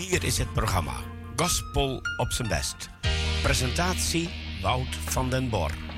Hier 0.00 0.24
is 0.24 0.38
het 0.38 0.52
programma 0.52 0.94
Gospel 1.36 2.02
op 2.16 2.32
zijn 2.32 2.48
best. 2.48 2.90
Presentatie 3.42 4.28
Wout 4.62 4.94
van 4.94 5.30
den 5.30 5.48
Bor. 5.48 5.89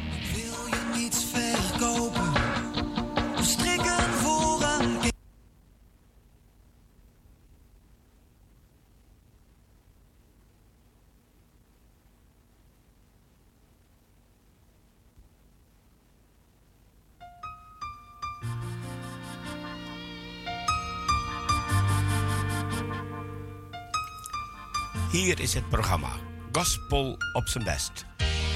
Hier 25.23 25.41
is 25.41 25.55
het 25.55 25.69
programma 25.69 26.12
Gospel 26.53 27.17
op 27.33 27.48
zijn 27.48 27.65
best. 27.65 28.06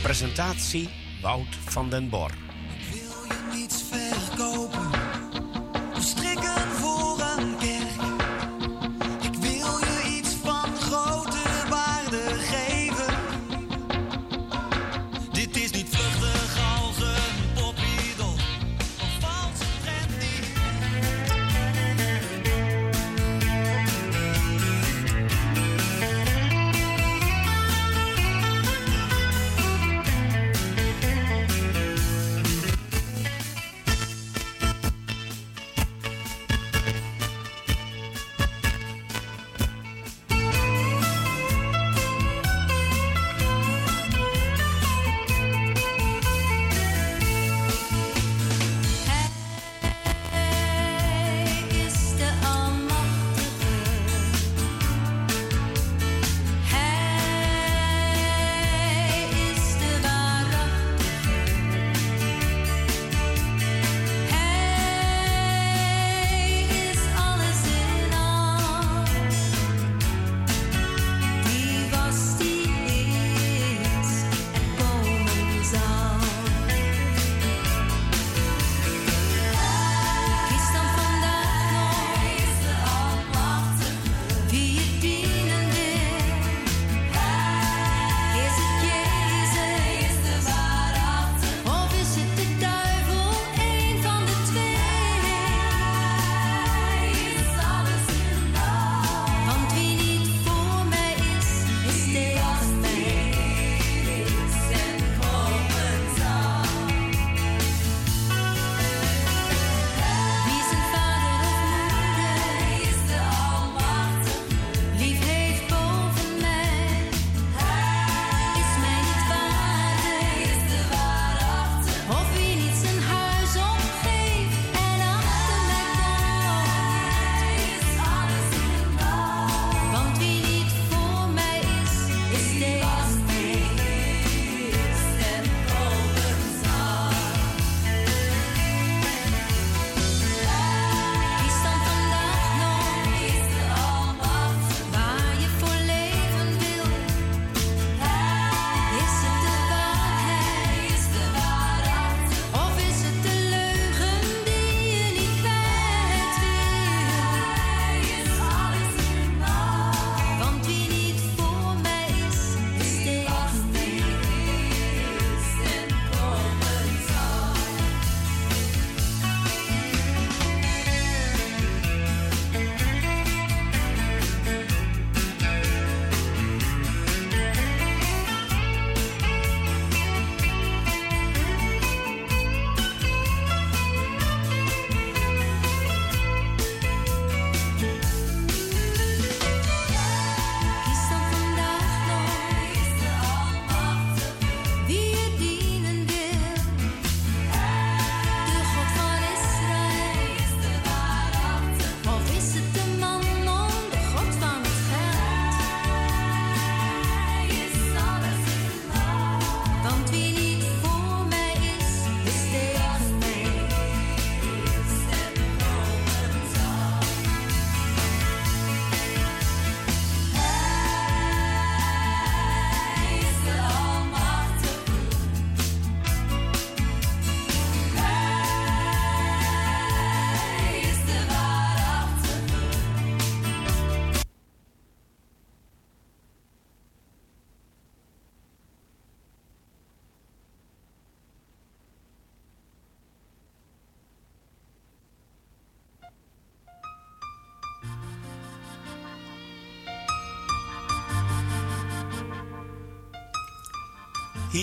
Presentatie 0.02 0.88
Wout 1.22 1.54
van 1.64 1.90
den 1.90 2.08
Bor. 2.08 2.45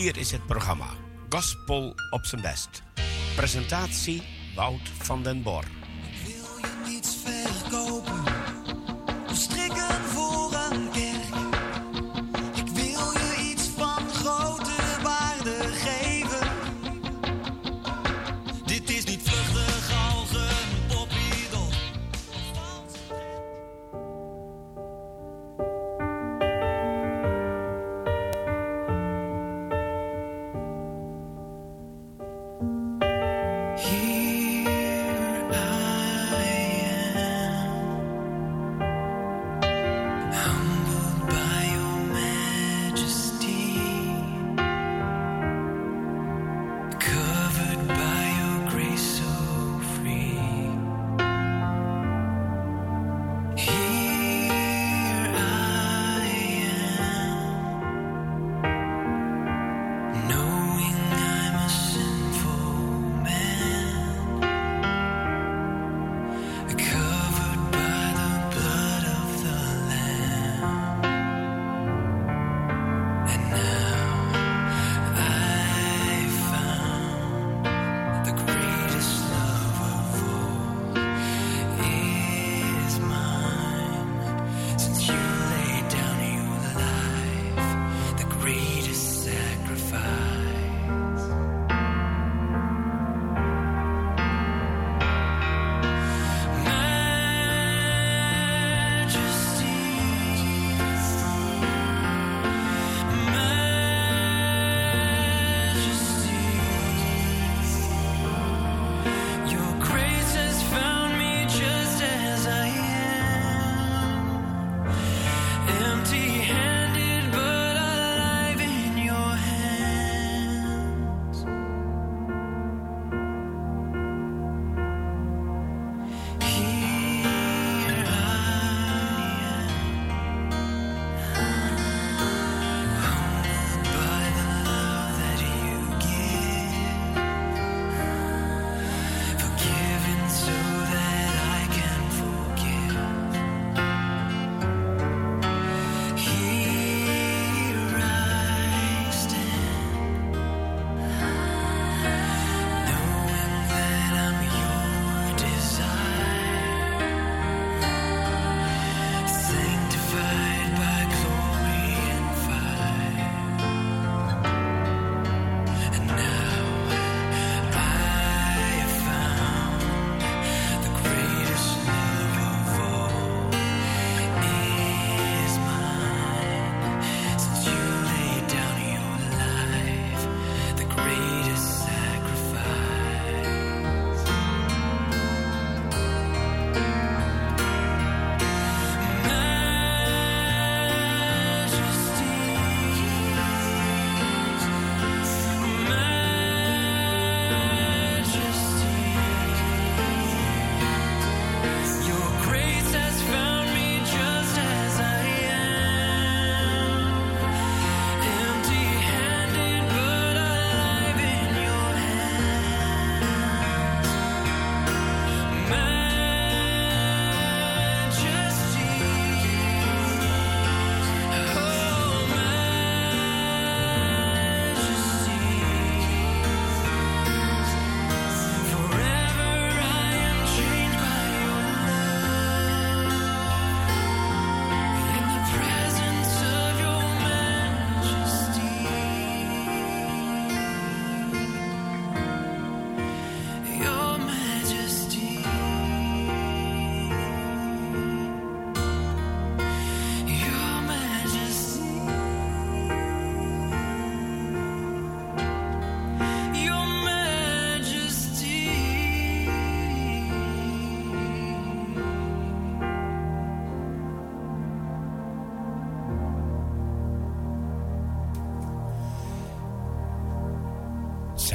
Hier 0.04 0.18
is 0.18 0.32
het 0.32 0.46
programma 0.46 0.88
Gospel 1.30 1.96
op 2.10 2.26
zijn 2.26 2.42
best. 2.42 2.84
Presentatie 3.36 4.24
Wout 4.56 4.90
van 4.90 5.24
den 5.24 5.44
Bor. 5.44 5.83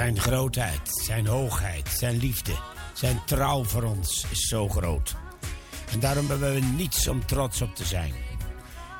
Zijn 0.08 0.20
grootheid, 0.20 1.00
zijn 1.02 1.26
hoogheid, 1.26 1.88
zijn 1.88 2.16
liefde, 2.16 2.52
zijn 2.92 3.24
trouw 3.24 3.64
voor 3.64 3.82
ons 3.82 4.26
is 4.30 4.48
zo 4.48 4.68
groot. 4.68 5.16
En 5.92 6.00
daarom 6.00 6.28
hebben 6.28 6.54
we 6.54 6.60
niets 6.60 7.08
om 7.08 7.26
trots 7.26 7.62
op 7.62 7.74
te 7.74 7.84
zijn. 7.84 8.12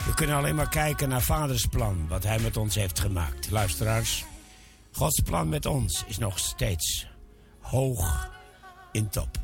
We 0.06 0.14
kunnen 0.14 0.36
alleen 0.36 0.54
maar 0.54 0.68
kijken 0.68 1.08
naar 1.08 1.22
vaders 1.22 1.66
plan, 1.66 2.08
wat 2.08 2.24
hij 2.24 2.38
met 2.38 2.56
ons 2.56 2.74
heeft 2.74 2.98
gemaakt. 2.98 3.50
Luisteraars, 3.50 4.24
Gods 4.92 5.20
plan 5.20 5.48
met 5.48 5.66
ons 5.66 6.04
is 6.06 6.18
nog 6.18 6.38
steeds 6.38 7.06
hoog 7.60 8.30
in 8.92 9.08
top. 9.08 9.38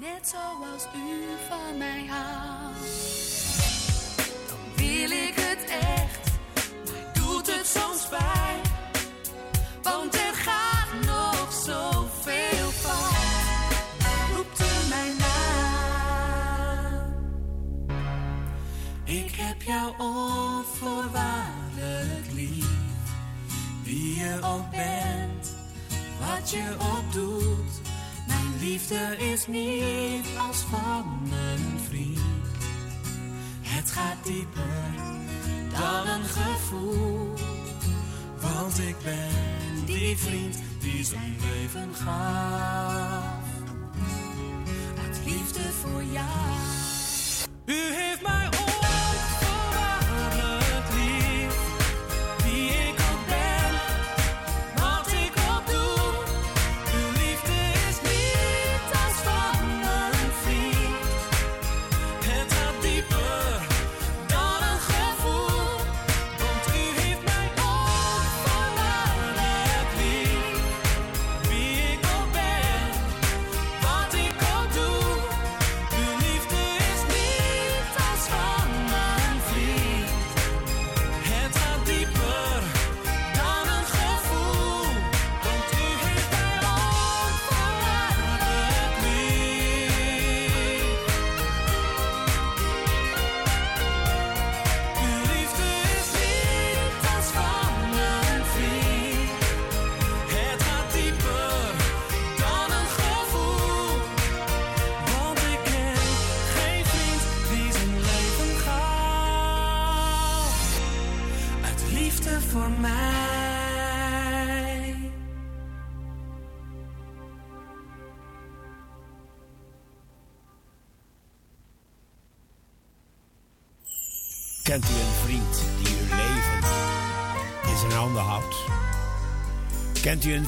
Net 0.00 0.28
zoals 0.28 0.84
u 0.94 1.26
van 1.48 1.78
mij 1.78 2.06
houdt. 2.06 2.78
Dan 4.48 4.86
wil 4.86 5.10
ik 5.10 5.34
het 5.34 5.70
echt, 5.94 6.30
maar 6.86 7.12
doet 7.12 7.56
het 7.56 7.66
soms 7.66 8.08
pijn. 8.08 8.60
Want 9.82 10.14
er 10.14 10.34
gaat 10.34 10.57
jou 19.68 19.92
onvoorwaardelijk 19.98 22.26
lief. 22.32 22.66
Wie 23.82 24.18
je 24.18 24.38
ook 24.42 24.70
bent, 24.70 25.56
wat 26.20 26.50
je 26.50 26.76
ook 26.78 27.12
doet. 27.12 27.80
Mijn 28.26 28.58
liefde 28.60 29.16
is 29.16 29.46
niet 29.46 30.26
als 30.48 30.56
van 30.56 31.28
een 31.32 31.78
vriend. 31.88 32.20
Het 33.60 33.90
gaat 33.90 34.24
dieper 34.24 34.94
dan 35.78 36.08
een 36.08 36.24
gevoel. 36.24 37.34
Want 38.40 38.78
ik 38.78 38.96
ben 39.04 39.84
die 39.86 40.16
vriend 40.16 40.58
die 40.80 41.04
zijn 41.04 41.36
leven 41.40 41.94
gaf. 41.94 43.46
Liefde 45.24 45.60
voor 45.60 46.02
jou. 46.02 46.56
U 47.64 47.94
heeft 47.94 48.22
mij 48.22 48.48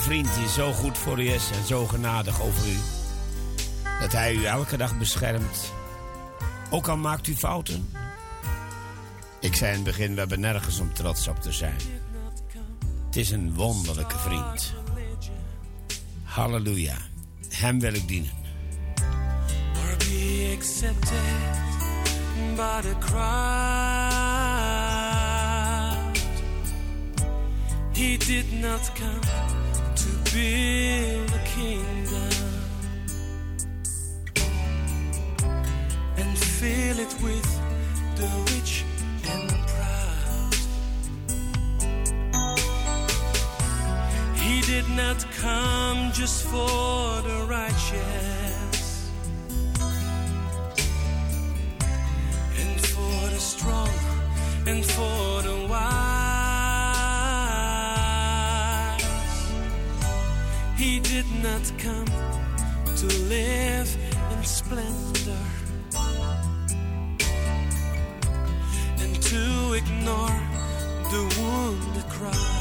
vriend 0.00 0.34
die 0.34 0.48
zo 0.48 0.72
goed 0.72 0.98
voor 0.98 1.22
u 1.22 1.28
is 1.28 1.50
en 1.50 1.66
zo 1.66 1.86
genadig 1.86 2.42
over 2.42 2.68
u? 2.68 2.76
Dat 4.00 4.12
hij 4.12 4.34
u 4.34 4.44
elke 4.44 4.76
dag 4.76 4.98
beschermt, 4.98 5.72
ook 6.70 6.88
al 6.88 6.96
maakt 6.96 7.26
u 7.26 7.36
fouten? 7.36 7.90
Ik 9.40 9.54
zei 9.54 9.70
in 9.70 9.76
het 9.76 9.84
begin, 9.84 10.12
we 10.12 10.18
hebben 10.18 10.40
nergens 10.40 10.80
om 10.80 10.92
trots 10.92 11.28
op 11.28 11.40
te 11.40 11.52
zijn. 11.52 11.78
Het 13.06 13.16
is 13.16 13.30
een 13.30 13.54
wonderlijke 13.54 14.18
vriend. 14.18 14.74
Halleluja. 16.22 16.96
Hem 17.48 17.80
wil 17.80 17.94
ik 17.94 18.08
dienen. 18.08 18.30
He 28.00 28.16
did 28.16 28.50
not 28.54 28.90
come 28.94 29.20
to 29.94 30.08
build 30.32 31.30
a 31.34 31.42
kingdom 31.54 32.32
and 36.16 36.38
fill 36.38 36.98
it 36.98 37.14
with 37.22 37.48
the 38.16 38.28
rich 38.52 38.84
and 39.34 39.50
proud. 39.74 40.54
He 44.34 44.62
did 44.62 44.88
not 44.96 45.22
come 45.36 46.10
just 46.14 46.44
for 46.44 47.20
the 47.28 47.44
righteous 47.50 49.10
and 52.62 52.80
for 52.80 53.28
the 53.28 53.40
strong 53.52 53.92
and 54.66 54.82
for 54.86 55.42
the 55.42 55.66
wise. 55.68 56.19
He 60.90 60.98
did 60.98 61.26
not 61.40 61.72
come 61.78 62.06
to 62.96 63.06
live 63.28 63.96
in 64.32 64.42
splendor 64.42 65.44
and 68.98 69.22
to 69.22 69.72
ignore 69.74 70.40
the 71.12 71.22
wounded 71.38 72.08
cries. 72.10 72.59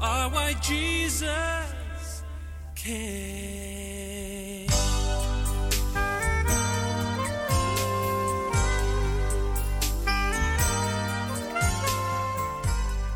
Are 0.00 0.30
why 0.30 0.54
Jesus 0.60 2.22
came. 2.74 4.66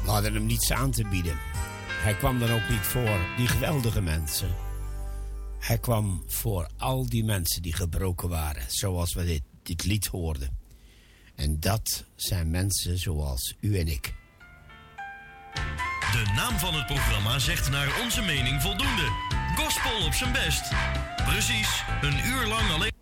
We 0.05 0.11
hadden 0.11 0.35
hem 0.35 0.47
niets 0.47 0.73
aan 0.73 0.91
te 0.91 1.09
bieden. 1.09 1.39
Hij 2.03 2.15
kwam 2.15 2.39
dan 2.39 2.51
ook 2.51 2.69
niet 2.69 2.81
voor 2.81 3.19
die 3.37 3.47
geweldige 3.47 4.01
mensen. 4.01 4.55
Hij 5.59 5.79
kwam 5.79 6.23
voor 6.27 6.69
al 6.77 7.07
die 7.07 7.25
mensen 7.25 7.63
die 7.63 7.73
gebroken 7.73 8.29
waren, 8.29 8.65
zoals 8.69 9.15
we 9.15 9.25
dit, 9.25 9.43
dit 9.63 9.85
lied 9.85 10.07
hoorden. 10.07 10.59
En 11.35 11.61
dat 11.61 12.05
zijn 12.17 12.51
mensen 12.51 12.99
zoals 12.99 13.55
u 13.61 13.79
en 13.79 13.89
ik. 13.89 14.15
De 16.15 16.33
naam 16.35 16.59
van 16.59 16.75
het 16.75 16.87
programma 16.87 17.39
zegt 17.39 17.71
naar 17.71 17.89
onze 18.03 18.23
mening 18.23 18.63
voldoende. 18.63 19.09
Gospel 19.57 20.07
op 20.07 20.13
zijn 20.13 20.33
best. 20.33 20.73
Precies, 21.25 21.85
een 22.03 22.27
uur 22.27 22.47
lang 22.47 22.71
alleen. 22.71 22.94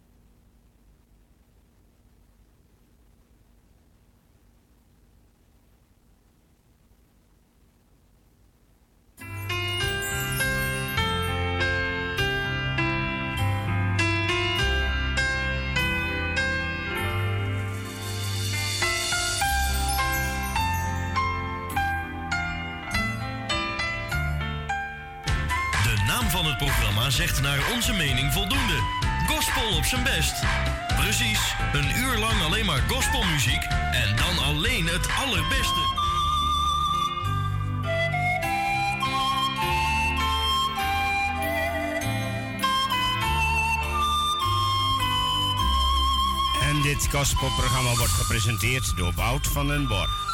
Onze 27.83 27.95
mening 27.95 28.33
voldoende. 28.33 28.79
Gospel 29.27 29.77
op 29.77 29.85
zijn 29.85 30.03
best. 30.03 30.35
Precies, 30.97 31.55
een 31.73 31.97
uur 31.97 32.19
lang 32.19 32.43
alleen 32.43 32.67
maar 32.67 32.83
gospelmuziek 32.89 33.63
en 33.93 34.17
dan 34.17 34.45
alleen 34.45 34.87
het 34.87 35.09
allerbeste. 35.19 35.81
En 46.61 46.83
dit 46.83 47.09
gospelprogramma 47.11 47.95
wordt 47.95 48.13
gepresenteerd 48.13 48.97
door 48.97 49.13
Wout 49.15 49.47
van 49.47 49.67
den 49.67 49.87
Borg. 49.87 50.32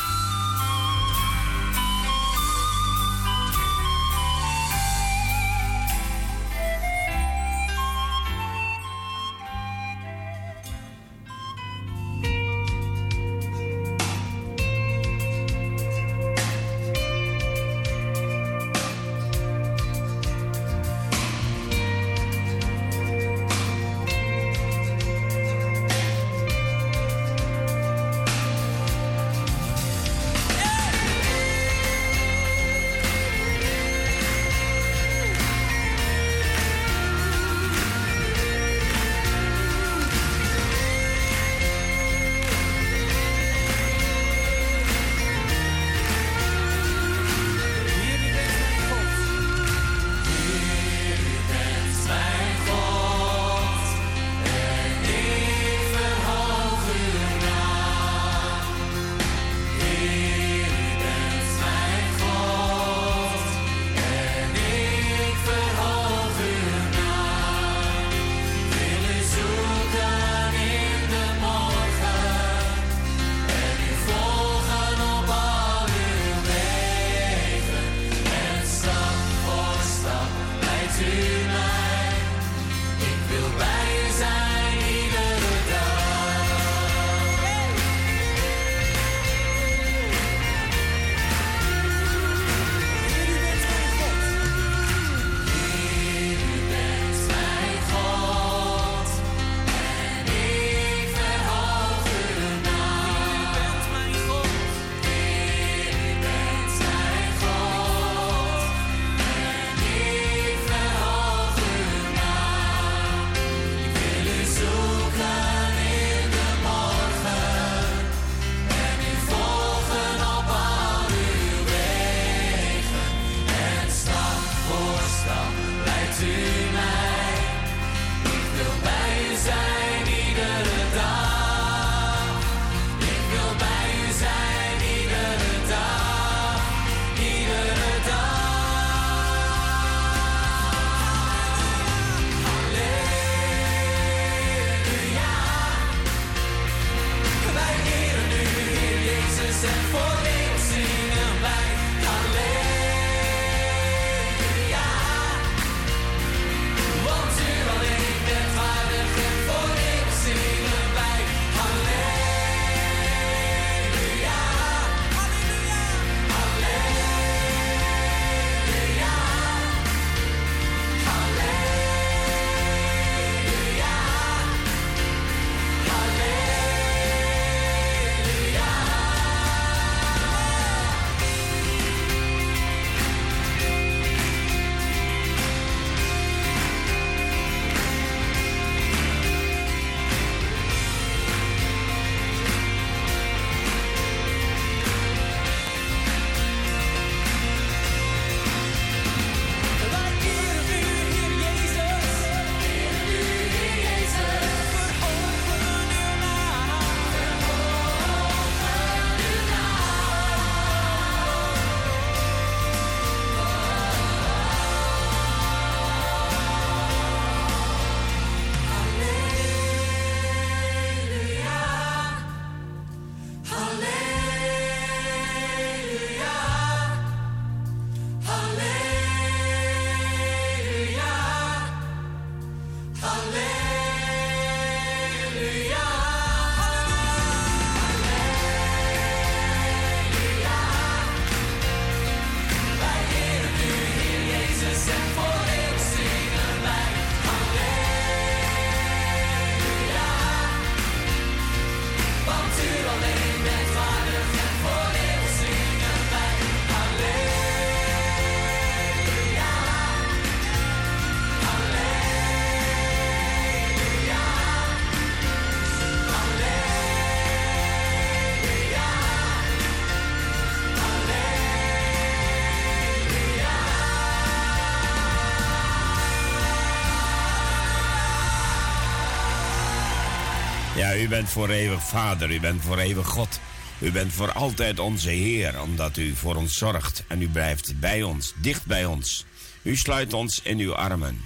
u 280.98 281.08
bent 281.08 281.30
voor 281.30 281.48
eeuwig 281.48 281.82
Vader, 281.82 282.30
u 282.30 282.40
bent 282.40 282.62
voor 282.62 282.78
eeuwig 282.78 283.06
God. 283.06 283.40
U 283.78 283.92
bent 283.92 284.12
voor 284.12 284.32
altijd 284.32 284.78
onze 284.78 285.10
Heer, 285.10 285.62
omdat 285.62 285.96
u 285.96 286.14
voor 286.14 286.36
ons 286.36 286.58
zorgt 286.58 287.04
en 287.08 287.22
u 287.22 287.28
blijft 287.28 287.80
bij 287.80 288.02
ons, 288.02 288.32
dicht 288.36 288.66
bij 288.66 288.84
ons. 288.84 289.24
U 289.62 289.76
sluit 289.76 290.12
ons 290.12 290.40
in 290.42 290.58
uw 290.58 290.74
armen 290.74 291.20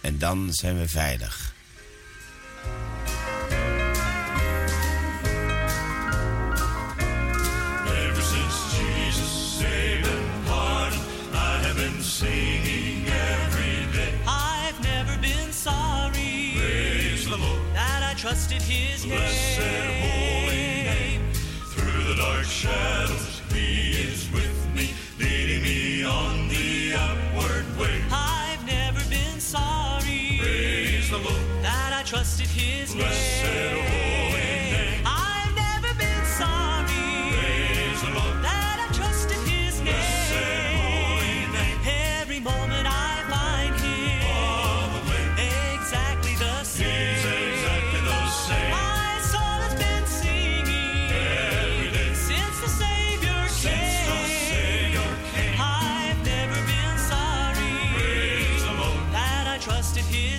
en 0.00 0.18
dan 0.18 0.52
zijn 0.52 0.78
we 0.78 0.88
veilig. 0.88 1.49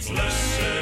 Blessed. 0.09 0.80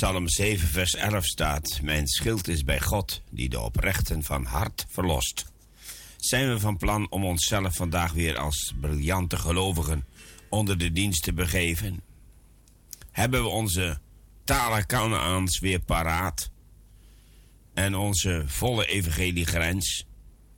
Psalm 0.00 0.28
7, 0.28 0.68
vers 0.68 0.94
11 0.94 1.24
staat: 1.24 1.80
Mijn 1.82 2.06
schild 2.06 2.48
is 2.48 2.62
bij 2.64 2.80
God, 2.80 3.22
die 3.30 3.48
de 3.48 3.60
oprechten 3.60 4.22
van 4.22 4.44
hart 4.44 4.86
verlost. 4.88 5.52
Zijn 6.16 6.48
we 6.48 6.60
van 6.60 6.76
plan 6.76 7.10
om 7.10 7.24
onszelf 7.24 7.74
vandaag 7.74 8.12
weer 8.12 8.38
als 8.38 8.74
briljante 8.80 9.36
gelovigen 9.36 10.06
onder 10.48 10.78
de 10.78 10.92
dienst 10.92 11.22
te 11.22 11.32
begeven? 11.32 12.02
Hebben 13.10 13.42
we 13.42 13.48
onze 13.48 13.98
talenkanaans 14.44 15.58
weer 15.58 15.80
paraat? 15.80 16.50
En 17.74 17.94
onze 17.94 18.42
volle 18.46 18.86
evangeliegrens? 18.86 20.06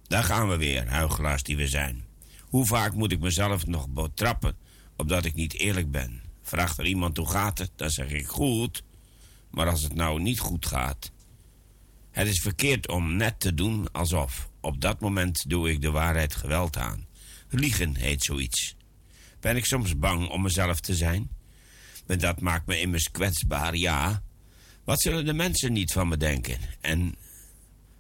Daar 0.03 0.25
gaan 0.25 0.49
we 0.49 0.57
weer, 0.57 0.89
huigelaars 0.89 1.43
die 1.43 1.57
we 1.57 1.69
zijn. 1.69 2.05
Hoe 2.41 2.67
vaak 2.67 2.95
moet 2.95 3.13
ik 3.13 3.21
mezelf 3.21 3.67
nog 3.67 3.89
betrappen 3.89 4.57
opdat 4.97 5.25
ik 5.25 5.35
niet 5.35 5.55
eerlijk 5.55 5.91
ben? 5.91 6.23
Vraagt 6.43 6.79
er 6.79 6.87
iemand 6.87 7.17
hoe 7.17 7.29
gaat 7.29 7.59
het, 7.59 7.71
dan 7.77 7.91
zeg 7.91 8.11
ik 8.11 8.27
goed. 8.27 8.83
Maar 9.53 9.69
als 9.69 9.83
het 9.83 9.95
nou 9.95 10.21
niet 10.21 10.39
goed 10.39 10.67
gaat. 10.67 11.11
Het 12.11 12.29
is 12.29 12.41
verkeerd 12.41 12.89
om 12.89 13.17
net 13.17 13.41
te 13.41 13.55
doen 13.55 13.93
alsof. 13.93 14.51
Op 14.61 14.81
dat 14.81 15.01
moment 15.01 15.45
doe 15.49 15.71
ik 15.71 15.81
de 15.81 15.91
waarheid 15.91 16.35
geweld 16.35 16.77
aan. 16.77 17.07
Liegen 17.49 17.97
heet 17.97 18.25
zoiets. 18.25 18.77
Ben 19.41 19.57
ik 19.57 19.65
soms 19.65 19.99
bang 19.99 20.29
om 20.29 20.43
mezelf 20.43 20.81
te 20.81 20.95
zijn? 20.95 21.31
Maar 22.07 22.19
dat 22.19 22.41
maakt 22.41 22.67
me 22.67 22.81
immers 22.81 23.11
kwetsbaar, 23.11 23.77
ja. 23.77 24.23
Wat 24.85 25.01
zullen 25.01 25.25
de 25.25 25.33
mensen 25.33 25.73
niet 25.73 25.93
van 25.93 26.09
me 26.09 26.17
denken? 26.17 26.59
En 26.81 27.15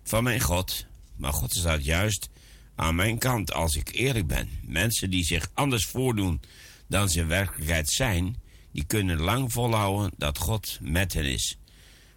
van 0.03 0.23
mijn 0.25 0.41
God. 0.41 0.87
Maar 1.17 1.33
God 1.33 1.55
staat 1.55 1.85
juist 1.85 2.29
aan 2.75 2.95
mijn 2.95 3.19
kant 3.19 3.53
als 3.53 3.77
ik 3.77 3.89
eerlijk 3.93 4.27
ben. 4.27 4.49
Mensen 4.63 5.11
die 5.11 5.25
zich 5.25 5.51
anders 5.55 5.87
voordoen 5.87 6.41
dan 6.87 7.09
ze 7.09 7.21
in 7.21 7.29
werkelijkheid 7.29 7.91
zijn, 7.91 8.42
die 8.73 8.85
kunnen 8.85 9.21
lang 9.21 9.53
volhouden 9.53 10.13
dat 10.17 10.39
God 10.39 10.79
met 10.81 11.13
hen 11.13 11.25
is. 11.25 11.59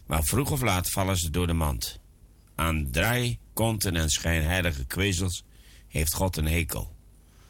Maar 0.05 0.23
vroeg 0.23 0.51
of 0.51 0.61
laat 0.61 0.89
vallen 0.89 1.17
ze 1.17 1.29
door 1.29 1.47
de 1.47 1.53
mand. 1.53 1.99
Aan 2.55 2.91
draai, 2.91 3.39
konten 3.53 3.95
en 3.95 4.09
schijnheilige 4.09 4.85
kwezels 4.85 5.43
heeft 5.87 6.13
God 6.13 6.37
een 6.37 6.47
hekel. 6.47 6.95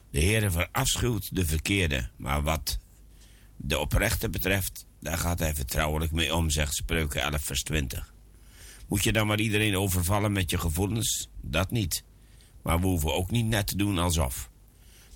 De 0.09 0.19
Heere 0.19 0.51
verafschuwt 0.51 1.35
de 1.35 1.45
verkeerde, 1.45 2.09
maar 2.17 2.43
wat 2.43 2.79
de 3.57 3.79
oprechte 3.79 4.29
betreft, 4.29 4.85
daar 4.99 5.17
gaat 5.17 5.39
hij 5.39 5.55
vertrouwelijk 5.55 6.11
mee 6.11 6.35
om, 6.35 6.49
zegt 6.49 6.75
Spreuken 6.75 7.21
11 7.21 7.43
vers 7.43 7.63
20. 7.63 8.13
Moet 8.87 9.03
je 9.03 9.11
dan 9.11 9.27
maar 9.27 9.39
iedereen 9.39 9.77
overvallen 9.77 10.31
met 10.31 10.49
je 10.49 10.57
gevoelens? 10.57 11.29
Dat 11.41 11.71
niet. 11.71 12.03
Maar 12.61 12.79
we 12.79 12.85
hoeven 12.85 13.13
ook 13.13 13.31
niet 13.31 13.45
net 13.45 13.67
te 13.67 13.75
doen 13.75 13.97
alsof. 13.97 14.49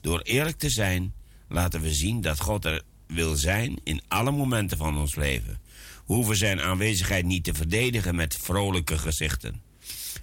Door 0.02 0.22
eerlijk 0.22 0.58
te 0.58 0.70
zijn, 0.70 1.14
laten 1.48 1.82
we 1.82 1.94
zien 1.94 2.22
dat 2.22 2.40
God 2.40 2.66
er 2.66 2.84
wil 3.10 3.36
zijn 3.36 3.80
in 3.84 4.02
alle 4.08 4.32
momenten 4.32 4.78
van 4.78 4.98
ons 4.98 5.16
leven. 5.16 5.62
We 6.08 6.14
hoeven 6.14 6.36
zijn 6.36 6.62
aanwezigheid 6.62 7.26
niet 7.26 7.44
te 7.44 7.54
verdedigen 7.54 8.16
met 8.16 8.36
vrolijke 8.36 8.98
gezichten. 8.98 9.62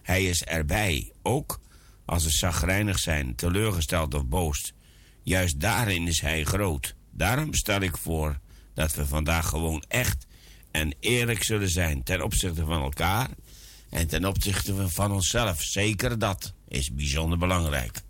Hij 0.02 0.24
is 0.24 0.42
erbij, 0.42 1.12
ook 1.22 1.60
als 2.04 2.24
we 2.24 2.30
zagrijnig 2.30 2.98
zijn, 2.98 3.34
teleurgesteld 3.34 4.14
of 4.14 4.26
boos. 4.26 4.72
Juist 5.22 5.60
daarin 5.60 6.06
is 6.06 6.20
hij 6.20 6.44
groot. 6.44 6.94
Daarom 7.10 7.54
stel 7.54 7.80
ik 7.80 7.96
voor 7.96 8.38
dat 8.74 8.94
we 8.94 9.06
vandaag 9.06 9.48
gewoon 9.48 9.84
echt 9.88 10.26
en 10.70 10.94
eerlijk 11.00 11.44
zullen 11.44 11.70
zijn 11.70 12.02
ten 12.02 12.22
opzichte 12.22 12.64
van 12.64 12.82
elkaar 12.82 13.28
en 13.90 14.06
ten 14.06 14.24
opzichte 14.24 14.88
van 14.88 15.12
onszelf. 15.12 15.62
Zeker 15.62 16.18
dat 16.18 16.52
is 16.68 16.92
bijzonder 16.92 17.38
belangrijk. 17.38 18.02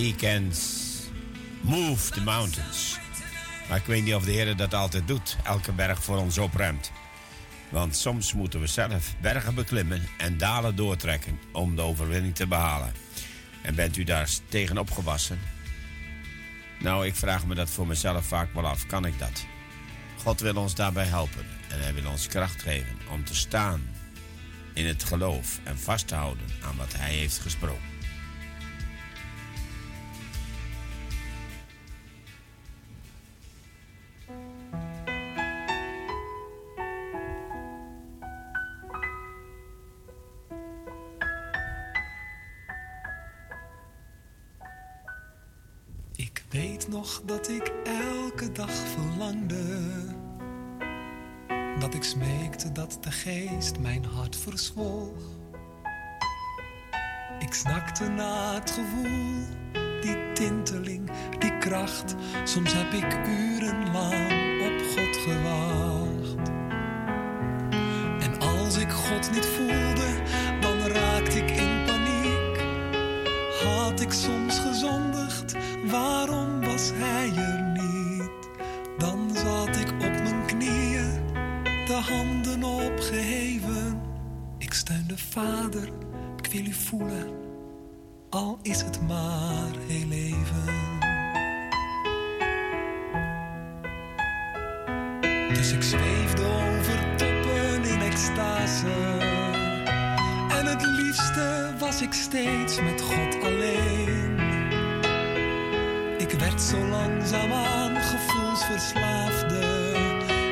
He 0.00 0.14
can 0.16 0.52
move 1.60 2.10
the 2.10 2.20
mountains. 2.20 2.98
Maar 3.68 3.78
ik 3.78 3.84
weet 3.84 4.04
niet 4.04 4.14
of 4.14 4.24
de 4.24 4.30
Heer 4.30 4.56
dat 4.56 4.74
altijd 4.74 5.08
doet. 5.08 5.36
Elke 5.44 5.72
berg 5.72 6.04
voor 6.04 6.16
ons 6.16 6.38
opruimt. 6.38 6.92
Want 7.68 7.96
soms 7.96 8.34
moeten 8.34 8.60
we 8.60 8.66
zelf 8.66 9.14
bergen 9.20 9.54
beklimmen 9.54 10.08
en 10.18 10.38
dalen 10.38 10.76
doortrekken 10.76 11.38
om 11.52 11.76
de 11.76 11.82
overwinning 11.82 12.34
te 12.34 12.46
behalen. 12.46 12.92
En 13.62 13.74
bent 13.74 13.96
u 13.96 14.04
daar 14.04 14.28
tegen 14.48 14.78
opgewassen? 14.78 15.38
Nou, 16.78 17.06
ik 17.06 17.14
vraag 17.14 17.46
me 17.46 17.54
dat 17.54 17.70
voor 17.70 17.86
mezelf 17.86 18.24
vaak 18.24 18.54
wel 18.54 18.66
af. 18.66 18.86
Kan 18.86 19.04
ik 19.04 19.18
dat? 19.18 19.44
God 20.22 20.40
wil 20.40 20.56
ons 20.56 20.74
daarbij 20.74 21.06
helpen 21.06 21.46
en 21.68 21.80
hij 21.80 21.94
wil 21.94 22.10
ons 22.10 22.26
kracht 22.26 22.62
geven 22.62 22.98
om 23.10 23.24
te 23.24 23.34
staan 23.34 23.88
in 24.74 24.86
het 24.86 25.04
geloof 25.04 25.60
en 25.64 25.78
vast 25.78 26.08
te 26.08 26.14
houden 26.14 26.46
aan 26.62 26.76
wat 26.76 26.92
hij 26.96 27.12
heeft 27.12 27.38
gesproken. 27.38 27.99
Dat 47.24 47.48
ik 47.48 47.72
elke 47.84 48.52
dag 48.52 48.70
verlangde. 48.70 49.64
Dat 51.78 51.94
ik 51.94 52.02
smeekte 52.02 52.72
dat 52.72 52.98
de 53.00 53.10
geest 53.10 53.78
mijn 53.78 54.04
hart 54.04 54.36
verzwolg. 54.36 55.38
Ik 57.38 57.52
snakte 57.52 58.08
naar 58.08 58.54
het 58.54 58.70
gevoel, 58.70 59.42
die 60.00 60.32
tinteling, 60.32 61.10
die 61.38 61.58
kracht. 61.58 62.14
Soms 62.44 62.72
heb 62.72 62.92
ik 62.92 63.26
urenlang 63.26 64.62
op 64.62 64.86
God 64.96 65.16
gewacht. 65.16 66.48
En 68.20 68.38
als 68.38 68.76
ik 68.76 68.90
God 68.90 69.30
niet 69.32 69.46
voelde, 69.46 70.08
dan 70.60 70.78
raakte 70.78 71.38
ik 71.38 71.50
in 71.50 71.84
paniek. 71.84 72.64
Had 73.64 74.00
ik 74.00 74.12
soms 74.12 74.58
gezondigd, 74.58 75.54
waarom 75.86 76.59
was 76.80 76.90
hij 76.94 77.32
er 77.36 77.62
niet? 77.62 78.48
Dan 78.98 79.30
zat 79.34 79.76
ik 79.76 79.92
op 79.92 80.22
mijn 80.22 80.46
knieën, 80.46 81.20
de 81.62 82.00
handen 82.08 82.62
opgeheven. 82.64 84.00
Ik 84.58 84.72
steunde 84.72 85.18
vader, 85.18 85.88
ik 86.36 86.52
wil 86.52 86.64
u 86.64 86.72
voelen, 86.72 87.28
al 88.30 88.58
is 88.62 88.82
het 88.82 89.00
maar 89.08 89.70
heel 89.86 90.10
even. 90.10 90.64
Dus 95.54 95.72
ik 95.72 95.82
zweefde 95.82 96.42
over 96.42 97.16
toppen 97.16 97.84
in 97.84 98.00
extase. 98.00 99.18
En 100.48 100.66
het 100.66 100.82
liefste 100.82 101.74
was 101.78 102.02
ik 102.02 102.12
steeds 102.12 102.80
met 102.80 103.00
God 103.00 103.42
alleen. 103.42 104.49
Ik 106.30 106.38
werd 106.38 106.62
zo 106.62 106.78
langzaamaan 106.78 107.96
gevoelsverslaafde. 107.96 109.92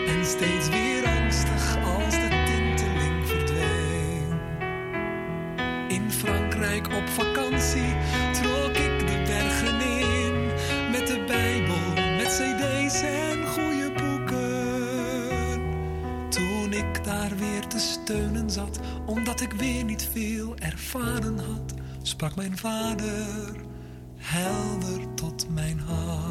En 0.06 0.24
steeds 0.24 0.68
weer 0.68 1.06
angstig 1.06 1.76
als 1.84 2.14
de 2.14 2.28
tinteling 2.46 3.26
verdween. 3.26 4.40
In 5.88 6.10
Frankrijk 6.10 6.86
op 6.86 7.08
vakantie 7.08 7.96
trok 8.32 8.76
ik 8.76 9.06
de 9.06 9.22
bergen 9.26 9.80
in. 9.80 10.46
Met 10.90 11.06
de 11.06 11.24
Bijbel, 11.26 12.16
met 12.16 12.26
cd's 12.26 13.02
en 13.02 13.46
goede 13.46 13.92
boeken. 13.92 15.60
Toen 16.28 16.72
ik 16.72 17.04
daar 17.04 17.36
weer 17.36 17.66
te 17.66 17.78
steunen 17.78 18.50
zat, 18.50 18.80
omdat 19.06 19.40
ik 19.40 19.52
weer 19.52 19.84
niet 19.84 20.08
veel 20.12 20.56
ervaren 20.56 21.38
had, 21.38 21.74
sprak 22.02 22.36
mijn 22.36 22.56
vader 22.56 23.66
helder 24.28 25.14
tot 25.14 25.46
mijn 25.54 25.78
hart. 25.78 26.27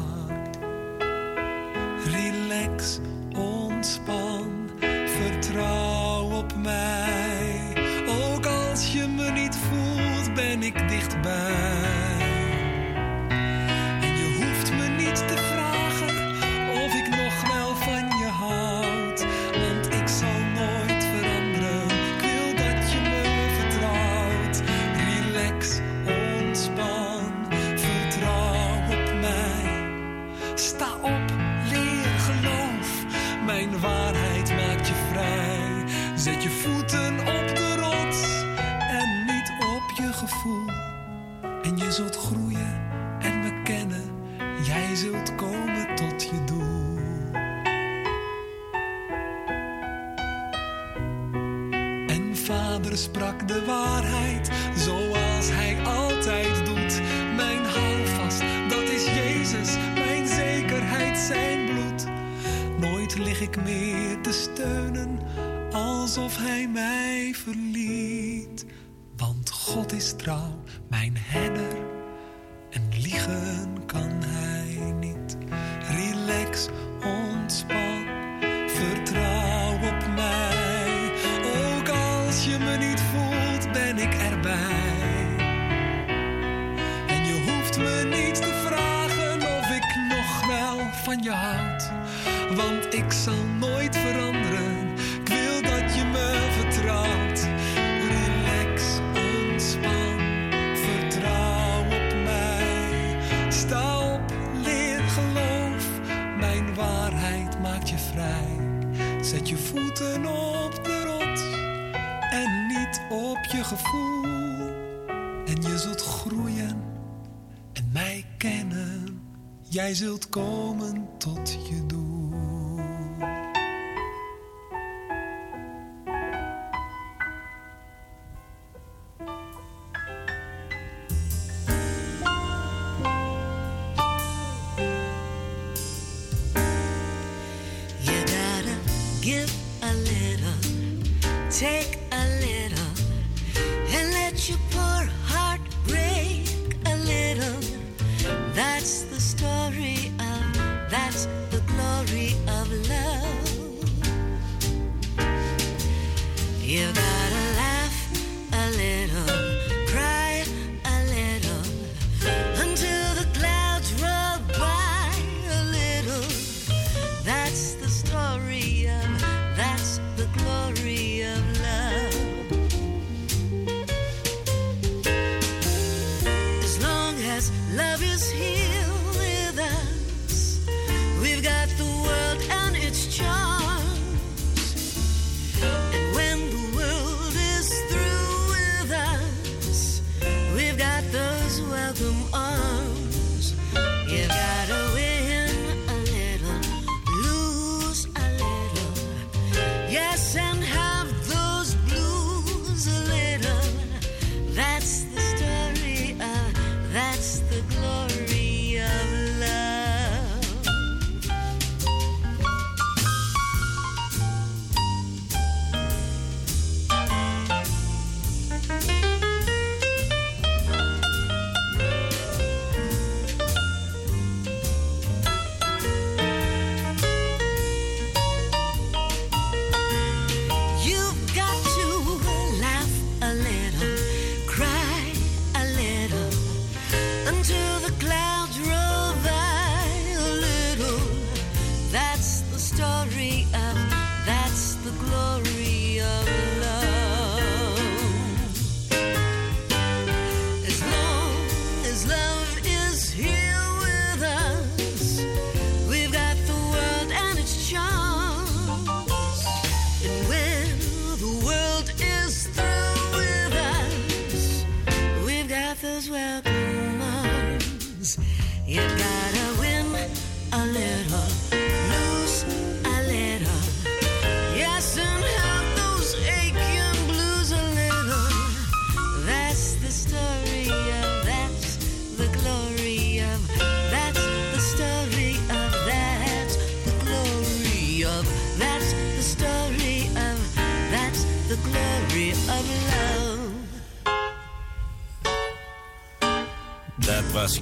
Zult 119.94 120.28
komen 120.28 120.67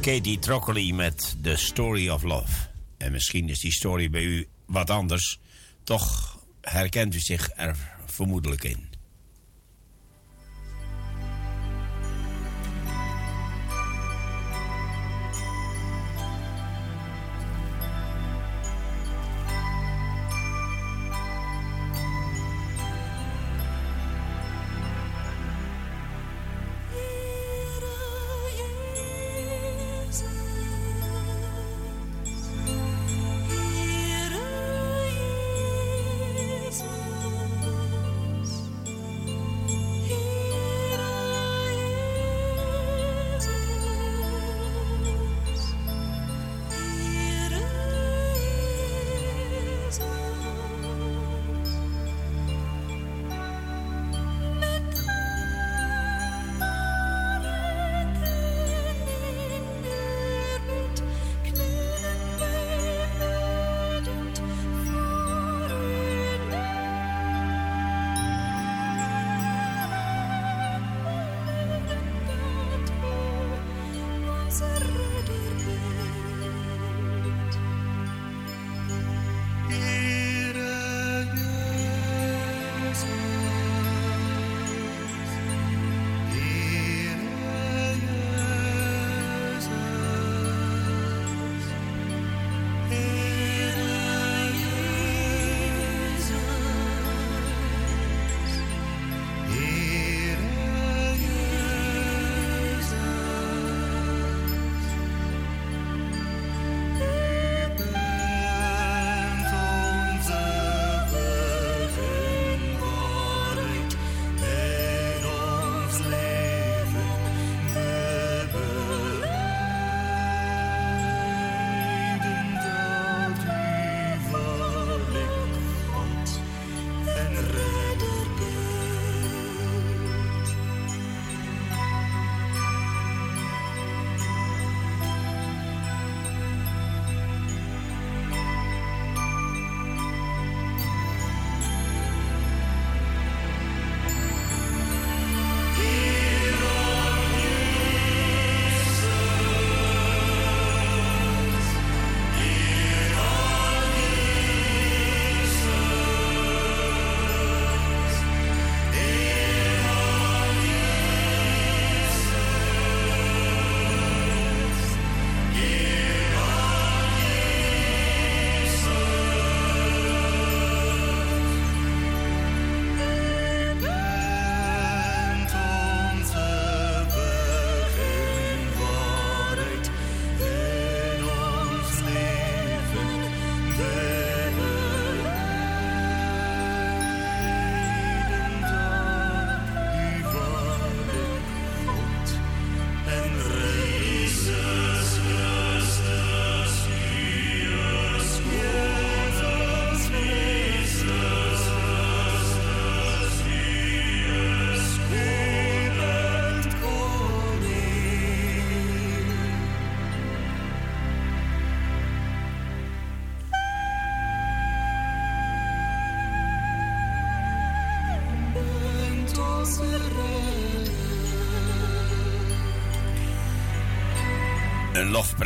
Katie 0.07 0.39
Troccoli 0.39 0.93
met 0.93 1.37
The 1.43 1.57
Story 1.57 2.09
of 2.09 2.23
Love. 2.23 2.69
En 2.97 3.13
misschien 3.13 3.49
is 3.49 3.61
die 3.61 3.73
story 3.73 4.11
bij 4.11 4.23
u 4.23 4.47
wat 4.67 4.91
anders. 4.91 5.41
Toch 5.85 6.39
herkent 6.61 7.15
u 7.15 7.19
zich 7.19 7.51
er 7.57 7.77
vermoedelijk 8.07 8.65
in. 8.65 8.86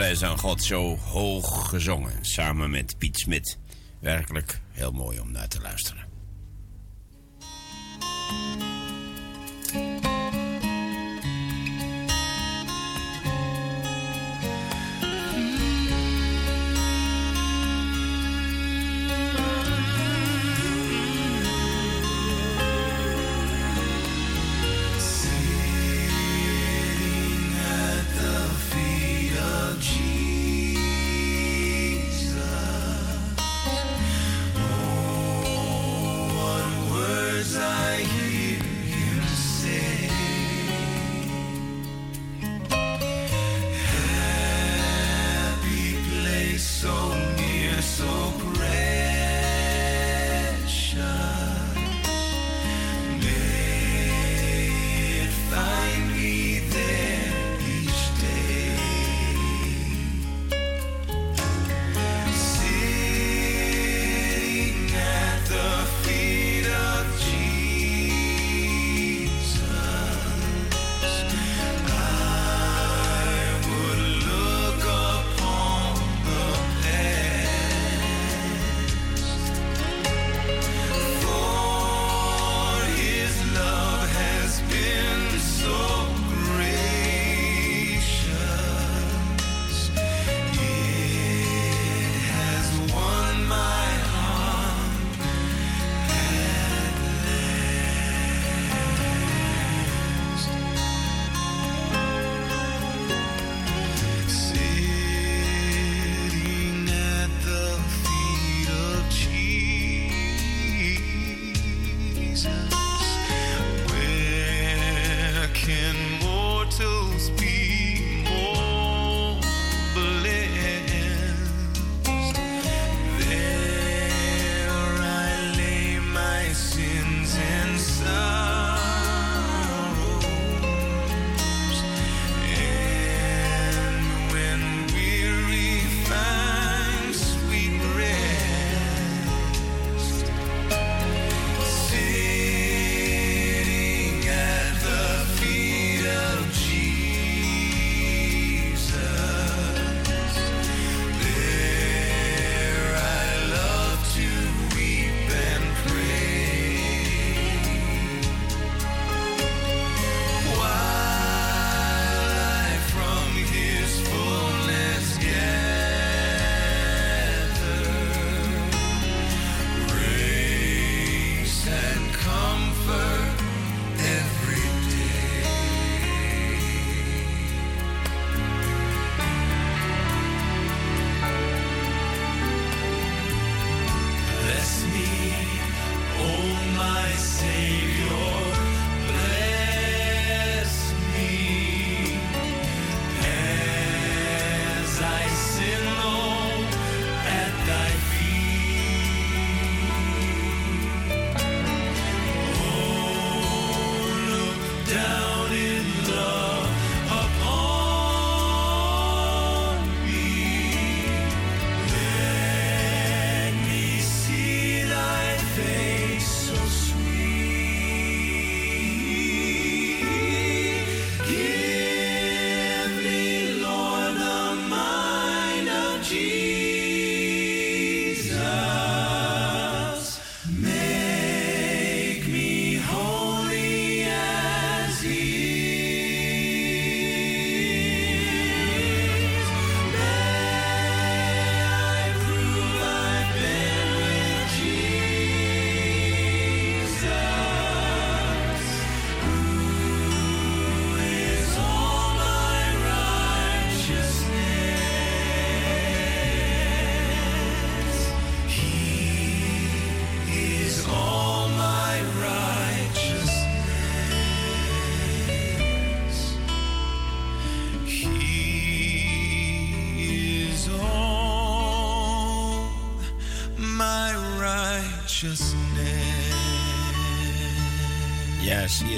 Lofprijs 0.00 0.30
aan 0.30 0.38
God 0.38 0.62
zo 0.62 0.96
hoog 0.96 1.68
gezongen. 1.68 2.12
Samen 2.20 2.70
met 2.70 2.98
Piet 2.98 3.18
Smit. 3.18 3.58
Werkelijk 3.98 4.60
heel 4.70 4.92
mooi 4.92 5.20
om 5.20 5.32
naar 5.32 5.48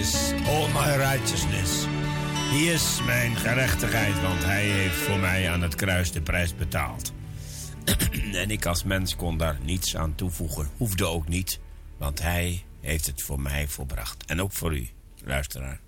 is 0.02 0.32
all 0.46 0.68
my 0.68 0.96
righteousness. 0.96 1.84
Hij 1.86 2.62
is 2.62 3.00
mijn 3.06 3.36
gerechtigheid, 3.36 4.22
want 4.22 4.44
hij 4.44 4.64
heeft 4.64 4.94
voor 4.94 5.18
mij 5.18 5.50
aan 5.50 5.62
het 5.62 5.74
kruis 5.74 6.12
de 6.12 6.22
prijs 6.22 6.56
betaald. 6.56 7.12
en 8.42 8.50
ik 8.50 8.66
als 8.66 8.84
mens 8.84 9.16
kon 9.16 9.36
daar 9.36 9.58
niets 9.62 9.96
aan 9.96 10.14
toevoegen. 10.14 10.70
Hoefde 10.76 11.06
ook 11.06 11.28
niet, 11.28 11.60
want 11.96 12.22
hij 12.22 12.64
heeft 12.80 13.06
het 13.06 13.22
voor 13.22 13.40
mij 13.40 13.68
volbracht. 13.68 14.24
En 14.24 14.42
ook 14.42 14.52
voor 14.52 14.76
u, 14.76 14.88
luisteraar. 15.24 15.80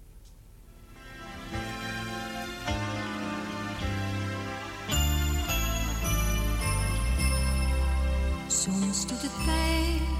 Soms 8.46 9.06
doet 9.06 9.22
het 9.22 9.44
pijn, 9.44 10.13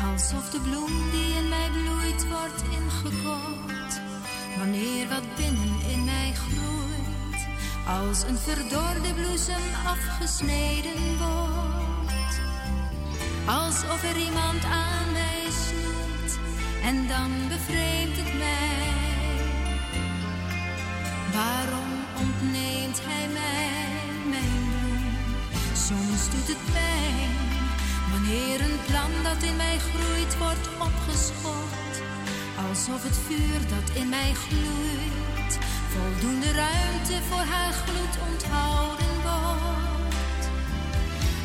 alsof 0.00 0.50
de 0.50 0.60
bloem 0.60 1.10
die 1.10 1.34
in 1.34 1.48
mij 1.48 1.70
bloeit 1.70 2.28
wordt 2.28 2.62
ingekort. 2.62 4.00
Wanneer 4.58 5.08
wat 5.08 5.36
binnen 5.36 5.80
in 5.90 6.04
mij 6.04 6.32
groeit, 6.34 7.46
als 7.86 8.22
een 8.22 8.38
verdorde 8.38 9.14
bloesem 9.14 9.64
afgesneden 9.86 11.18
wordt. 11.18 12.40
Alsof 13.46 14.02
er 14.02 14.16
iemand 14.16 14.64
aan 14.64 15.12
mij 15.12 15.44
snoeit 15.66 16.38
en 16.82 17.06
dan 17.06 17.30
bevreemdt 17.48 18.16
het 18.16 18.34
mij. 18.38 18.96
Waarom 21.32 21.90
ontneemt 22.18 23.00
hij 23.02 23.28
mij 23.28 23.70
mijn 24.30 24.50
bloem? 24.50 25.12
Soms 25.74 26.30
doet 26.30 26.48
het 26.48 26.72
pijn 26.72 27.47
wanneer 28.28 28.60
een 28.60 28.80
plan 28.86 29.10
dat 29.22 29.42
in 29.42 29.56
mij 29.56 29.78
groeit 29.78 30.38
wordt 30.38 30.68
opgeschort. 30.78 31.94
Alsof 32.68 33.02
het 33.02 33.18
vuur 33.26 33.60
dat 33.68 33.96
in 33.96 34.08
mij 34.08 34.32
gloeit 34.32 35.58
voldoende 35.94 36.52
ruimte 36.52 37.16
voor 37.28 37.46
haar 37.54 37.72
gloed 37.72 38.14
onthouden 38.30 39.14
wordt. 39.28 40.44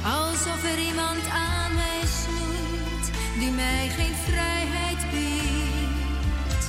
Alsof 0.06 0.64
er 0.72 0.80
iemand 0.80 1.24
aan 1.34 1.74
mij 1.76 2.04
snoeit 2.22 3.08
die 3.40 3.52
mij 3.52 3.88
geen 3.98 4.16
vrijheid 4.28 5.02
biedt. 5.12 6.66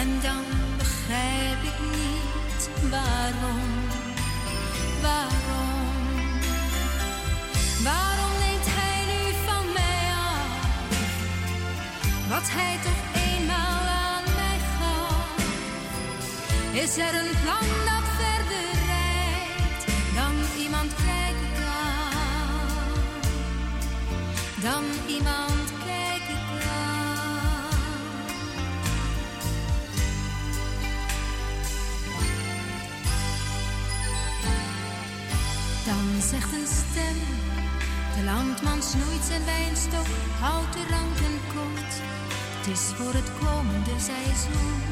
En 0.00 0.08
dan 0.22 0.44
begrijp 0.78 1.60
ik 1.70 1.78
niet 1.96 2.90
waarom, 2.90 3.70
waarom, 5.02 5.80
waarom 7.82 8.19
wat 12.40 12.50
hij 12.50 12.78
toch 12.82 13.22
eenmaal 13.24 13.86
aan 13.86 14.24
mij 14.24 14.58
gaf? 14.78 15.36
Is 16.72 16.96
er 16.96 17.14
een 17.14 17.34
plan 17.42 17.68
dat 17.88 18.06
verder 18.20 18.68
reikt 18.94 19.84
dan 20.14 20.34
iemand 20.62 20.94
kijken 20.94 21.50
kan? 21.60 22.92
Dan 24.62 24.84
iemand 25.06 25.68
kijken 25.86 26.40
kan. 26.60 26.98
Dan 35.86 36.22
zegt 36.30 36.52
een 36.52 36.66
stem, 36.66 37.18
de 38.16 38.24
landman 38.24 38.82
snoeit 38.82 39.24
zijn 39.28 39.44
wijnstok, 39.44 40.06
houdt 40.40 40.72
de 40.72 40.86
ranken 40.90 41.40
kort. 41.54 42.19
Is 42.70 42.92
voor 42.96 43.12
het 43.12 43.30
komende 43.38 43.90
seizoen, 43.98 44.82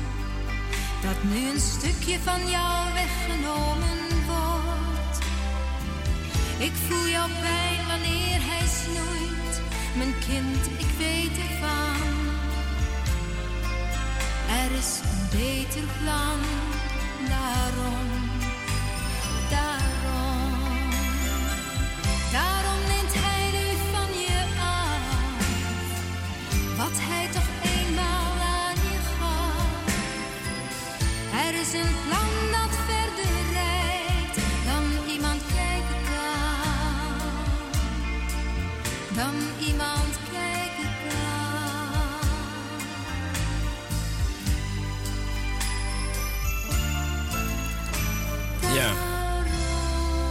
dat 1.03 1.22
nu 1.22 1.51
een 1.51 1.61
stukje 1.61 2.18
van 2.20 2.51
jou 2.51 2.93
weggenomen 2.93 3.99
wordt. 4.26 5.18
Ik 6.59 6.72
voel 6.89 7.09
jouw 7.09 7.29
pijn 7.41 7.87
wanneer 7.87 8.41
hij 8.51 8.66
snoeit, 8.66 9.61
mijn 9.97 10.14
kind, 10.29 10.66
ik 10.79 10.91
weet 10.99 11.39
ervan. 11.49 11.97
Er 14.62 14.70
is 14.79 15.01
een 15.03 15.39
beter 15.39 15.87
plan, 16.03 16.41
daarom, 17.29 18.09
daarom. 19.51 20.53
Daarom 22.33 22.57
is 31.69 31.75
een 31.75 32.51
dat 32.51 32.77
verder 32.87 33.53
reikt 33.53 34.37
dan 34.64 34.85
iemand 35.09 35.43
kijken 35.55 36.01
kan. 36.05 37.75
Dan 39.14 39.35
iemand 39.66 40.19
kijken. 40.33 40.89
Ja. 48.75 48.95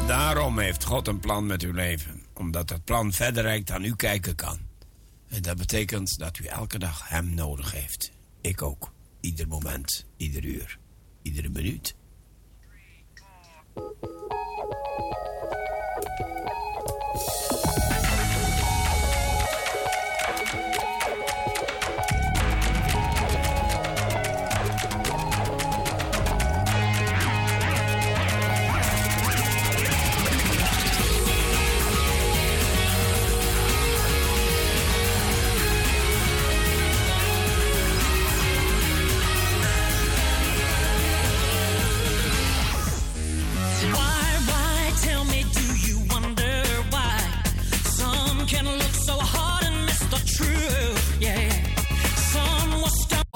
Daarom 0.07 0.59
heeft 0.59 0.83
God 0.83 1.07
een 1.07 1.19
plan 1.19 1.45
met 1.45 1.61
uw 1.61 1.73
leven. 1.73 2.25
Omdat 2.33 2.67
dat 2.67 2.83
plan 2.83 3.13
verder 3.13 3.43
reikt 3.43 3.67
dan 3.67 3.83
u 3.83 3.95
kijken 3.95 4.35
kan. 4.35 4.57
En 5.27 5.41
dat 5.41 5.57
betekent 5.57 6.17
dat 6.17 6.39
u 6.39 6.45
elke 6.45 6.79
dag 6.79 7.09
Hem 7.09 7.33
nodig 7.33 7.71
heeft. 7.71 8.11
Ik 8.41 8.61
ook. 8.61 8.91
Ieder 9.19 9.47
moment, 9.47 10.05
ieder 10.17 10.45
uur, 10.45 10.77
iedere 11.27 11.49
minuut. 11.49 11.93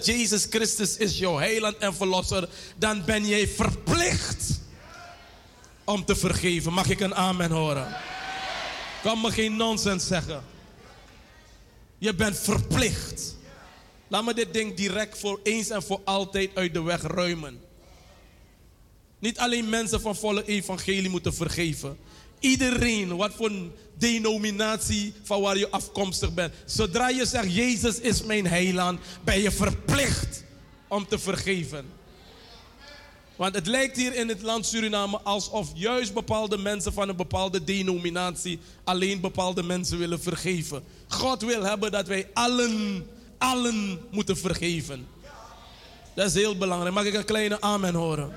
Jezus 0.06 0.47
Christus 0.49 0.97
is 0.97 1.18
jouw 1.18 1.38
heiland 1.38 1.78
en 1.78 1.93
verlosser, 1.93 2.49
dan 2.78 3.06
ben 3.06 3.28
jij 3.28 3.47
verplicht 3.47 4.60
om 5.84 6.06
te 6.06 6.16
vergeven. 6.16 6.74
Mag 6.74 6.89
ik 6.89 6.99
een 6.99 7.16
amen 7.16 7.52
horen? 7.52 7.97
Kan 9.02 9.22
me 9.22 9.32
geen 9.32 9.56
nonsens 9.56 10.08
zeggen. 10.08 10.43
Je 11.97 12.16
bent 12.16 12.39
verplicht. 12.39 13.36
Laat 14.08 14.26
me 14.26 14.34
dit 14.34 14.54
ding 14.54 14.76
direct 14.76 15.20
voor 15.20 15.39
eens 15.43 15.70
en 15.70 15.84
voor 15.84 16.02
altijd 16.04 16.49
uit 16.54 16.74
de 16.74 16.82
weg 16.82 17.02
ruimen. 17.02 17.62
Niet 19.20 19.38
alleen 19.38 19.70
mensen 19.70 20.02
van 20.02 20.16
volle 20.16 20.45
evangelie 20.45 21.10
moeten 21.10 21.34
vergeven. 21.34 21.97
Iedereen, 22.41 23.15
wat 23.15 23.33
voor 23.33 23.51
denominatie 23.97 25.13
van 25.23 25.41
waar 25.41 25.57
je 25.57 25.69
afkomstig 25.69 26.33
bent. 26.33 26.53
Zodra 26.65 27.09
je 27.09 27.25
zegt, 27.25 27.53
Jezus 27.53 27.99
is 27.99 28.23
mijn 28.23 28.47
heiland, 28.47 28.99
ben 29.23 29.41
je 29.41 29.51
verplicht 29.51 30.43
om 30.87 31.07
te 31.07 31.19
vergeven. 31.19 31.85
Want 33.35 33.55
het 33.55 33.67
lijkt 33.67 33.97
hier 33.97 34.15
in 34.15 34.27
het 34.27 34.41
land 34.41 34.65
Suriname 34.65 35.19
alsof 35.19 35.69
juist 35.73 36.13
bepaalde 36.13 36.57
mensen 36.57 36.93
van 36.93 37.09
een 37.09 37.15
bepaalde 37.15 37.63
denominatie 37.63 38.59
alleen 38.83 39.19
bepaalde 39.19 39.63
mensen 39.63 39.97
willen 39.97 40.21
vergeven. 40.21 40.83
God 41.07 41.41
wil 41.41 41.63
hebben 41.63 41.91
dat 41.91 42.07
wij 42.07 42.29
allen, 42.33 43.07
allen 43.37 43.99
moeten 44.11 44.37
vergeven. 44.37 45.07
Dat 46.13 46.27
is 46.27 46.33
heel 46.33 46.57
belangrijk. 46.57 46.93
Mag 46.93 47.05
ik 47.05 47.13
een 47.13 47.25
kleine 47.25 47.61
amen 47.61 47.93
horen? 47.93 48.31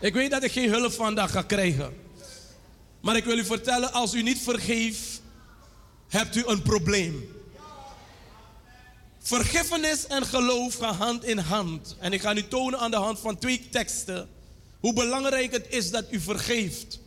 Ik 0.00 0.14
weet 0.14 0.30
dat 0.30 0.42
ik 0.42 0.52
geen 0.52 0.70
hulp 0.70 0.92
vandaag 0.92 1.30
ga 1.30 1.42
krijgen. 1.42 2.07
Maar 3.00 3.16
ik 3.16 3.24
wil 3.24 3.38
u 3.38 3.44
vertellen, 3.44 3.92
als 3.92 4.14
u 4.14 4.22
niet 4.22 4.38
vergeeft, 4.38 5.20
hebt 6.08 6.36
u 6.36 6.46
een 6.46 6.62
probleem. 6.62 7.36
Vergiffenis 9.18 10.06
en 10.06 10.26
geloof 10.26 10.74
gaan 10.74 10.94
hand 10.94 11.24
in 11.24 11.38
hand. 11.38 11.96
En 11.98 12.12
ik 12.12 12.20
ga 12.20 12.36
u 12.36 12.48
tonen 12.48 12.78
aan 12.78 12.90
de 12.90 12.96
hand 12.96 13.18
van 13.18 13.38
twee 13.38 13.68
teksten 13.70 14.28
hoe 14.80 14.92
belangrijk 14.92 15.52
het 15.52 15.66
is 15.68 15.90
dat 15.90 16.04
u 16.10 16.20
vergeeft. 16.20 17.00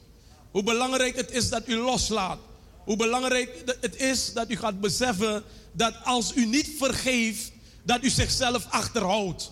Hoe 0.52 0.64
belangrijk 0.64 1.16
het 1.16 1.32
is 1.32 1.50
dat 1.50 1.68
u 1.68 1.78
loslaat. 1.78 2.40
Hoe 2.84 2.96
belangrijk 2.96 3.64
het 3.82 3.96
is 3.96 4.34
dat 4.34 4.50
u 4.50 4.56
gaat 4.56 4.80
beseffen 4.80 5.44
dat 5.72 5.94
als 6.04 6.36
u 6.36 6.46
niet 6.46 6.72
vergeeft, 6.78 7.52
dat 7.84 8.04
u 8.04 8.10
zichzelf 8.10 8.66
achterhoudt. 8.70 9.52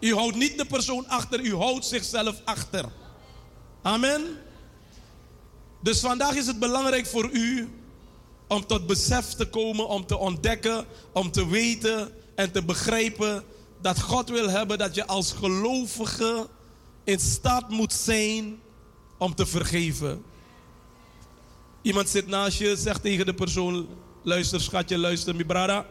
U 0.00 0.14
houdt 0.14 0.36
niet 0.36 0.58
de 0.58 0.64
persoon 0.64 1.08
achter, 1.08 1.40
u 1.40 1.54
houdt 1.54 1.84
zichzelf 1.84 2.40
achter. 2.44 2.84
Amen. 3.82 4.38
Dus 5.80 6.00
vandaag 6.00 6.34
is 6.34 6.46
het 6.46 6.58
belangrijk 6.58 7.06
voor 7.06 7.30
u 7.32 7.68
om 8.46 8.66
tot 8.66 8.86
besef 8.86 9.26
te 9.26 9.48
komen, 9.48 9.88
om 9.88 10.06
te 10.06 10.16
ontdekken, 10.16 10.84
om 11.12 11.30
te 11.30 11.48
weten 11.48 12.12
en 12.34 12.50
te 12.50 12.64
begrijpen 12.64 13.44
dat 13.80 14.00
God 14.00 14.28
wil 14.28 14.50
hebben 14.50 14.78
dat 14.78 14.94
je 14.94 15.06
als 15.06 15.32
gelovige 15.32 16.48
in 17.04 17.20
staat 17.20 17.68
moet 17.68 17.92
zijn 17.92 18.60
om 19.18 19.34
te 19.34 19.46
vergeven. 19.46 20.22
Iemand 21.82 22.08
zit 22.08 22.26
naast 22.26 22.58
je, 22.58 22.76
zegt 22.76 23.02
tegen 23.02 23.26
de 23.26 23.34
persoon: 23.34 23.88
luister 24.22 24.60
schatje, 24.60 24.98
luister 24.98 25.34
mi 25.34 25.44
brada. 25.44 25.86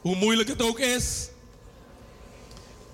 Hoe 0.00 0.16
moeilijk 0.16 0.48
het 0.48 0.62
ook 0.62 0.78
is, 0.78 1.28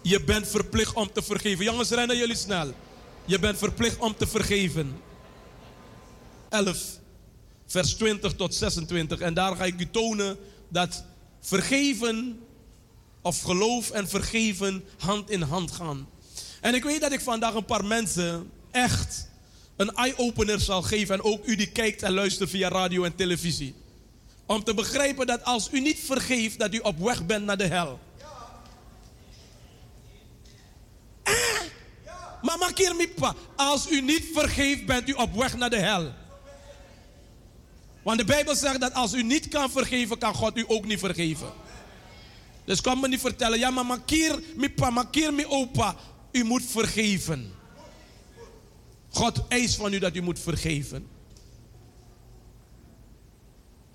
je 0.03 0.25
bent 0.25 0.49
verplicht 0.49 0.95
om 0.95 1.13
te 1.13 1.23
vergeven. 1.23 1.65
Jongens, 1.65 1.91
rennen 1.91 2.17
jullie 2.17 2.37
snel. 2.37 2.73
Je 3.25 3.39
bent 3.39 3.59
verplicht 3.59 3.99
om 3.99 4.17
te 4.17 4.27
vergeven. 4.27 5.01
11, 6.53 7.01
vers 7.67 7.95
20 7.95 8.35
tot 8.35 8.55
26. 8.55 9.19
En 9.19 9.35
daar 9.35 9.57
ga 9.57 9.65
ik 9.65 9.81
u 9.81 9.91
tonen 9.91 10.37
dat 10.69 11.05
vergeven 11.41 12.41
of 13.23 13.41
geloof 13.41 13.91
en 13.91 14.09
vergeven 14.09 14.85
hand 14.99 15.31
in 15.31 15.43
hand 15.43 15.71
gaan. 15.71 16.09
En 16.61 16.75
ik 16.75 16.85
weet 16.85 17.01
dat 17.01 17.13
ik 17.13 17.21
vandaag 17.21 17.55
een 17.55 17.65
paar 17.65 17.85
mensen 17.85 18.51
echt 18.71 19.29
een 19.77 19.95
eye-opener 19.95 20.61
zal 20.61 20.83
geven. 20.83 21.15
En 21.15 21.23
ook 21.23 21.47
u 21.47 21.57
die 21.57 21.71
kijkt 21.71 22.03
en 22.03 22.13
luistert 22.13 22.51
via 22.51 22.69
radio 22.69 23.05
en 23.05 23.15
televisie. 23.15 23.75
Om 24.47 24.65
te 24.65 24.75
begrijpen 24.75 25.27
dat 25.27 25.45
als 25.45 25.69
u 25.73 25.81
niet 25.81 25.99
vergeeft, 25.99 26.59
dat 26.59 26.75
u 26.75 26.79
op 26.79 26.99
weg 26.99 27.27
bent 27.27 27.45
naar 27.45 27.59
de 27.59 27.67
hel. 27.67 28.01
Eh? 31.23 31.33
Maar 32.43 32.59
maak 32.59 32.95
mipa. 32.97 33.35
Als 33.57 33.91
u 33.91 34.01
niet 34.01 34.25
vergeeft, 34.33 34.87
bent 34.87 35.09
u 35.09 35.13
op 35.13 35.35
weg 35.35 35.57
naar 35.57 35.71
de 35.71 35.79
hel. 35.79 36.13
Want 38.03 38.19
de 38.19 38.25
Bijbel 38.25 38.55
zegt 38.55 38.81
dat 38.81 38.95
als 38.95 39.13
u 39.13 39.23
niet 39.23 39.49
kan 39.49 39.71
vergeven, 39.71 40.19
kan 40.19 40.35
God 40.35 40.57
u 40.57 40.65
ook 40.67 40.85
niet 40.85 40.99
vergeven. 40.99 41.53
Dus 42.65 42.81
kom 42.81 43.01
me 43.01 43.09
niet 43.09 43.21
vertellen, 43.21 43.59
ja 43.59 43.71
maar 43.71 43.87
makier 43.87 44.43
mi 44.57 44.71
pa, 44.71 44.91
makier 44.91 45.35
mi 45.35 45.47
opa. 45.47 45.97
U 46.33 46.45
moet 46.45 46.65
vergeven. 46.65 47.53
God 49.09 49.49
eist 49.49 49.75
van 49.75 49.93
u 49.93 49.99
dat 49.99 50.17
u 50.17 50.23
moet 50.23 50.39
vergeven. 50.39 51.07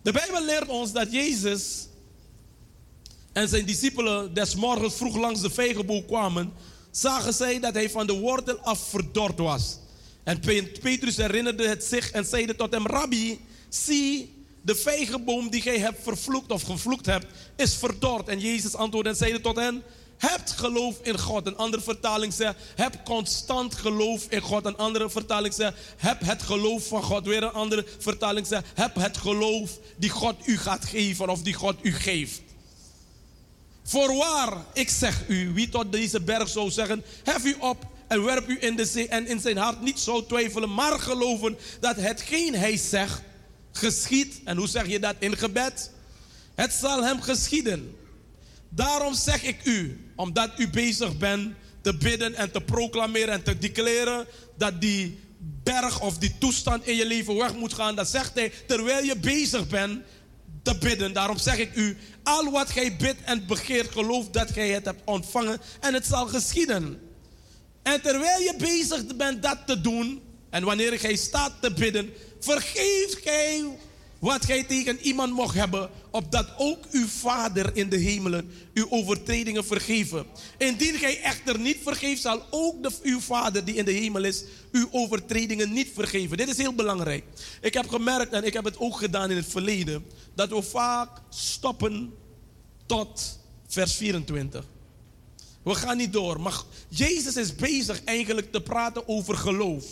De 0.02 0.12
Bijbel 0.12 0.46
leert 0.46 0.68
ons 0.68 0.92
dat 0.92 1.12
Jezus 1.12 1.88
en 3.34 3.48
zijn 3.48 3.66
discipelen 3.66 4.34
des 4.34 4.56
morgens 4.56 4.96
vroeg 4.96 5.16
langs 5.18 5.42
de 5.42 5.50
vijgenboom 5.50 6.06
kwamen, 6.06 6.54
zagen 6.92 7.34
zij 7.34 7.60
dat 7.60 7.74
hij 7.74 7.90
van 7.90 8.08
de 8.08 8.14
wortel 8.14 8.60
af 8.60 8.90
verdord 8.90 9.40
was. 9.40 9.80
En 10.24 10.40
Petrus 10.82 11.18
herinnerde 11.18 11.68
het 11.68 11.84
zich 11.84 12.12
en 12.12 12.26
zeide 12.26 12.56
tot 12.56 12.74
hem, 12.74 12.88
Rabbi, 12.88 13.40
zie, 13.70 14.34
de 14.62 14.76
vijgenboom 14.76 15.50
die 15.50 15.62
gij 15.62 15.80
hebt 15.80 16.04
vervloekt 16.04 16.52
of 16.52 16.62
gevloekt 16.62 17.06
hebt, 17.06 17.26
is 17.56 17.76
verdord. 17.76 18.28
En 18.28 18.40
Jezus 18.40 18.76
antwoordde 18.76 19.10
en 19.10 19.16
zeide 19.16 19.42
tot 19.42 19.56
hen, 19.56 19.84
hebt 20.18 20.52
geloof 20.52 20.96
in 21.02 21.20
God. 21.20 21.48
Een 21.48 21.58
andere 21.58 21.84
vertaling 21.84 22.34
zegt, 22.34 22.56
heb 22.76 23.06
constant 23.06 23.76
geloof 23.76 24.26
in 24.30 24.42
God. 24.42 24.66
Een 24.66 24.78
andere 24.78 25.10
vertaling 25.10 25.54
zegt, 25.54 25.78
heb 25.98 26.20
het 26.20 26.44
geloof 26.44 26.88
van 26.88 27.04
God. 27.04 27.26
Weer 27.26 27.44
een 27.44 27.52
andere 27.52 27.86
vertaling 27.98 28.48
zegt, 28.48 28.66
heb 28.74 28.96
het 28.96 29.18
geloof 29.18 29.72
die 29.98 30.10
God 30.10 30.36
u 30.46 30.58
gaat 30.58 30.86
geven 30.86 31.30
of 31.30 31.42
die 31.42 31.54
God 31.54 31.76
u 31.82 31.94
geeft. 31.94 32.42
Voorwaar, 33.84 34.54
ik 34.74 34.90
zeg 34.90 35.28
u, 35.28 35.54
wie 35.54 35.70
tot 35.70 35.92
deze 35.92 36.22
berg 36.22 36.48
zou 36.48 36.72
zeggen, 36.72 37.04
hef 37.24 37.46
u 37.46 37.56
op 37.60 37.86
en 38.08 38.24
werp 38.24 38.50
u 38.50 38.58
in 38.60 38.76
de 38.76 38.86
zee 38.86 39.08
en 39.08 39.28
in 39.28 39.40
zijn 39.40 39.58
hart 39.58 39.82
niet 39.82 40.00
zou 40.00 40.26
twijfelen, 40.26 40.74
maar 40.74 41.00
geloven 41.00 41.58
dat 41.80 41.96
hetgeen 41.96 42.56
hij 42.56 42.78
zegt, 42.78 43.22
geschiet. 43.78 44.42
En 44.44 44.58
hoe 44.58 44.68
zeg 44.68 44.88
je 44.88 45.00
dat 45.00 45.16
in 45.20 45.38
gebed? 45.38 45.92
Het 46.56 46.74
zal 46.74 47.04
hem 47.04 47.22
geschieden. 47.22 47.96
Daarom 48.70 49.14
zeg 49.14 49.44
ik 49.44 49.66
u, 49.66 50.06
omdat 50.16 50.52
u 50.58 50.70
bezig 50.70 51.18
bent 51.18 51.54
te 51.82 51.98
bidden 51.98 52.36
en 52.36 52.52
te 52.52 52.62
proclameren 52.62 53.34
en 53.34 53.44
te 53.44 53.58
declareren 53.58 54.26
dat 54.58 54.82
die 54.82 55.20
berg 55.64 56.02
of 56.02 56.18
die 56.18 56.38
toestand 56.38 56.88
in 56.88 56.96
je 56.96 57.06
leven 57.06 57.36
weg 57.36 57.56
moet 57.56 57.74
gaan, 57.74 57.96
dat 57.96 58.08
zegt 58.08 58.34
hij 58.34 58.52
terwijl 58.68 59.04
je 59.04 59.18
bezig 59.18 59.68
bent 59.68 60.02
te 60.64 60.78
bidden. 60.78 61.14
Daarom 61.14 61.38
zeg 61.38 61.58
ik 61.58 61.76
u, 61.76 61.98
al 62.24 62.52
wat 62.52 62.70
gij 62.70 62.96
bidt 62.96 63.22
en 63.24 63.48
begeert, 63.48 63.92
geloof 63.92 64.30
dat 64.30 64.52
gij 64.52 64.70
het 64.70 64.86
hebt 64.86 65.02
ontvangen 65.06 65.60
en 65.80 65.94
het 65.94 66.06
zal 66.06 66.28
geschieden. 66.28 67.02
En 67.84 68.02
terwijl 68.02 68.40
je 68.40 68.56
bezig 68.58 69.16
bent 69.16 69.44
dat 69.44 69.58
te 69.66 69.82
doen, 69.82 70.22
en 70.50 70.64
wanneer 70.64 71.00
gij 71.00 71.16
staat 71.16 71.54
te 71.62 71.74
bidden, 71.74 72.14
vergeef 72.40 73.22
gij 73.24 73.66
wat 74.20 74.46
gij 74.46 74.64
tegen 74.64 75.00
iemand 75.00 75.34
mocht 75.34 75.56
hebben, 75.56 75.90
opdat 76.12 76.48
ook 76.58 76.86
uw 76.92 77.08
Vader 77.08 77.76
in 77.76 77.90
de 77.90 77.98
hemelen 77.98 78.52
uw 78.74 78.88
overtredingen 78.90 79.66
vergeven. 79.66 80.26
Indien 80.58 80.96
gij 80.96 81.22
echter 81.22 81.60
niet 81.60 81.78
vergeeft, 81.84 82.22
zal 82.22 82.46
ook 82.50 82.76
uw 83.04 83.20
Vader 83.20 83.66
die 83.66 83.76
in 83.76 83.86
de 83.86 83.92
hemel 83.92 84.24
is, 84.24 84.44
uw 84.72 84.88
overtredingen 84.92 85.74
niet 85.74 85.90
vergeven. 85.94 86.38
Dit 86.38 86.50
is 86.50 86.58
heel 86.58 86.74
belangrijk. 86.74 87.24
Ik 87.62 87.74
heb 87.74 87.90
gemerkt, 87.90 88.34
en 88.34 88.44
ik 88.44 88.54
heb 88.54 88.64
het 88.64 88.80
ook 88.80 88.98
gedaan 88.98 89.32
in 89.32 89.38
het 89.38 89.48
verleden, 89.48 90.06
dat 90.36 90.50
we 90.50 90.62
vaak 90.62 91.10
stoppen 91.30 92.14
tot 92.86 93.40
vers 93.68 93.96
24. 93.96 94.66
We 95.64 95.76
gaan 95.76 95.98
niet 95.98 96.14
door, 96.14 96.42
maar 96.42 96.62
Jezus 96.88 97.36
is 97.36 97.56
bezig 97.56 98.04
eigenlijk 98.04 98.52
te 98.52 98.62
praten 98.62 99.08
over 99.08 99.38
geloof. 99.38 99.86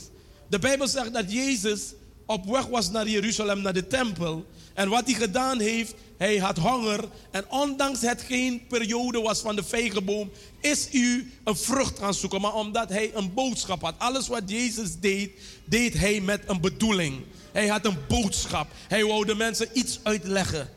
De 0.56 0.62
Bijbel 0.62 0.88
zegt 0.88 1.14
dat 1.14 1.32
Jezus 1.32 1.82
op 2.26 2.46
weg 2.46 2.66
was 2.66 2.90
naar 2.90 3.08
Jeruzalem, 3.08 3.62
naar 3.62 3.74
de 3.74 3.88
tempel. 3.88 4.46
En 4.74 4.90
wat 4.90 5.06
hij 5.06 5.14
gedaan 5.14 5.60
heeft, 5.60 5.94
hij 6.18 6.38
had 6.38 6.58
honger. 6.58 7.04
En 7.32 7.46
ondanks 7.50 8.02
het 8.02 8.22
geen 8.22 8.68
periode 8.68 9.22
was 9.22 9.40
van 9.40 9.56
de 9.56 9.64
vijgenboom, 9.64 10.32
is 10.62 10.88
u 10.92 11.32
een 11.44 11.56
vrucht 11.56 12.00
gaan 12.00 12.14
zoeken. 12.14 12.42
Maar 12.42 12.54
omdat 12.54 12.90
hij 12.90 13.12
een 13.14 13.34
boodschap 13.34 13.82
had. 13.82 13.96
Alles 13.98 14.28
wat 14.28 14.42
Jezus 14.46 15.00
deed, 15.00 15.32
deed 15.66 15.94
hij 15.94 16.22
met 16.22 16.42
een 16.46 16.62
bedoeling. 16.62 17.24
Hij 17.52 17.68
had 17.68 17.86
een 17.86 17.98
boodschap. 18.08 18.68
Hij 18.88 19.06
wou 19.06 19.26
de 19.26 19.36
mensen 19.36 19.68
iets 19.74 20.00
uitleggen. 20.04 20.70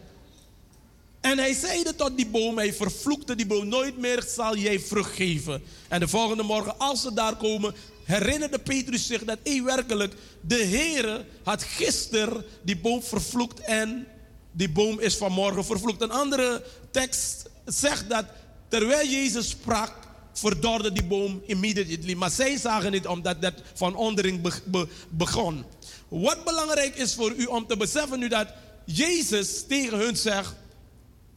En 1.21 1.39
hij 1.39 1.55
zeide 1.55 1.95
tot 1.95 2.17
die 2.17 2.27
boom, 2.27 2.57
hij 2.57 2.75
vervloekte 2.75 3.35
die 3.35 3.47
boom, 3.47 3.69
nooit 3.69 3.99
meer 3.99 4.25
zal 4.35 4.57
jij 4.57 4.81
vrucht 4.81 5.15
geven. 5.15 5.63
En 5.89 6.01
de 6.01 6.09
volgende 6.09 6.43
morgen, 6.43 6.79
als 6.79 7.03
ze 7.03 7.15
daar 7.15 7.37
komen, 7.37 7.75
herinnerde 8.09 8.59
Petrus 8.59 9.07
zich 9.07 9.25
dat 9.25 9.39
hij 9.43 9.63
werkelijk, 9.63 10.15
de 10.41 10.65
Heere 10.65 11.25
had 11.43 11.63
gisteren 11.63 12.45
die 12.63 12.77
boom 12.77 13.03
vervloekt 13.03 13.61
en 13.61 14.07
die 14.53 14.71
boom 14.71 15.01
is 15.01 15.17
vanmorgen 15.17 15.65
vervloekt. 15.65 16.03
Een 16.03 16.11
andere 16.11 16.65
tekst 16.91 17.49
zegt 17.65 18.09
dat 18.09 18.25
terwijl 18.69 19.09
Jezus 19.09 19.49
sprak, 19.49 19.93
verdorde 20.33 20.93
die 20.93 21.05
boom 21.05 21.43
immediately. 21.47 22.15
Maar 22.15 22.31
zij 22.31 22.57
zagen 22.57 22.93
niet 22.93 23.07
omdat 23.07 23.43
dat 23.43 23.55
van 23.75 23.95
onderin 23.95 24.41
be- 24.41 24.63
be- 24.65 24.89
begon. 25.09 25.65
Wat 26.09 26.45
belangrijk 26.45 26.97
is 26.97 27.15
voor 27.15 27.33
u 27.37 27.45
om 27.45 27.67
te 27.67 27.77
beseffen 27.77 28.19
nu 28.19 28.29
dat 28.29 28.49
Jezus 28.85 29.65
tegen 29.67 29.99
hun 29.99 30.17
zegt, 30.17 30.55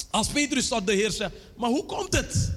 als 0.09 0.27
Petrus 0.27 0.67
tot 0.67 0.87
de 0.87 0.93
Heer 0.93 1.11
zegt, 1.11 1.33
maar 1.57 1.69
hoe 1.69 1.85
komt 1.85 2.13
het 2.13 2.51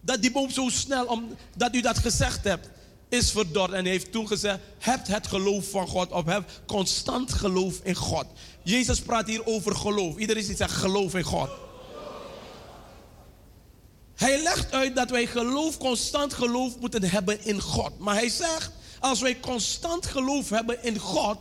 dat 0.00 0.22
die 0.22 0.30
boom 0.30 0.50
zo 0.50 0.68
snel, 0.68 1.06
omdat 1.06 1.74
u 1.74 1.80
dat 1.80 1.98
gezegd 1.98 2.44
hebt, 2.44 2.68
is 3.08 3.30
verdord. 3.30 3.72
En 3.72 3.84
heeft 3.84 4.12
toen 4.12 4.26
gezegd, 4.26 4.58
hebt 4.78 5.08
het 5.08 5.26
geloof 5.26 5.70
van 5.70 5.88
God 5.88 6.12
of 6.12 6.24
heb 6.24 6.50
constant 6.66 7.32
geloof 7.32 7.80
in 7.82 7.94
God. 7.94 8.26
Jezus 8.62 9.00
praat 9.00 9.26
hier 9.26 9.46
over 9.46 9.76
geloof. 9.76 10.16
Iedereen 10.16 10.46
die 10.46 10.56
zegt 10.56 10.72
geloof 10.72 11.14
in 11.14 11.22
God. 11.22 11.50
Hij 14.14 14.42
legt 14.42 14.72
uit 14.72 14.96
dat 14.96 15.10
wij 15.10 15.26
geloof, 15.26 15.78
constant 15.78 16.34
geloof 16.34 16.78
moeten 16.78 17.02
hebben 17.04 17.44
in 17.44 17.60
God. 17.60 17.98
Maar 17.98 18.14
hij 18.14 18.28
zegt, 18.28 18.70
als 19.00 19.20
wij 19.20 19.40
constant 19.40 20.06
geloof 20.06 20.48
hebben 20.48 20.84
in 20.84 20.98
God, 20.98 21.38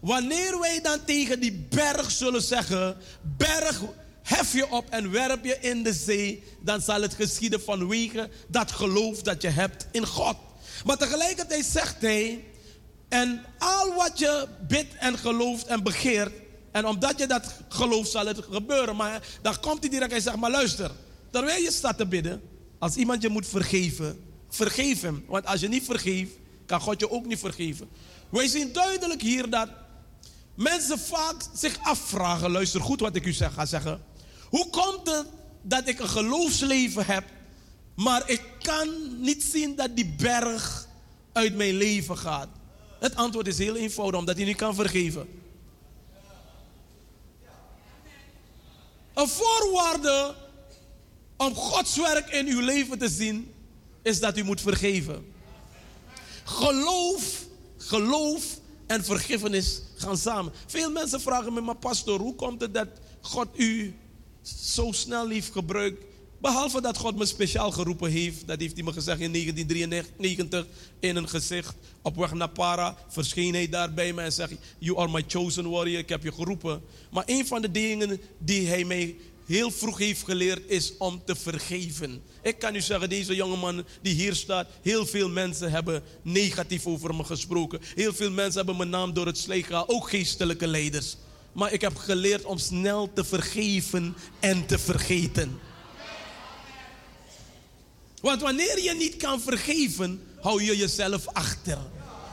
wanneer 0.00 0.58
wij 0.60 0.80
dan 0.82 1.04
tegen 1.04 1.40
die 1.40 1.66
berg 1.68 2.10
zullen 2.10 2.42
zeggen, 2.42 2.96
berg, 3.36 3.82
hef 4.22 4.52
je 4.52 4.70
op 4.70 4.90
en 4.90 5.10
werp 5.10 5.44
je 5.44 5.58
in 5.60 5.82
de 5.82 5.92
zee, 5.92 6.42
dan 6.60 6.80
zal 6.80 7.02
het 7.02 7.14
geschieden 7.14 7.62
vanwege 7.62 8.30
dat 8.48 8.72
geloof 8.72 9.22
dat 9.22 9.42
je 9.42 9.48
hebt 9.48 9.86
in 9.90 10.06
God. 10.06 10.36
Maar 10.84 10.96
tegelijkertijd 10.96 11.64
zegt 11.64 12.00
hij, 12.00 12.44
en 13.08 13.44
al 13.58 13.94
wat 13.94 14.18
je 14.18 14.48
bidt 14.68 14.94
en 14.94 15.18
gelooft 15.18 15.66
en 15.66 15.82
begeert, 15.82 16.32
en 16.72 16.86
omdat 16.86 17.18
je 17.18 17.26
dat 17.26 17.54
gelooft 17.68 18.10
zal 18.10 18.26
het 18.26 18.38
gebeuren. 18.50 18.96
Maar 18.96 19.22
dan 19.42 19.60
komt 19.60 19.80
hij 19.80 19.88
direct 19.88 20.12
en 20.12 20.22
zegt, 20.22 20.36
maar 20.36 20.50
luister, 20.50 20.90
terwijl 21.30 21.62
je 21.62 21.70
staat 21.72 21.98
te 21.98 22.06
bidden, 22.06 22.42
als 22.78 22.96
iemand 22.96 23.22
je 23.22 23.28
moet 23.28 23.46
vergeven, 23.46 24.24
vergeef 24.48 25.00
hem. 25.00 25.24
Want 25.28 25.46
als 25.46 25.60
je 25.60 25.68
niet 25.68 25.84
vergeeft, 25.84 26.32
kan 26.66 26.80
God 26.80 27.00
je 27.00 27.10
ook 27.10 27.26
niet 27.26 27.38
vergeven. 27.38 27.88
Wij 28.28 28.48
zien 28.48 28.72
duidelijk 28.72 29.22
hier 29.22 29.50
dat 29.50 29.68
mensen 30.54 30.98
vaak 30.98 31.42
zich 31.54 31.78
afvragen, 31.82 32.50
luister 32.50 32.80
goed 32.80 33.00
wat 33.00 33.16
ik 33.16 33.26
u 33.26 33.32
zeg, 33.32 33.52
ga 33.54 33.66
zeggen. 33.66 34.02
Hoe 34.48 34.70
komt 34.70 35.06
het 35.06 35.26
dat 35.62 35.88
ik 35.88 35.98
een 35.98 36.08
geloofsleven 36.08 37.06
heb, 37.06 37.24
maar 37.94 38.30
ik 38.30 38.42
kan 38.62 38.88
niet 39.20 39.42
zien 39.42 39.76
dat 39.76 39.96
die 39.96 40.14
berg 40.18 40.88
uit 41.32 41.54
mijn 41.54 41.74
leven 41.74 42.18
gaat? 42.18 42.48
Het 42.98 43.16
antwoord 43.16 43.46
is 43.46 43.58
heel 43.58 43.76
eenvoudig, 43.76 44.20
omdat 44.20 44.36
hij 44.36 44.44
niet 44.44 44.56
kan 44.56 44.74
vergeven. 44.74 45.28
Een 49.14 49.28
voorwaarde 49.28 50.34
om 51.36 51.54
Gods 51.54 51.96
werk 51.96 52.28
in 52.28 52.46
uw 52.46 52.60
leven 52.60 52.98
te 52.98 53.08
zien, 53.08 53.54
is 54.02 54.20
dat 54.20 54.38
u 54.38 54.42
moet 54.42 54.60
vergeven. 54.60 55.32
Geloof, 56.44 57.44
geloof 57.76 58.44
en 58.86 59.04
vergiffenis 59.04 59.80
gaan 59.96 60.16
samen. 60.16 60.52
Veel 60.66 60.90
mensen 60.90 61.20
vragen 61.20 61.52
me, 61.52 61.60
maar 61.60 61.76
pastor, 61.76 62.20
hoe 62.20 62.34
komt 62.34 62.60
het 62.60 62.74
dat 62.74 62.88
God 63.20 63.48
u 63.56 63.94
zo 64.42 64.92
snel 64.92 65.28
heeft 65.28 65.52
gebruikt? 65.52 66.04
Behalve 66.40 66.80
dat 66.80 66.96
God 66.96 67.16
me 67.16 67.26
speciaal 67.26 67.70
geroepen 67.70 68.10
heeft, 68.10 68.46
dat 68.46 68.60
heeft 68.60 68.74
hij 68.74 68.84
me 68.84 68.92
gezegd 68.92 69.20
in 69.20 69.32
1993 69.32 70.66
in 71.00 71.16
een 71.16 71.28
gezicht. 71.28 71.74
Op 72.02 72.16
weg 72.16 72.32
naar 72.32 72.48
Para 72.48 72.96
verscheen 73.08 73.54
hij 73.54 73.68
daar 73.68 73.94
bij 73.94 74.12
me 74.12 74.22
en 74.22 74.32
zegt: 74.32 74.52
You 74.78 74.98
are 74.98 75.10
my 75.10 75.24
chosen 75.26 75.70
warrior, 75.70 75.98
ik 75.98 76.08
heb 76.08 76.22
je 76.22 76.32
geroepen. 76.32 76.82
Maar 77.10 77.24
een 77.26 77.46
van 77.46 77.62
de 77.62 77.70
dingen 77.70 78.20
die 78.38 78.68
hij 78.68 78.84
mij 78.84 79.16
heel 79.46 79.70
vroeg 79.70 79.98
heeft 79.98 80.24
geleerd 80.24 80.70
is 80.70 80.96
om 80.98 81.22
te 81.24 81.34
vergeven. 81.36 82.22
Ik 82.42 82.58
kan 82.58 82.74
u 82.74 82.80
zeggen, 82.80 83.08
deze 83.08 83.34
jongeman 83.34 83.84
die 84.02 84.14
hier 84.14 84.34
staat, 84.34 84.68
heel 84.82 85.06
veel 85.06 85.28
mensen 85.28 85.70
hebben 85.70 86.02
negatief 86.22 86.86
over 86.86 87.14
me 87.14 87.24
gesproken. 87.24 87.80
Heel 87.94 88.12
veel 88.12 88.30
mensen 88.30 88.56
hebben 88.56 88.76
mijn 88.76 88.90
naam 88.90 89.12
door 89.12 89.26
het 89.26 89.38
slijk 89.38 89.66
gehaald, 89.66 89.88
ook 89.88 90.08
geestelijke 90.08 90.66
leiders. 90.66 91.16
Maar 91.52 91.72
ik 91.72 91.80
heb 91.80 91.96
geleerd 91.96 92.44
om 92.44 92.58
snel 92.58 93.12
te 93.12 93.24
vergeven 93.24 94.16
en 94.40 94.66
te 94.66 94.78
vergeten. 94.78 95.58
Want 98.24 98.40
wanneer 98.40 98.82
je 98.82 98.94
niet 98.94 99.16
kan 99.16 99.40
vergeven, 99.40 100.22
hou 100.40 100.62
je 100.62 100.76
jezelf 100.76 101.26
achter. 101.32 101.78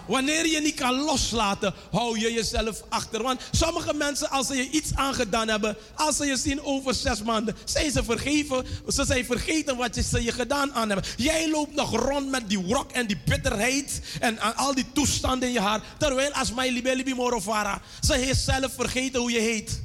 Wanneer 0.08 0.48
je 0.48 0.62
niet 0.62 0.76
kan 0.76 0.96
loslaten, 0.96 1.74
hou 1.92 2.20
je 2.20 2.34
jezelf 2.34 2.84
achter. 2.89 3.24
Want 3.24 3.42
sommige 3.52 3.94
mensen, 3.94 4.30
als 4.30 4.48
ze 4.48 4.56
je 4.56 4.70
iets 4.70 4.96
aangedaan 4.96 5.48
hebben, 5.48 5.78
als 5.96 6.18
ze 6.18 6.26
je 6.26 6.38
zien 6.38 6.64
over 6.64 6.94
zes 6.94 7.24
maanden, 7.24 7.56
zijn 7.66 7.92
ze 7.92 8.04
vergeven. 8.04 8.66
Ze 8.88 9.06
zijn 9.06 9.26
vergeten 9.26 9.78
wat 9.78 9.96
ze 9.96 10.24
je 10.24 10.32
gedaan 10.32 10.74
aan 10.74 10.89
hebben. 10.89 11.10
Jij 11.18 11.50
loopt 11.50 11.76
nog 11.76 11.96
rond 11.96 12.30
met 12.30 12.50
die 12.50 12.64
wrok 12.66 12.92
en 12.92 13.08
die 13.08 13.22
bitterheid 13.26 14.02
en, 14.20 14.39
al 14.56 14.76
die 14.76 14.86
toestanden 14.94 15.48
in 15.48 15.54
je 15.54 15.62
haar. 15.62 15.82
Terwijl 15.98 16.32
als 16.32 16.54
mij 16.54 16.72
libe 16.72 16.96
libi 16.96 17.14
morovara, 17.14 17.82
ze 18.02 18.14
heeft 18.14 18.42
zelf 18.42 18.74
vergeten 18.74 19.20
hoe 19.20 19.32
je 19.32 19.39
heet. 19.39 19.82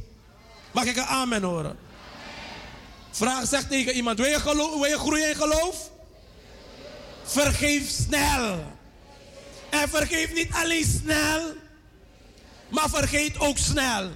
Mag 0.72 0.84
ik 0.84 0.96
een 0.96 1.04
amen 1.04 1.42
horen? 1.42 1.76
Vraag, 3.10 3.46
zeg 3.46 3.68
tegen 3.68 3.94
iemand, 3.94 4.18
wil 4.18 4.30
je, 4.30 4.40
geloof, 4.40 4.74
wil 4.74 4.90
je 4.90 4.98
groeien 4.98 5.28
in 5.28 5.36
geloof? 5.36 5.94
Vergeef 7.26 7.88
snel. 7.88 8.74
En 9.70 9.88
vergeef 9.88 10.34
niet 10.34 10.52
alleen 10.52 10.84
snel, 10.84 11.52
maar 12.68 12.88
vergeet 12.88 13.38
ook 13.38 13.58
snel. 13.58 14.10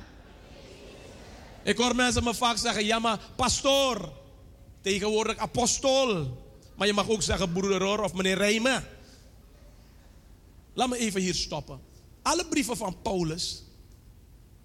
Ik 1.63 1.77
hoor 1.77 1.95
mensen 1.95 2.25
me 2.25 2.35
vaak 2.35 2.57
zeggen, 2.57 2.85
ja 2.85 2.99
maar 2.99 3.19
pastoor, 3.37 4.13
tegenwoordig 4.81 5.37
apostel. 5.37 6.39
Maar 6.77 6.87
je 6.87 6.93
mag 6.93 7.09
ook 7.09 7.23
zeggen 7.23 7.53
broeder 7.53 8.03
of 8.03 8.13
meneer 8.13 8.37
Rijmen. 8.37 8.85
Laat 10.75 10.89
me 10.89 10.97
even 10.97 11.21
hier 11.21 11.35
stoppen. 11.35 11.81
Alle 12.23 12.47
brieven 12.47 12.77
van 12.77 12.97
Paulus, 13.03 13.63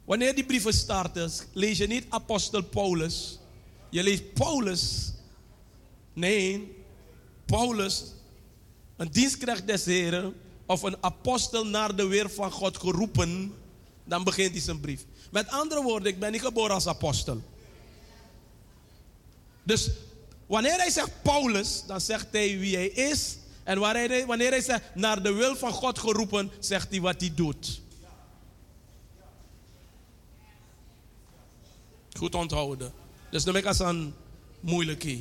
wanneer 0.06 0.36
die 0.36 0.46
brieven 0.46 0.74
starten, 0.74 1.32
lees 1.54 1.78
je 1.78 1.88
niet 1.88 2.06
apostel 2.10 2.64
Paulus. 2.64 3.40
Je 3.90 4.04
leest 4.04 4.34
Paulus. 4.34 5.14
Nee, 6.14 6.76
Paulus, 7.46 8.15
een 8.96 9.12
dienstknecht 9.12 9.68
des 9.68 9.86
Heren, 9.86 10.34
of 10.66 10.82
een 10.82 10.98
apostel 11.04 11.66
naar 11.66 11.96
de 11.96 12.08
weer 12.08 12.30
van 12.30 12.52
God 12.52 12.78
geroepen, 12.78 13.54
dan 14.04 14.24
begint 14.24 14.52
hij 14.52 14.62
zijn 14.62 14.80
brief. 14.80 15.06
Met 15.32 15.48
andere 15.48 15.82
woorden, 15.82 16.12
ik 16.12 16.20
ben 16.20 16.32
niet 16.32 16.42
geboren 16.42 16.74
als 16.74 16.88
apostel. 16.88 17.42
Dus 19.64 19.90
wanneer 20.46 20.76
hij 20.78 20.90
zegt 20.90 21.12
Paulus, 21.22 21.84
dan 21.88 22.02
zegt 22.02 22.28
hij 22.32 22.60
wie 22.60 22.76
hij 22.76 22.88
is. 22.88 23.38
En 23.64 23.80
wanneer 23.80 24.50
hij, 24.50 24.62
zegt 24.62 24.96
naar 24.96 25.24
de 25.24 25.34
wil 25.34 25.56
van 25.56 25.72
God 25.72 26.00
geroepen, 26.00 26.52
zegt 26.60 26.90
hij 26.90 27.02
wat 27.02 27.20
hij 27.20 27.32
doet. 27.36 27.82
Goed 32.18 32.36
onthouden. 32.36 32.94
Dus 33.32 33.44
dan 33.44 33.54
ben 33.54 33.62
ik 33.62 33.68
als 33.68 33.80
een 33.80 34.14
moeilijke. 34.60 35.20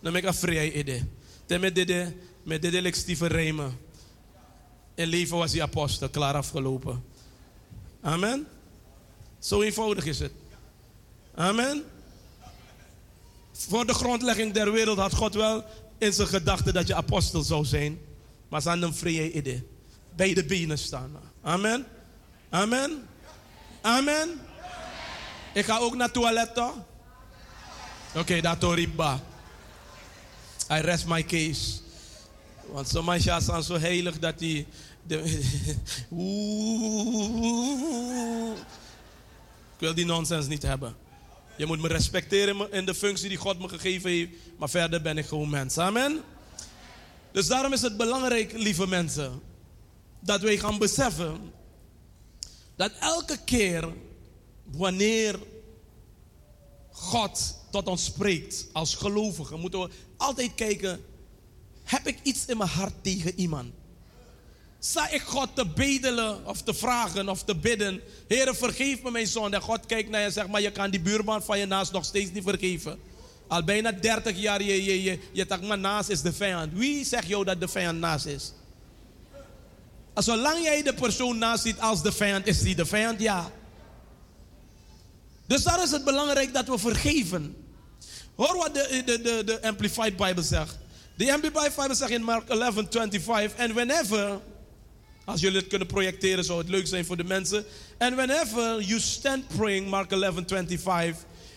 Dan 0.00 0.12
ben 0.12 0.22
ik 0.22 0.24
een 0.24 0.34
vrij 0.34 0.72
idee. 0.72 1.04
Dan 1.46 1.72
met 2.46 2.64
ik 2.64 2.94
Steven 2.94 3.28
Rijmen. 3.28 3.78
In 4.94 5.06
leven 5.06 5.36
was 5.36 5.52
hij 5.52 5.62
apostel, 5.62 6.08
klaar 6.08 6.34
afgelopen. 6.34 7.04
Amen. 8.00 8.46
Zo 9.38 9.62
eenvoudig 9.62 10.04
is 10.04 10.18
het. 10.18 10.32
Amen. 11.34 11.84
Voor 13.52 13.86
de 13.86 13.94
grondlegging 13.94 14.52
der 14.52 14.72
wereld 14.72 14.98
had 14.98 15.14
God 15.14 15.34
wel 15.34 15.64
in 15.98 16.12
zijn 16.12 16.28
gedachten 16.28 16.74
dat 16.74 16.86
je 16.86 16.94
apostel 16.94 17.42
zou 17.42 17.64
zijn. 17.64 17.98
Maar 18.48 18.62
ze 18.62 18.68
hadden 18.68 18.88
een 18.88 18.94
vrije 18.94 19.32
idee. 19.32 19.66
Bij 20.16 20.34
de 20.34 20.44
benen 20.44 20.78
staan. 20.78 21.16
Amen. 21.42 21.86
Amen. 22.50 23.08
Amen. 23.80 24.40
Ik 25.54 25.64
ga 25.64 25.78
ook 25.78 25.94
naar 25.94 26.06
het 26.06 26.14
toilet 26.14 26.54
toch? 26.54 26.74
Oké, 28.08 28.18
okay, 28.18 28.40
dat 28.40 28.74
riba. 28.74 29.20
I 30.70 30.80
rest 30.80 31.06
my 31.06 31.24
case. 31.24 31.84
Want 32.70 32.88
sommige 32.88 33.40
zijn 33.40 33.62
zo 33.62 33.78
heilig 33.78 34.18
dat 34.18 34.38
die. 34.38 34.66
De. 35.02 35.22
Ik 39.74 39.82
wil 39.82 39.94
die 39.94 40.04
nonsens 40.04 40.46
niet 40.46 40.62
hebben. 40.62 40.96
Je 41.56 41.66
moet 41.66 41.80
me 41.80 41.88
respecteren 41.88 42.72
in 42.72 42.86
de 42.86 42.94
functie 42.94 43.28
die 43.28 43.38
God 43.38 43.58
me 43.58 43.68
gegeven 43.68 44.10
heeft. 44.10 44.30
Maar 44.58 44.70
verder 44.70 45.02
ben 45.02 45.18
ik 45.18 45.26
gewoon 45.26 45.50
mens. 45.50 45.78
Amen. 45.78 46.20
Dus 47.32 47.46
daarom 47.46 47.72
is 47.72 47.82
het 47.82 47.96
belangrijk, 47.96 48.52
lieve 48.52 48.86
mensen, 48.86 49.40
dat 50.20 50.40
wij 50.40 50.58
gaan 50.58 50.78
beseffen 50.78 51.52
dat 52.76 52.92
elke 53.00 53.38
keer 53.44 53.92
wanneer 54.64 55.38
God 56.90 57.58
tot 57.70 57.86
ons 57.86 58.04
spreekt 58.04 58.66
als 58.72 58.94
gelovigen, 58.94 59.60
moeten 59.60 59.80
we 59.80 59.90
altijd 60.16 60.54
kijken: 60.54 61.04
heb 61.86 62.06
ik 62.06 62.18
iets 62.22 62.46
in 62.46 62.56
mijn 62.56 62.70
hart 62.70 62.94
tegen 63.02 63.34
iemand? 63.34 63.72
Sta 64.78 65.10
ik 65.10 65.22
God 65.22 65.48
te 65.54 65.66
bedelen 65.66 66.46
of 66.46 66.62
te 66.62 66.74
vragen 66.74 67.28
of 67.28 67.42
te 67.42 67.56
bidden? 67.56 68.00
Heer, 68.28 68.54
vergeef 68.54 69.02
me 69.02 69.10
mijn 69.10 69.26
zonde. 69.26 69.60
God 69.60 69.86
kijkt 69.86 70.10
naar 70.10 70.20
je 70.20 70.26
en 70.26 70.32
zegt, 70.32 70.48
maar 70.48 70.60
je 70.60 70.70
kan 70.70 70.90
die 70.90 71.00
buurman 71.00 71.42
van 71.42 71.58
je 71.58 71.66
naast 71.66 71.92
nog 71.92 72.04
steeds 72.04 72.32
niet 72.32 72.42
vergeven. 72.42 72.98
Al 73.48 73.64
bijna 73.64 73.92
30 73.92 74.38
jaar, 74.38 74.62
je, 74.62 74.84
je, 74.84 75.02
je, 75.02 75.18
je 75.32 75.46
dacht, 75.46 75.62
maar 75.62 75.78
naast 75.78 76.08
is 76.08 76.22
de 76.22 76.32
vijand. 76.32 76.72
Wie 76.72 77.04
zegt 77.04 77.26
jou 77.26 77.44
dat 77.44 77.60
de 77.60 77.68
vijand 77.68 77.98
naast 77.98 78.26
is? 78.26 78.52
Zolang 80.14 80.62
jij 80.62 80.82
de 80.82 80.94
persoon 80.94 81.38
naast 81.38 81.62
ziet 81.62 81.80
als 81.80 82.02
de 82.02 82.12
vijand, 82.12 82.46
is 82.46 82.60
die 82.60 82.74
de 82.74 82.86
vijand? 82.86 83.20
Ja. 83.20 83.50
Dus 85.46 85.62
daar 85.62 85.82
is 85.82 85.90
het 85.90 86.04
belangrijk 86.04 86.54
dat 86.54 86.66
we 86.66 86.78
vergeven. 86.78 87.56
Hoor 88.34 88.56
wat 88.56 88.74
de, 88.74 89.02
de, 89.06 89.20
de, 89.20 89.42
de 89.44 89.62
Amplified 89.62 90.16
Bible 90.16 90.42
zegt. 90.42 90.78
De 91.16 91.32
Amplified 91.32 91.74
Bible 91.76 91.94
zegt 91.94 92.10
in 92.10 92.22
Mark 92.22 92.48
11, 92.48 92.74
25. 92.90 93.58
And 93.58 93.72
whenever, 93.72 94.40
als 95.24 95.40
jullie 95.40 95.58
het 95.58 95.66
kunnen 95.68 95.86
projecteren, 95.86 96.44
zou 96.44 96.58
het 96.58 96.68
leuk 96.68 96.86
zijn 96.86 97.04
voor 97.04 97.16
de 97.16 97.24
mensen. 97.24 97.64
And 97.98 98.14
whenever 98.14 98.82
you 98.82 99.00
stand 99.00 99.48
praying, 99.48 99.88
Mark 99.88 100.10
11, 100.10 100.34
25. 100.46 101.16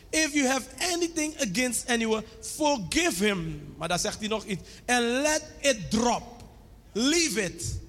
If 0.10 0.34
you 0.34 0.48
have 0.48 0.66
anything 0.94 1.34
against 1.40 1.88
anyone, 1.88 2.24
forgive 2.42 3.26
him. 3.26 3.62
Maar 3.78 3.88
daar 3.88 4.00
zegt 4.00 4.20
hij 4.20 4.28
nog 4.28 4.46
iets. 4.46 4.62
And 4.86 5.04
let 5.04 5.44
it 5.62 5.92
drop. 5.92 6.24
Leave 6.94 7.42
it. 7.42 7.80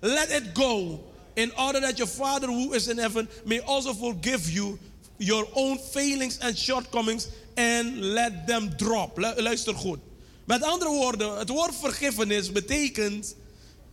Let 0.00 0.30
it 0.30 0.42
go. 0.52 1.04
In 1.34 1.58
order 1.58 1.80
that 1.80 1.96
your 1.96 2.12
Father 2.12 2.48
who 2.48 2.72
is 2.72 2.86
in 2.86 2.98
heaven 2.98 3.28
may 3.44 3.60
also 3.60 3.94
forgive 3.94 4.52
you 4.52 4.78
your 5.16 5.48
own 5.52 5.78
failings 5.90 6.38
and 6.38 6.58
shortcomings 6.58 7.28
and 7.54 7.96
let 7.96 8.46
them 8.46 8.70
drop. 8.76 9.18
Luister 9.36 9.74
goed. 9.74 9.98
Met 10.44 10.62
andere 10.62 10.90
woorden, 10.90 11.38
het 11.38 11.48
woord 11.48 11.74
vergiffenis 11.74 12.52
betekent 12.52 13.36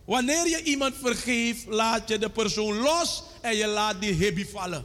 wanneer 0.04 0.48
je 0.48 0.62
iemand 0.62 0.94
vergeeft, 1.00 1.66
laat 1.66 2.08
je 2.08 2.18
de 2.18 2.30
persoon 2.30 2.76
los 2.78 3.22
en 3.40 3.56
je 3.56 3.66
laat 3.66 4.00
die 4.00 4.12
hibby 4.12 4.46
vallen. 4.46 4.84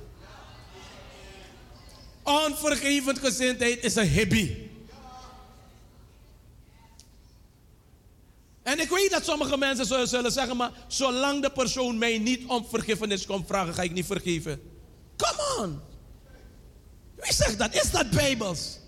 Onvergevend 2.23 3.19
gezindheid 3.19 3.84
is 3.84 3.95
een 3.95 4.07
hibby. 4.07 4.56
En 8.64 8.80
ik 8.80 8.89
weet 8.89 9.11
dat 9.11 9.26
sommige 9.26 9.57
mensen 9.57 10.07
zullen 10.07 10.31
zeggen, 10.31 10.57
maar 10.57 10.72
zolang 10.88 11.41
de 11.41 11.49
persoon 11.49 11.98
mij 11.98 12.18
niet 12.18 12.45
om 12.48 12.65
vergiffenis 12.69 13.26
komt 13.26 13.48
vragen, 13.48 13.73
ga 13.73 13.81
ik 13.81 13.91
niet 13.91 14.06
vergeven. 14.06 14.61
Come 15.18 15.57
on. 15.60 15.80
Wie 17.15 17.34
zegt 17.34 17.57
dat? 17.57 17.76
Is 17.76 17.91
dat 17.91 18.10
bijbels? 18.10 18.80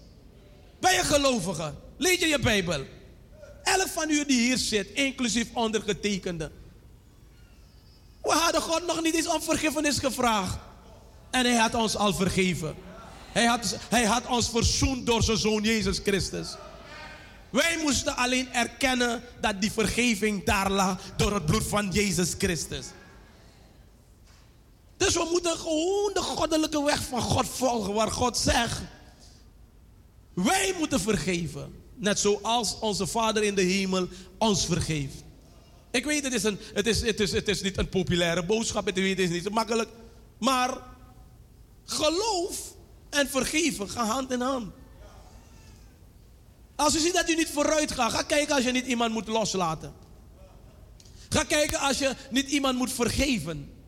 Ben 0.79 0.93
je 0.93 1.03
gelovige? 1.03 1.73
Lees 1.99 2.19
je 2.19 2.27
je 2.27 2.39
Bijbel? 2.39 2.85
Elk 3.63 3.87
van 3.87 4.09
u 4.09 4.25
die 4.25 4.39
hier 4.41 4.57
zit, 4.57 4.87
inclusief 4.87 5.47
ondergetekende. 5.53 6.51
We 8.21 8.31
hadden 8.31 8.61
God 8.61 8.85
nog 8.85 9.01
niet 9.01 9.15
eens 9.15 9.27
om 9.27 9.41
vergiffenis 9.41 9.99
gevraagd. 9.99 10.57
En 11.31 11.45
hij 11.45 11.55
had 11.55 11.75
ons 11.75 11.95
al 11.95 12.13
vergeven. 12.13 12.75
Hij 13.31 13.45
had, 13.45 13.77
hij 13.89 14.03
had 14.03 14.27
ons 14.27 14.49
verzoend 14.49 15.05
door 15.05 15.23
zijn 15.23 15.37
zoon 15.37 15.63
Jezus 15.63 15.99
Christus. 16.03 16.55
Wij 17.49 17.77
moesten 17.81 18.15
alleen 18.15 18.53
erkennen 18.53 19.23
dat 19.41 19.61
die 19.61 19.71
vergeving 19.71 20.45
daar 20.45 20.71
lag 20.71 21.01
door 21.17 21.33
het 21.33 21.45
bloed 21.45 21.67
van 21.67 21.89
Jezus 21.91 22.33
Christus. 22.37 22.85
Dus 24.97 25.13
we 25.13 25.27
moeten 25.31 25.57
gewoon 25.57 26.11
de 26.13 26.21
goddelijke 26.21 26.83
weg 26.83 27.03
van 27.03 27.21
God 27.21 27.45
volgen, 27.49 27.93
waar 27.93 28.11
God 28.11 28.37
zegt: 28.37 28.81
wij 30.33 30.75
moeten 30.77 30.99
vergeven. 30.99 31.78
Net 31.99 32.19
zoals 32.19 32.79
onze 32.79 33.07
Vader 33.07 33.43
in 33.43 33.55
de 33.55 33.61
hemel 33.61 34.07
ons 34.37 34.65
vergeeft. 34.65 35.23
Ik 35.91 36.05
weet, 36.05 36.23
het 36.23 36.33
is, 36.33 36.43
een, 36.43 36.59
het 36.73 36.87
is, 36.87 37.01
het 37.01 37.19
is, 37.19 37.31
het 37.31 37.47
is 37.47 37.61
niet 37.61 37.77
een 37.77 37.89
populaire 37.89 38.45
boodschap, 38.45 38.85
het 38.85 38.97
is 38.97 39.29
niet 39.29 39.43
zo 39.43 39.49
makkelijk. 39.49 39.89
Maar 40.37 40.77
geloof 41.85 42.75
en 43.09 43.29
vergeven 43.29 43.89
gaan 43.89 44.07
hand 44.07 44.31
in 44.31 44.41
hand. 44.41 44.71
Als 46.75 46.95
u 46.95 46.99
ziet 46.99 47.13
dat 47.13 47.29
u 47.29 47.35
niet 47.35 47.49
vooruit 47.49 47.91
gaat, 47.91 48.11
ga 48.11 48.21
kijken 48.21 48.55
als 48.55 48.63
je 48.63 48.71
niet 48.71 48.85
iemand 48.85 49.13
moet 49.13 49.27
loslaten. 49.27 49.93
Ga 51.29 51.43
kijken 51.43 51.79
als 51.79 51.97
je 51.97 52.15
niet 52.29 52.49
iemand 52.49 52.77
moet 52.77 52.91
vergeven. 52.93 53.78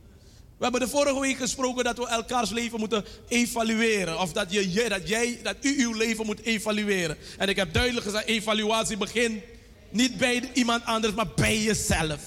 We 0.61 0.67
hebben 0.67 0.87
de 0.87 0.95
vorige 0.95 1.19
week 1.19 1.37
gesproken 1.37 1.83
dat 1.83 1.97
we 1.97 2.07
elkaars 2.07 2.49
leven 2.49 2.79
moeten 2.79 3.05
evalueren. 3.27 4.19
Of 4.19 4.33
dat, 4.33 4.51
je, 4.51 4.85
dat, 4.89 5.07
jij, 5.07 5.39
dat 5.43 5.55
u 5.61 5.83
uw 5.83 5.93
leven 5.93 6.25
moet 6.25 6.41
evalueren. 6.41 7.17
En 7.37 7.49
ik 7.49 7.55
heb 7.55 7.73
duidelijk 7.73 8.05
gezegd, 8.05 8.25
evaluatie 8.25 8.97
begint 8.97 9.43
niet 9.89 10.17
bij 10.17 10.49
iemand 10.53 10.85
anders, 10.85 11.13
maar 11.13 11.27
bij 11.35 11.61
jezelf. 11.61 12.19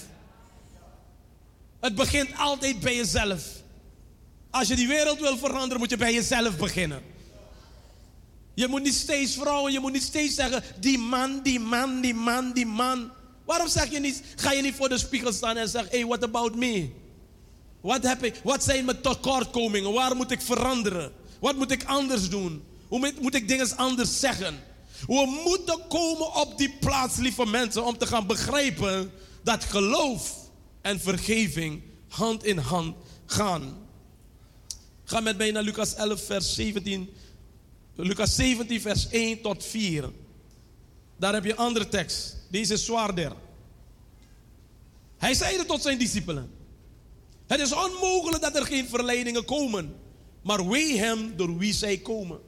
Het 1.81 1.95
begint 1.95 2.29
altijd 2.39 2.81
bij 2.81 2.97
jezelf. 2.97 3.45
Als 4.51 4.69
je 4.69 4.77
die 4.77 4.89
wereld 4.89 5.21
wil 5.21 5.39
veranderen, 5.39 5.79
moet 5.79 5.91
je 5.91 5.97
bij 5.97 6.13
jezelf 6.13 6.57
beginnen. 6.57 7.03
Je 8.55 8.69
moet 8.69 8.83
niet 8.83 8.95
steeds 8.95 9.35
vrouwen, 9.35 9.73
je 9.73 9.81
moet 9.81 9.93
niet 9.93 10.03
steeds 10.03 10.35
zeggen, 10.35 10.63
die 10.81 10.99
man, 10.99 11.41
die 11.43 11.61
man, 11.61 12.01
die 12.01 12.15
man, 12.15 12.53
die 12.53 12.67
man. 12.67 13.11
Waarom 13.45 13.69
zeg 13.69 13.91
je 13.91 14.01
niet, 14.01 14.23
ga 14.37 14.53
je 14.53 14.63
niet 14.63 14.75
voor 14.75 14.89
de 14.89 14.99
spiegel 14.99 15.33
staan 15.33 15.57
en 15.57 15.69
zeg, 15.69 15.91
hey, 15.91 16.07
what 16.07 16.23
about 16.23 16.55
me? 16.55 17.03
Wat, 17.85 18.03
heb 18.03 18.25
ik, 18.25 18.41
wat 18.45 18.65
zijn 18.65 18.85
mijn 18.85 19.01
tekortkomingen? 19.01 19.93
Waar 19.93 20.17
moet 20.17 20.31
ik 20.31 20.41
veranderen? 20.41 21.13
Wat 21.41 21.57
moet 21.57 21.71
ik 21.71 21.85
anders 21.85 22.29
doen? 22.29 22.65
Hoe 22.89 23.13
moet, 23.21 23.35
ik 23.35 23.49
dingen 23.49 23.77
anders 23.77 24.21
zeggen? 24.21 24.55
We 25.07 25.43
moeten 25.45 25.81
komen 25.89 26.35
op 26.35 26.59
die 26.59 26.77
plaats, 26.81 27.17
lieve 27.17 27.47
mensen, 27.47 27.85
om 27.85 27.99
te 27.99 28.07
gaan 28.07 28.27
begrijpen 28.27 29.11
dat 29.43 29.65
geloof 29.65 30.35
en 30.81 31.01
vergeving 31.01 31.83
hand 32.09 32.45
in 32.45 32.59
hand 32.59 32.97
gaan. 33.27 33.77
Ga 35.05 35.21
met 35.21 35.37
mij 35.37 35.51
naar 35.51 35.63
Lucas 35.63 35.95
11, 35.95 36.25
vers 36.25 36.55
17. 36.55 37.11
Lucas 37.95 38.35
17, 38.35 38.81
vers 38.81 39.09
1 39.09 39.41
tot 39.41 39.65
4. 39.65 40.11
Daar 41.17 41.35
heb 41.35 41.45
je 41.45 41.51
een 41.51 41.57
andere 41.57 41.89
tekst. 41.89 42.37
Deze 42.51 42.73
is 42.73 42.85
zwaarder. 42.85 43.33
Hij 45.17 45.35
zeide 45.35 45.65
tot 45.65 45.83
zijn 45.83 45.99
discipelen. 45.99 46.54
Het 47.47 47.61
is 47.61 47.73
onmogelijk 47.73 48.43
dat 48.43 48.57
er 48.57 48.67
geen 48.67 48.89
verleidingen 48.89 49.45
komen. 49.45 49.95
Maar 50.43 50.69
wee 50.69 50.99
hem 50.99 51.37
door 51.37 51.59
wie 51.59 51.73
zij 51.73 51.99
komen. 51.99 52.39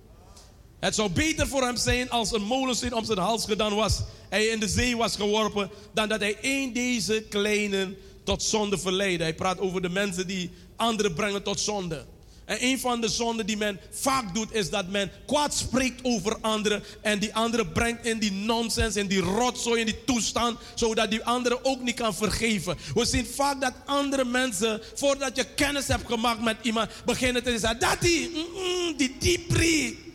Het 0.79 0.95
zou 0.95 1.11
beter 1.11 1.47
voor 1.49 1.63
hem 1.63 1.77
zijn 1.77 2.11
als 2.11 2.33
een 2.33 2.43
molensteen 2.43 2.95
om 2.95 3.05
zijn 3.05 3.19
hals 3.19 3.45
gedaan 3.45 3.75
was. 3.75 4.03
Hij 4.29 4.47
in 4.47 4.61
de 4.61 4.69
zee 4.69 4.97
was 4.97 5.17
geworpen. 5.17 5.71
Dan 5.95 6.09
dat 6.09 6.21
hij 6.21 6.39
een 6.41 6.73
deze 6.73 7.25
kleinen 7.29 7.97
tot 8.25 8.43
zonde 8.43 8.79
verleidde. 8.79 9.25
Hij 9.25 9.35
praat 9.35 9.59
over 9.59 9.83
de 9.83 9.89
mensen 9.89 10.27
die 10.27 10.51
anderen 10.77 11.15
brengen 11.15 11.43
tot 11.43 11.61
zonde. 11.61 12.07
En 12.47 12.65
een 12.65 12.81
van 12.81 13.01
de 13.01 13.09
zonden 13.09 13.47
die 13.47 13.57
men 13.57 13.81
vaak 13.91 14.35
doet, 14.35 14.53
is 14.53 14.71
dat 14.71 14.89
men 14.89 15.11
kwaad 15.27 15.55
spreekt 15.55 16.05
over 16.05 16.39
anderen. 16.41 16.83
En 17.01 17.19
die 17.19 17.35
anderen 17.35 17.73
brengt 17.73 18.07
in 18.07 18.19
die 18.19 18.33
nonsens, 18.33 18.97
in 18.97 19.07
die 19.07 19.21
rotzooi, 19.21 19.81
in 19.81 19.87
die 19.87 20.05
toestand. 20.05 20.59
Zodat 20.75 21.11
die 21.11 21.25
andere 21.25 21.65
ook 21.65 21.81
niet 21.81 21.95
kan 21.95 22.15
vergeven. 22.15 22.77
We 22.95 23.05
zien 23.05 23.27
vaak 23.27 23.61
dat 23.61 23.73
andere 23.85 24.25
mensen, 24.25 24.81
voordat 24.95 25.37
je 25.37 25.45
kennis 25.45 25.87
hebt 25.87 26.07
gemaakt 26.07 26.43
met 26.43 26.57
iemand, 26.63 26.91
beginnen 27.05 27.43
te 27.43 27.59
zeggen: 27.59 27.79
Dat 27.79 28.01
die, 28.01 28.31
mm, 28.31 28.97
die 28.97 29.17
dieprie. 29.19 30.15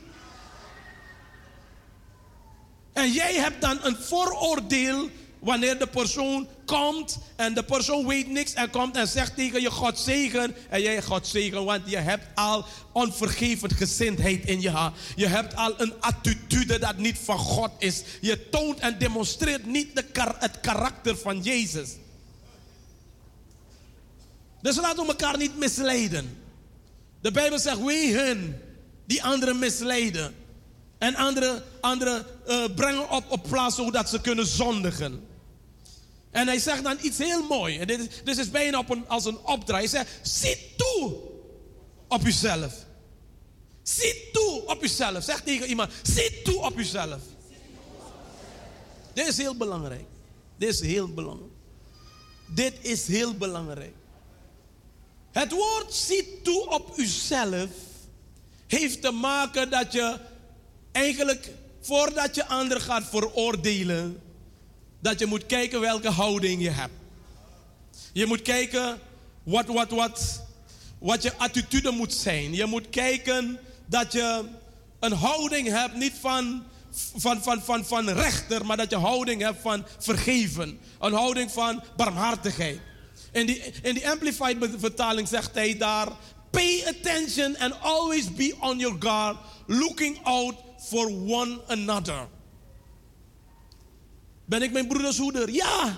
En 2.93 3.11
jij 3.11 3.35
hebt 3.35 3.61
dan 3.61 3.79
een 3.81 3.95
vooroordeel 3.95 5.09
wanneer 5.41 5.79
de 5.79 5.87
persoon 5.87 6.47
komt 6.65 7.17
en 7.35 7.53
de 7.53 7.63
persoon 7.63 8.07
weet 8.07 8.27
niks 8.27 8.53
en 8.53 8.69
komt 8.69 8.95
en 8.95 9.07
zegt 9.07 9.35
tegen 9.35 9.61
je 9.61 9.71
God 9.71 9.99
zegen. 9.99 10.55
En 10.69 10.81
jij 10.81 11.01
God 11.01 11.27
zegen, 11.27 11.65
want 11.65 11.89
je 11.89 11.97
hebt 11.97 12.25
al 12.35 12.65
onvergevend 12.91 13.73
gezindheid 13.73 14.45
in 14.45 14.61
je 14.61 14.69
hart. 14.69 14.97
Je 15.15 15.27
hebt 15.27 15.55
al 15.55 15.81
een 15.81 15.93
attitude 15.99 16.79
dat 16.79 16.97
niet 16.97 17.17
van 17.17 17.37
God 17.37 17.71
is. 17.77 18.03
Je 18.21 18.49
toont 18.49 18.79
en 18.79 18.97
demonstreert 18.97 19.65
niet 19.65 19.95
de 19.95 20.05
het 20.39 20.59
karakter 20.59 21.17
van 21.17 21.41
Jezus. 21.41 21.89
Dus 24.61 24.75
laten 24.75 25.03
we 25.03 25.09
elkaar 25.09 25.37
niet 25.37 25.57
misleiden. 25.57 26.37
De 27.21 27.31
Bijbel 27.31 27.59
zegt, 27.59 27.83
wee 27.83 28.13
hun 28.13 28.55
die 29.05 29.23
anderen 29.23 29.59
misleiden. 29.59 30.35
En 30.97 31.15
anderen 31.15 31.63
andere, 31.79 32.25
uh, 32.47 32.63
brengen 32.75 33.09
op, 33.09 33.23
op 33.27 33.43
plaats 33.43 33.75
zodat 33.75 34.09
ze 34.09 34.21
kunnen 34.21 34.45
zondigen. 34.45 35.29
En 36.31 36.47
hij 36.47 36.59
zegt 36.59 36.83
dan 36.83 36.97
iets 37.01 37.17
heel 37.17 37.43
moois. 37.43 37.77
En 37.77 37.87
dit, 37.87 37.99
is, 37.99 38.07
dit 38.23 38.37
is 38.37 38.49
bijna 38.49 38.79
op 38.79 38.89
een, 38.89 39.07
als 39.07 39.25
een 39.25 39.37
opdracht. 39.37 39.79
Hij 39.79 39.87
zegt, 39.87 40.09
zie 40.21 40.73
toe 40.77 41.17
op 42.07 42.25
uzelf. 42.25 42.73
Zie 43.83 44.29
toe 44.31 44.63
op 44.65 44.83
uzelf. 44.83 45.23
Zeg 45.23 45.41
tegen 45.41 45.67
iemand, 45.67 45.91
zie 46.03 46.41
toe 46.41 46.61
op 46.65 46.77
uzelf. 46.77 47.19
Dit 49.13 49.27
is 49.27 49.37
heel 49.37 49.55
belangrijk. 49.55 50.05
Dit 50.57 50.69
is 50.69 50.79
heel 50.79 51.07
belangrijk. 51.13 51.51
Dit 52.47 52.73
is 52.81 53.07
heel 53.07 53.33
belangrijk. 53.33 53.93
Het 55.31 55.51
woord 55.51 55.93
zie 55.93 56.41
toe 56.41 56.69
op 56.69 56.93
uzelf 56.97 57.69
heeft 58.67 59.01
te 59.01 59.11
maken 59.11 59.69
dat 59.69 59.93
je 59.93 60.19
eigenlijk 60.91 61.49
voordat 61.81 62.35
je 62.35 62.47
anderen 62.47 62.83
gaat 62.83 63.03
veroordelen, 63.09 64.21
dat 65.01 65.19
je 65.19 65.25
moet 65.25 65.45
kijken 65.45 65.79
welke 65.79 66.09
houding 66.09 66.61
je 66.61 66.69
hebt. 66.69 66.93
Je 68.13 68.25
moet 68.25 68.41
kijken 68.41 68.99
wat, 69.43 69.65
wat, 69.65 69.89
wat, 69.89 70.43
wat 70.99 71.23
je 71.23 71.37
attitude 71.37 71.91
moet 71.91 72.13
zijn. 72.13 72.53
Je 72.53 72.65
moet 72.65 72.89
kijken 72.89 73.59
dat 73.85 74.11
je 74.11 74.43
een 74.99 75.11
houding 75.13 75.67
hebt, 75.67 75.95
niet 75.95 76.13
van, 76.19 76.63
van, 77.15 77.43
van, 77.43 77.61
van, 77.61 77.85
van 77.85 78.09
rechter, 78.09 78.65
maar 78.65 78.77
dat 78.77 78.89
je 78.89 78.97
houding 78.97 79.41
hebt 79.41 79.61
van 79.61 79.85
vergeven. 79.99 80.79
Een 80.99 81.13
houding 81.13 81.51
van 81.51 81.83
barmhartigheid. 81.95 82.79
In 83.31 83.45
die, 83.45 83.63
in 83.81 83.93
die 83.93 84.09
Amplified 84.09 84.57
vertaling 84.77 85.27
zegt 85.27 85.53
hij 85.53 85.77
daar: 85.77 86.07
Pay 86.49 86.83
attention 86.87 87.57
and 87.57 87.73
always 87.81 88.33
be 88.33 88.55
on 88.59 88.77
your 88.77 88.95
guard, 88.99 89.37
looking 89.67 90.19
out 90.23 90.55
for 90.77 91.07
one 91.07 91.59
another. 91.67 92.27
Ben 94.51 94.61
ik 94.61 94.71
mijn 94.71 94.87
broeders 94.87 95.17
hoeder? 95.17 95.49
Ja. 95.49 95.97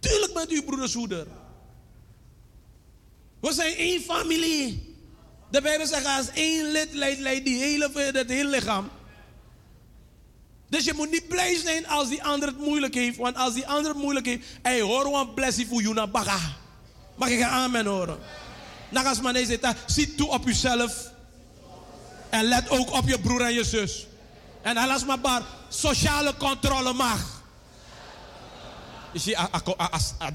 Tuurlijk 0.00 0.34
bent 0.34 0.52
u 0.52 0.62
broeders 0.62 0.94
hoeder. 0.94 1.26
We 3.40 3.52
zijn 3.52 3.76
één 3.76 4.00
familie. 4.00 4.96
De 5.50 5.60
Bijbel 5.60 5.86
zegt 5.86 6.06
als 6.06 6.30
één 6.30 6.70
lid 6.70 6.92
leidt, 6.92 7.20
leidt 7.20 7.44
die 7.44 7.58
hele, 7.58 7.90
het 7.94 8.28
hele 8.28 8.50
lichaam. 8.50 8.90
Dus 10.68 10.84
je 10.84 10.92
moet 10.94 11.10
niet 11.10 11.28
blij 11.28 11.56
zijn 11.56 11.86
als 11.88 12.08
die 12.08 12.22
ander 12.22 12.48
het 12.48 12.58
moeilijk 12.58 12.94
heeft. 12.94 13.16
Want 13.16 13.36
als 13.36 13.54
die 13.54 13.66
ander 13.66 13.92
het 13.92 14.02
moeilijk 14.02 14.26
heeft, 14.26 14.46
hey, 14.62 14.80
hoor 14.80 15.18
een 15.18 15.34
blessing 15.34 15.68
voor 15.68 15.82
jou 15.82 16.06
baga. 16.06 16.56
Mag 17.16 17.28
ik 17.28 17.38
een 17.38 17.46
amen 17.46 17.86
horen? 17.86 18.18
Nagas 18.90 19.20
man 19.20 19.36
zegt, 19.36 19.74
zie 19.86 20.14
toe 20.14 20.28
op 20.28 20.46
jezelf. 20.46 21.10
En 22.30 22.44
let 22.44 22.70
ook 22.70 22.92
op 22.92 23.08
je 23.08 23.20
broer 23.20 23.40
en 23.40 23.54
je 23.54 23.64
zus. 23.64 24.07
En 24.62 24.76
alles 24.76 25.04
maar 25.04 25.20
bar, 25.20 25.42
sociale 25.68 26.36
controle 26.36 26.92
mag. 26.92 27.42
Je 29.12 29.36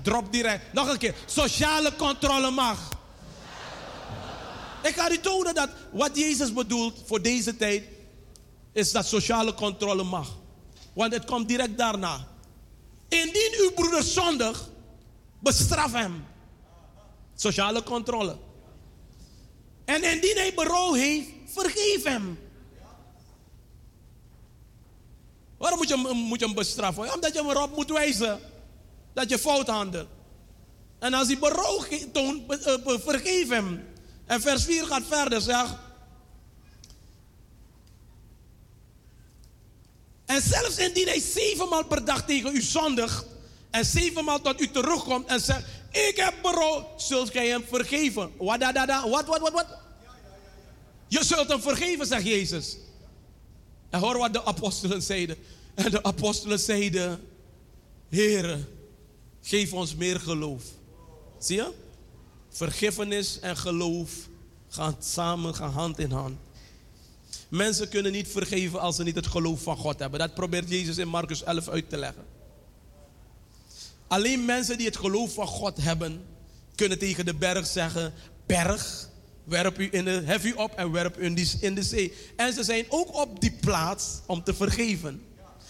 drop 0.02 0.32
direct. 0.32 0.74
Nog 0.74 0.90
een 0.90 0.98
keer, 0.98 1.16
sociale 1.26 1.95
controle 1.95 2.52
mag. 2.52 2.90
Ik 4.84 4.95
ga 4.95 5.12
u 5.12 5.20
tonen 5.20 5.54
dat 5.56 5.70
wat 5.91 6.18
Jezus 6.18 6.54
bedoelt 6.54 7.00
voor 7.06 7.22
deze 7.22 7.58
tijd, 7.58 7.84
is 8.72 8.91
dat 8.91 9.06
sociale 9.06 9.54
controle 9.54 10.04
mag. 10.04 10.30
Want 10.94 11.14
het 11.14 11.26
komt 11.26 11.48
direct 11.48 11.78
daarna. 11.78 12.28
Indien 13.08 13.54
uw 13.60 13.72
broeder 13.72 14.04
zondig, 14.04 14.70
bestraf 15.40 15.91
hem. 15.91 16.26
Sociale 17.36 17.84
controle. 17.84 18.38
En 19.86 20.04
indien 20.04 20.36
hij 20.36 20.54
berouw 20.56 20.94
heeft, 20.94 21.28
vergeef 21.45 22.04
hem. 22.04 22.40
Waarom 25.64 25.80
moet 25.80 25.90
je, 25.90 25.98
hem- 25.98 26.30
je 26.30 26.45
hem 26.45 26.53
bestraffen? 26.53 27.14
Omdat 27.14 27.34
je 27.34 27.40
hem 27.40 27.49
erop 27.49 27.76
moet 27.76 27.90
wijzen 27.90 28.40
dat 29.14 29.30
je 29.30 29.40
fout 29.40 29.68
handelt. 29.68 30.07
En 30.99 31.14
als 31.14 31.27
hij 31.27 31.38
berouw 31.38 31.84
toont, 32.11 32.65
eh, 32.65 32.73
vergeef 32.85 33.49
hem. 33.49 33.88
En 34.26 34.41
vers 34.41 34.64
4 34.64 34.85
gaat 34.85 35.03
verder, 35.07 35.41
zeg. 35.41 35.76
En 40.26 40.41
zelfs 40.41 40.77
indien 40.77 41.07
hij 41.07 41.19
zevenmaal 41.19 41.85
per 41.85 42.06
dag 42.06 42.26
tegen 42.26 42.56
u 42.56 42.61
zondigt. 42.61 43.26
En 43.69 43.85
zevenmaal 43.85 44.41
tot 44.41 44.61
u 44.61 44.72
terugkomt 44.72 45.27
en 45.27 45.40
zegt: 45.40 45.65
Ik 45.91 46.15
heb 46.15 46.34
berouw, 46.41 46.88
zult 46.98 47.30
gij 47.30 47.48
hem 47.48 47.65
vergeven. 47.69 48.31
Wat, 48.38 48.60
wat, 49.26 49.26
wat, 49.40 49.52
wat? 49.52 49.68
Je 51.07 51.23
zult 51.23 51.48
hem 51.48 51.61
vergeven, 51.61 52.06
zegt 52.06 52.23
Jezus. 52.23 52.77
En 53.94 53.99
hoor 53.99 54.18
wat 54.18 54.34
de 54.34 54.45
apostelen 54.45 55.02
zeiden. 55.02 55.38
En 55.74 55.91
de 55.91 56.03
apostelen 56.03 56.60
zeiden: 56.60 57.22
Heere, 58.10 58.60
geef 59.41 59.74
ons 59.74 59.95
meer 59.95 60.20
geloof. 60.20 60.64
Zie 61.40 61.56
je? 61.56 61.72
Vergiffenis 62.49 63.40
en 63.40 63.57
geloof 63.57 64.11
gaan 64.70 64.95
samen, 64.99 65.56
gaan 65.56 65.72
hand 65.72 65.99
in 65.99 66.11
hand. 66.11 66.38
Mensen 67.49 67.90
kunnen 67.90 68.11
niet 68.11 68.28
vergeven 68.28 68.80
als 68.80 68.95
ze 68.95 69.03
niet 69.03 69.15
het 69.15 69.28
geloof 69.28 69.61
van 69.61 69.78
God 69.78 69.99
hebben. 69.99 70.20
Dat 70.20 70.34
probeert 70.34 70.70
Jezus 70.70 70.98
in 70.98 71.07
Marcus 71.07 71.44
11 71.44 71.70
uit 71.70 71.90
te 71.90 71.98
leggen. 71.98 72.26
Alleen 74.07 74.45
mensen 74.45 74.78
die 74.78 74.86
het 74.86 74.98
geloof 74.98 75.34
van 75.34 75.48
God 75.48 75.78
hebben, 75.78 76.26
kunnen 76.76 76.99
tegen 76.99 77.26
de 77.26 77.34
berg 77.36 77.65
zeggen: 77.68 78.14
Berg, 78.45 79.10
werp 79.44 79.80
u 79.80 79.88
in 79.91 80.06
de, 80.06 80.22
hef 80.26 80.45
u 80.45 80.52
op 80.52 80.74
en 80.74 80.91
werp 80.91 81.20
u 81.20 81.24
in, 81.24 81.34
die, 81.34 81.52
in 81.60 81.76
de 81.76 81.84
zee. 81.84 82.14
En 82.36 82.53
ze 82.53 82.64
zijn 82.64 82.86
ook 82.90 83.15
op 83.15 83.41
die 83.41 83.52
plaats 83.52 84.22
om 84.26 84.44
te 84.44 84.53
vergeven. 84.53 85.22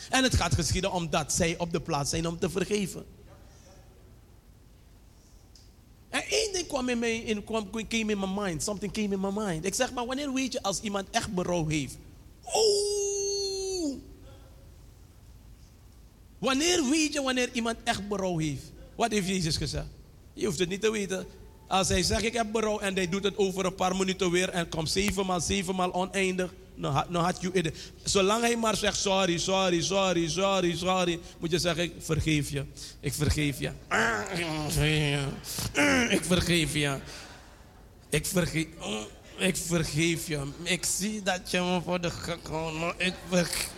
En 0.10 0.24
het 0.24 0.36
gaat 0.36 0.54
geschieden 0.54 0.91
omdat 0.91 1.34
zij 1.34 1.58
op 1.58 1.72
de 1.72 1.82
plaats 1.82 2.10
zijn 2.10 2.28
om 2.28 2.40
te 2.40 2.50
vergeven. 2.50 3.06
En 6.10 6.24
één 6.30 6.54
ding 6.54 6.68
kwam 6.68 6.90
in 6.90 7.00
mij, 7.00 7.18
in, 7.18 7.44
in 7.90 8.20
my 8.20 8.28
mind. 8.36 8.64
Something 8.64 8.94
came 8.94 9.14
in 9.14 9.20
my 9.20 9.32
mind. 9.34 9.66
Ik 9.66 9.74
zeg 9.74 9.94
maar, 9.94 10.06
wanneer 10.06 10.34
weet 10.34 10.54
je 10.54 10.62
als 10.62 10.82
iemand 10.82 11.08
echt 11.12 11.34
berouw 11.34 11.68
heeft? 11.68 11.98
Oeh! 12.56 13.95
Wanneer 16.38 16.90
weet 16.90 17.14
je 17.14 17.22
wanneer 17.22 17.50
iemand 17.52 17.78
echt 17.84 18.08
berouw 18.08 18.38
heeft? 18.38 18.72
Wat 18.95 19.12
heeft 19.12 19.28
Jezus 19.28 19.58
gezegd? 19.58 19.88
Je 20.34 20.45
hoeft 20.45 20.60
het 20.60 20.70
niet 20.70 20.82
te 20.82 20.91
weten. 20.91 21.26
Als 21.74 21.88
hij 21.88 22.04
zegt 22.04 22.24
ik 22.24 22.34
heb 22.34 22.52
berouw 22.52 22.80
en 22.80 22.95
hij 22.95 23.10
doet 23.10 23.24
het 23.24 23.38
over 23.38 23.66
een 23.66 23.76
paar 23.76 23.95
minuten 23.95 24.32
weer 24.32 24.50
en 24.50 24.70
komt 24.70 24.90
zevenmaal, 24.90 25.41
zevenmaal 25.41 25.94
oneindig, 25.94 26.54
dan 26.76 26.94
had, 26.94 27.06
dan 27.10 27.24
had 27.24 27.41
je. 27.41 27.74
Zolang 28.04 28.41
hij 28.41 28.56
maar 28.56 28.76
zegt 28.76 28.98
sorry, 28.98 29.38
sorry, 29.38 29.82
sorry, 29.82 30.30
sorry, 30.30 30.76
sorry, 30.76 31.20
moet 31.40 31.52
je 31.52 31.60
zeggen 31.60 31.84
ik 31.84 31.94
vergeef 32.00 32.50
je. 32.50 32.64
Ik 33.00 33.14
vergeef 33.14 33.60
je. 33.60 33.70
Ik 36.18 36.24
vergeef 36.24 36.74
je. 36.74 36.98
Ik 38.10 38.26
vergeef 38.26 38.68
Ik 39.38 39.58
vergeef 39.58 40.28
je. 40.28 40.48
Ik 40.64 40.86
zie 40.86 41.22
dat 41.24 41.52
je 41.52 41.60
me 41.60 41.82
voor 41.86 42.02
de 42.02 42.12
gek 42.12 42.48
houdt, 42.48 42.78
maar 42.78 42.94
ik 42.98 43.14
vergeef... 43.30 43.72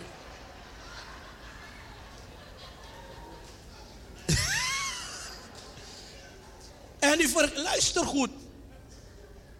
En 7.12 7.20
u 7.20 7.28
ver, 7.28 7.52
luister 7.54 8.06
goed. 8.06 8.30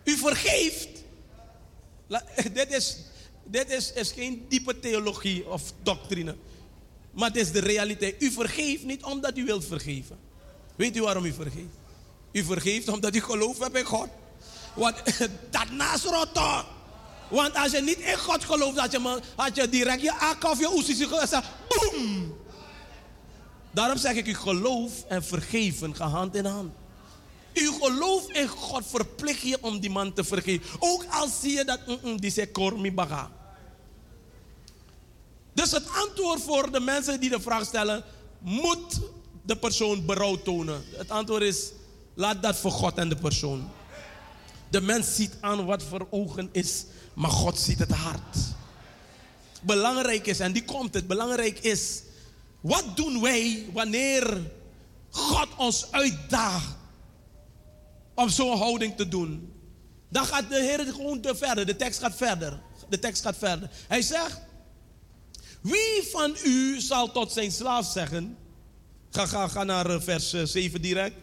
U 0.05 0.17
vergeeft. 0.17 0.89
Dit 2.53 2.73
is, 2.73 2.97
dit 3.45 3.71
is, 3.71 3.93
is 3.93 4.13
geen 4.13 4.47
diepe 4.49 4.79
theologie 4.79 5.49
of 5.49 5.63
doctrine. 5.83 6.37
Maar 7.11 7.29
het 7.29 7.37
is 7.37 7.53
de 7.53 7.61
realiteit. 7.61 8.23
U 8.23 8.31
vergeeft 8.31 8.85
niet 8.85 9.03
omdat 9.03 9.37
u 9.37 9.45
wilt 9.45 9.65
vergeven. 9.65 10.19
Weet 10.77 10.97
u 10.97 11.03
waarom 11.03 11.25
u 11.25 11.33
vergeeft? 11.33 11.75
U 12.33 12.45
vergeeft 12.45 12.89
omdat 12.89 13.15
u 13.15 13.21
gelooft 13.21 13.59
hebt 13.59 13.77
in 13.77 13.85
God. 13.85 14.09
Want 14.75 14.97
dat 15.51 15.71
naast 15.71 16.05
rotte. 16.05 16.65
Want 17.29 17.55
als 17.55 17.73
je 17.73 17.81
niet 17.81 17.99
in 17.99 18.19
God 18.19 18.45
gelooft, 18.45 18.79
had 18.79 18.93
je, 18.93 19.21
had 19.37 19.57
je 19.57 19.69
direct 19.69 20.03
je 20.03 20.13
AK 20.13 20.45
of 20.45 20.59
je 20.59 20.73
oesis 20.73 21.05
gezegd. 21.05 21.47
Boom! 21.69 22.37
Daarom 23.71 23.99
zeg 23.99 24.15
ik 24.15 24.27
u, 24.27 24.35
geloof 24.35 25.05
en 25.09 25.25
vergeven 25.25 25.95
gaan 25.95 26.11
hand 26.11 26.35
in 26.35 26.45
hand. 26.45 26.73
Uw 27.57 27.73
geloof 27.73 28.31
in 28.31 28.49
God 28.49 28.87
verplicht 28.87 29.41
je 29.41 29.59
om 29.61 29.81
die 29.81 29.91
man 29.91 30.13
te 30.13 30.25
vergeven. 30.25 30.67
Ook 30.79 31.05
al 31.11 31.29
zie 31.29 31.53
je 31.53 31.65
dat, 31.65 31.87
mm, 31.87 31.99
mm, 32.03 32.21
die 32.21 32.31
zegt 32.31 32.53
kormi 32.53 32.93
baga. 32.93 33.31
Dus 35.53 35.71
het 35.71 35.89
antwoord 35.91 36.41
voor 36.41 36.73
de 36.73 36.81
mensen 36.81 37.21
die 37.21 37.31
de 37.31 37.41
vraag 37.41 37.65
stellen, 37.65 38.05
moet 38.39 39.01
de 39.43 39.57
persoon 39.57 40.07
berouw 40.07 40.37
tonen? 40.43 40.85
Het 40.97 41.11
antwoord 41.11 41.43
is, 41.43 41.71
laat 42.15 42.43
dat 42.43 42.57
voor 42.57 42.71
God 42.71 42.99
en 42.99 43.09
de 43.09 43.17
persoon. 43.17 43.69
De 44.69 44.81
mens 44.81 45.15
ziet 45.15 45.37
aan 45.41 45.65
wat 45.65 45.83
voor 45.83 46.07
ogen 46.11 46.49
is, 46.53 46.85
maar 47.15 47.31
God 47.31 47.59
ziet 47.59 47.79
het 47.79 47.93
hart. 47.93 48.37
Belangrijk 49.63 50.27
is, 50.27 50.41
en 50.41 50.53
die 50.53 50.65
komt 50.65 50.95
het, 50.95 51.07
belangrijk 51.07 51.59
is, 51.59 52.03
wat 52.61 52.85
doen 52.95 53.21
wij 53.21 53.67
wanneer 53.73 54.51
God 55.11 55.49
ons 55.57 55.87
uitdaagt 55.91 56.76
om 58.17 58.29
zo'n 58.29 58.59
houding 58.59 58.97
te 58.97 59.09
doen? 59.09 59.53
Dan 60.09 60.27
gaat 60.27 60.49
de 60.49 60.61
Heer 60.61 60.93
gewoon 60.93 61.21
te 61.21 61.37
verder, 61.37 61.67
de 61.67 61.77
tekst 61.77 62.01
gaat 62.01 62.17
verder. 62.17 62.61
De 62.89 62.99
tekst 62.99 63.23
gaat 63.23 63.37
verder. 63.37 63.71
Hij 63.89 64.03
zegt, 64.03 64.41
wie 65.61 66.09
van 66.11 66.37
u 66.45 66.81
zal 66.81 67.13
tot 67.13 67.33
zijn 67.33 67.53
slaaf 67.53 67.87
zeggen, 67.87 68.37
ga, 69.11 69.49
ga, 69.49 69.65
naar 69.65 69.91
eh, 69.91 70.01
vers 70.01 70.33
eh, 70.33 70.43
7 70.45 70.83
direct. 70.83 71.17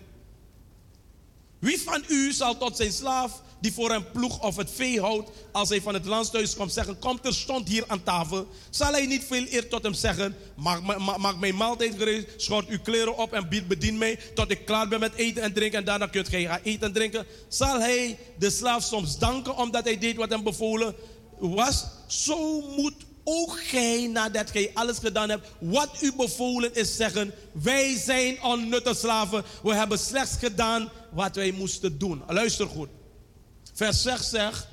Wie 1.59 1.81
van 1.81 2.03
u 2.07 2.31
zal 2.31 2.57
tot 2.57 2.77
zijn 2.77 2.91
slaaf 2.91 3.41
die 3.63 3.73
voor 3.73 3.91
hem 3.91 4.05
ploeg 4.11 4.41
of 4.41 4.55
het 4.55 4.71
vee 4.71 4.99
houdt, 4.99 5.29
als 5.51 5.69
hij 5.69 5.81
van 5.81 5.93
het 5.93 6.05
landsthuis 6.05 6.55
komt 6.55 6.73
zeggen, 6.73 6.99
kom 6.99 7.21
terstond 7.21 7.67
hier 7.67 7.83
aan 7.87 8.03
tafel, 8.03 8.47
zal 8.69 8.91
hij 8.91 9.05
niet 9.05 9.23
veel 9.23 9.45
eer 9.49 9.67
tot 9.69 9.83
hem 9.83 9.93
zeggen, 9.93 10.35
maak, 10.55 10.81
ma- 10.81 11.17
maak 11.17 11.37
mijn 11.39 11.55
maaltijd 11.55 11.95
gereed, 11.97 12.33
schort 12.37 12.67
uw 12.67 12.79
kleren 12.81 13.17
op 13.17 13.33
en 13.33 13.49
bied, 13.49 13.67
bedien 13.67 13.97
mij 13.97 14.19
tot 14.35 14.51
ik 14.51 14.65
klaar 14.65 14.87
ben 14.87 14.99
met 14.99 15.13
eten 15.15 15.41
en 15.43 15.53
drinken 15.53 15.79
en 15.79 15.85
daarna 15.85 16.07
kunt 16.07 16.27
gij 16.27 16.45
gaan 16.45 16.59
eten 16.63 16.87
en 16.87 16.93
drinken. 16.93 17.25
Zal 17.47 17.79
hij 17.79 18.17
de 18.39 18.49
slaaf 18.49 18.83
soms 18.83 19.17
danken 19.17 19.57
omdat 19.57 19.83
hij 19.83 19.97
deed 19.97 20.15
wat 20.15 20.29
hem 20.29 20.43
bevolen 20.43 20.95
was? 21.39 21.85
Zo 22.07 22.61
moet 22.61 22.95
ook 23.23 23.59
gij, 23.63 24.07
nadat 24.07 24.51
gij 24.51 24.71
alles 24.73 24.97
gedaan 24.97 25.29
hebt, 25.29 25.47
wat 25.59 25.89
u 26.01 26.13
bevolen 26.15 26.75
is, 26.75 26.95
zeggen: 26.95 27.33
Wij 27.51 27.97
zijn 27.97 28.43
onnutte 28.43 28.93
slaven. 28.93 29.43
We 29.63 29.73
hebben 29.73 29.99
slechts 29.99 30.35
gedaan 30.39 30.89
wat 31.11 31.35
wij 31.35 31.51
moesten 31.51 31.97
doen. 31.97 32.23
Luister 32.27 32.67
goed. 32.67 32.89
Vers 33.73 34.01
6 34.01 34.29
zegt: 34.29 34.67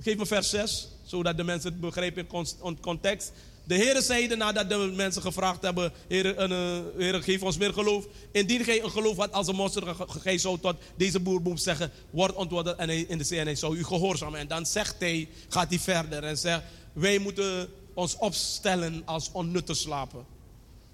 Geef 0.00 0.16
me 0.16 0.26
vers 0.26 0.50
6, 0.50 0.88
zodat 1.02 1.36
de 1.36 1.44
mensen 1.44 1.70
het 1.70 1.80
begrijpen 1.80 2.26
in 2.62 2.80
context. 2.80 3.32
De 3.64 3.74
Heer 3.74 4.02
zeide 4.02 4.36
nadat 4.36 4.68
de 4.68 4.92
mensen 4.94 5.22
gevraagd 5.22 5.62
hebben: 5.62 5.92
Heer, 6.08 6.50
Heer 6.96 7.22
geef 7.22 7.42
ons 7.42 7.56
meer 7.56 7.72
geloof. 7.72 8.06
Indien 8.32 8.64
gij 8.64 8.82
een 8.82 8.90
geloof 8.90 9.16
had 9.16 9.32
als 9.32 9.46
een 9.46 9.54
mosterd, 9.54 9.96
gij 10.08 10.38
zou 10.38 10.58
tot 10.58 10.76
deze 10.96 11.20
boerboom 11.20 11.56
zeggen: 11.56 11.90
Word 12.10 12.34
ontworpen 12.34 12.78
en 12.78 12.88
hij, 12.88 13.00
in 13.00 13.18
de 13.18 13.24
zee 13.24 13.38
en 13.38 13.46
hij 13.46 13.54
zou 13.54 13.76
u 13.76 13.84
gehoorzamen. 13.84 14.40
En 14.40 14.48
dan 14.48 14.66
zegt 14.66 14.96
hij, 14.98 15.28
gaat 15.48 15.68
hij 15.68 15.78
verder 15.78 16.24
en 16.24 16.38
zegt: 16.38 16.62
Wij 16.92 17.18
moeten 17.18 17.68
ons 17.94 18.16
opstellen 18.16 19.02
als 19.04 19.30
onnutte 19.32 19.74
slapen. 19.74 20.26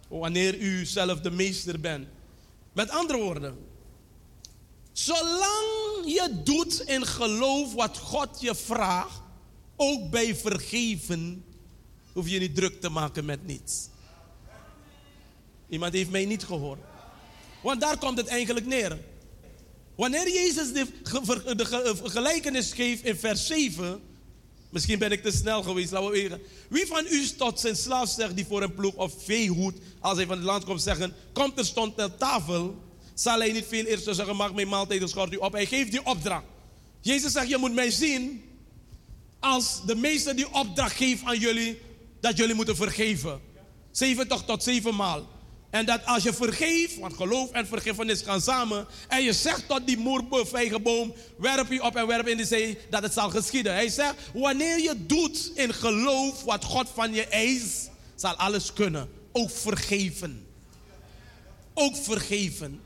Wanneer 0.08 0.58
u 0.58 0.84
zelf 0.84 1.20
de 1.20 1.30
meester 1.30 1.80
bent. 1.80 2.06
Met 2.72 2.90
andere 2.90 3.18
woorden, 3.18 3.56
zolang 4.92 5.66
je 6.04 6.40
doet 6.44 6.80
in 6.80 7.06
geloof 7.06 7.74
wat 7.74 7.98
God 7.98 8.40
je 8.40 8.54
vraagt, 8.54 9.20
ook 9.76 10.10
bij 10.10 10.36
vergeven, 10.36 11.44
hoef 12.12 12.28
je 12.28 12.38
niet 12.38 12.54
druk 12.54 12.80
te 12.80 12.88
maken 12.88 13.24
met 13.24 13.46
niets. 13.46 13.88
Iemand 15.68 15.92
heeft 15.92 16.10
mij 16.10 16.24
niet 16.24 16.44
gehoord. 16.44 16.80
Want 17.62 17.80
daar 17.80 17.98
komt 17.98 18.18
het 18.18 18.26
eigenlijk 18.26 18.66
neer. 18.66 18.98
Wanneer 19.94 20.32
Jezus 20.32 20.72
de, 20.72 20.86
ge- 21.02 21.96
gelijkenis 22.04 22.72
geeft 22.72 23.04
in 23.04 23.16
vers 23.16 23.46
7, 23.46 24.00
misschien 24.70 24.98
ben 24.98 25.12
ik 25.12 25.22
te 25.22 25.30
snel 25.30 25.62
geweest, 25.62 25.90
laten 25.90 26.10
we 26.10 26.16
weten. 26.20 26.40
Wie 26.68 26.86
van 26.86 27.06
u 27.10 27.28
tot 27.28 27.60
zijn 27.60 27.76
slaaf 27.76 28.08
zegt 28.08 28.36
die 28.36 28.46
voor 28.46 28.62
een 28.62 28.74
ploeg 28.74 28.94
of 28.94 29.14
vee 29.24 29.48
hoedt, 29.48 29.78
als 30.00 30.16
hij 30.16 30.26
van 30.26 30.36
het 30.36 30.44
land 30.46 30.64
komt 30.64 30.82
zeggen, 30.82 31.14
komt 31.32 31.58
er 31.58 31.64
stond 31.64 31.96
ter 31.96 32.16
tafel, 32.16 32.76
zal 33.14 33.38
hij 33.38 33.52
niet 33.52 33.66
veel 33.68 33.84
eerst 33.84 34.04
zeggen, 34.04 34.36
maak 34.36 34.54
mijn 34.54 34.68
maaltijd 34.68 35.00
en 35.00 35.08
schort 35.08 35.32
u 35.32 35.36
op. 35.36 35.52
Hij 35.52 35.66
geeft 35.66 35.90
die 35.90 36.04
opdracht. 36.04 36.44
Jezus 37.00 37.32
zegt, 37.32 37.48
je 37.48 37.56
moet 37.56 37.74
mij 37.74 37.90
zien 37.90 38.44
als 39.40 39.84
de 39.86 39.94
meester 39.94 40.36
die 40.36 40.52
opdracht 40.52 40.96
geeft 40.96 41.24
aan 41.24 41.38
jullie, 41.38 41.80
dat 42.20 42.36
jullie 42.36 42.54
moeten 42.54 42.76
vergeven. 42.76 43.40
70 43.90 44.42
tot 44.42 44.62
zeven 44.62 44.94
maal. 44.94 45.26
En 45.70 45.86
dat 45.86 46.06
als 46.06 46.22
je 46.22 46.32
vergeeft, 46.32 46.98
want 46.98 47.14
geloof 47.14 47.50
en 47.50 47.66
vergiffenis 47.66 48.22
gaan 48.22 48.40
samen. 48.40 48.86
En 49.08 49.22
je 49.22 49.32
zegt 49.32 49.68
tot 49.68 49.86
die 49.86 49.98
moerbevijgenboom, 49.98 51.14
werp 51.36 51.72
je 51.72 51.82
op 51.82 51.96
en 51.96 52.06
werp 52.06 52.28
in 52.28 52.36
de 52.36 52.44
zee, 52.44 52.78
dat 52.90 53.02
het 53.02 53.12
zal 53.12 53.30
geschieden. 53.30 53.72
Hij 53.72 53.88
zegt, 53.88 54.14
wanneer 54.34 54.78
je 54.78 55.06
doet 55.06 55.52
in 55.54 55.74
geloof 55.74 56.42
wat 56.42 56.64
God 56.64 56.88
van 56.94 57.14
je 57.14 57.26
eist, 57.26 57.90
zal 58.14 58.34
alles 58.34 58.72
kunnen. 58.72 59.10
Ook 59.32 59.50
vergeven. 59.50 60.46
Ook 61.74 61.96
vergeven. 61.96 62.80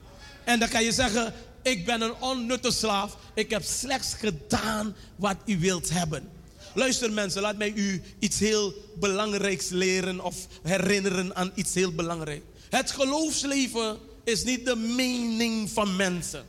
En 0.47 0.59
dan 0.59 0.68
kan 0.68 0.85
je 0.85 0.93
zeggen, 0.93 1.35
ik 1.62 1.85
ben 1.85 2.01
een 2.01 2.14
onnutte 2.20 2.70
slaaf. 2.70 3.16
Ik 3.35 3.51
heb 3.51 3.62
slechts 3.64 4.14
gedaan 4.14 4.97
wat 5.16 5.36
u 5.44 5.59
wilt 5.59 5.90
hebben. 5.90 6.28
Luister 6.74 7.12
mensen, 7.12 7.43
laat 7.43 7.56
mij 7.56 7.73
u 7.73 8.02
iets 8.18 8.39
heel 8.39 8.74
belangrijks 8.98 9.68
leren 9.68 10.20
of 10.20 10.36
herinneren 10.62 11.36
aan 11.36 11.52
iets 11.55 11.74
heel 11.74 11.93
belangrijks. 11.93 12.44
Het 12.70 12.90
geloofsleven 12.90 13.98
is 14.24 14.44
niet 14.44 14.64
de 14.64 14.77
mening 14.77 15.70
van 15.70 15.97
mensen. 15.97 16.44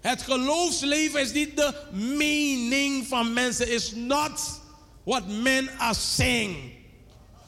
Het 0.00 0.22
geloofsleven 0.22 1.20
is 1.20 1.32
niet 1.32 1.56
de 1.56 1.74
mening 1.92 3.06
van 3.06 3.32
mensen. 3.32 3.72
Is 3.72 3.92
not 3.94 4.60
what 5.04 5.28
men 5.28 5.70
are 5.78 5.94
saying. 5.94 6.56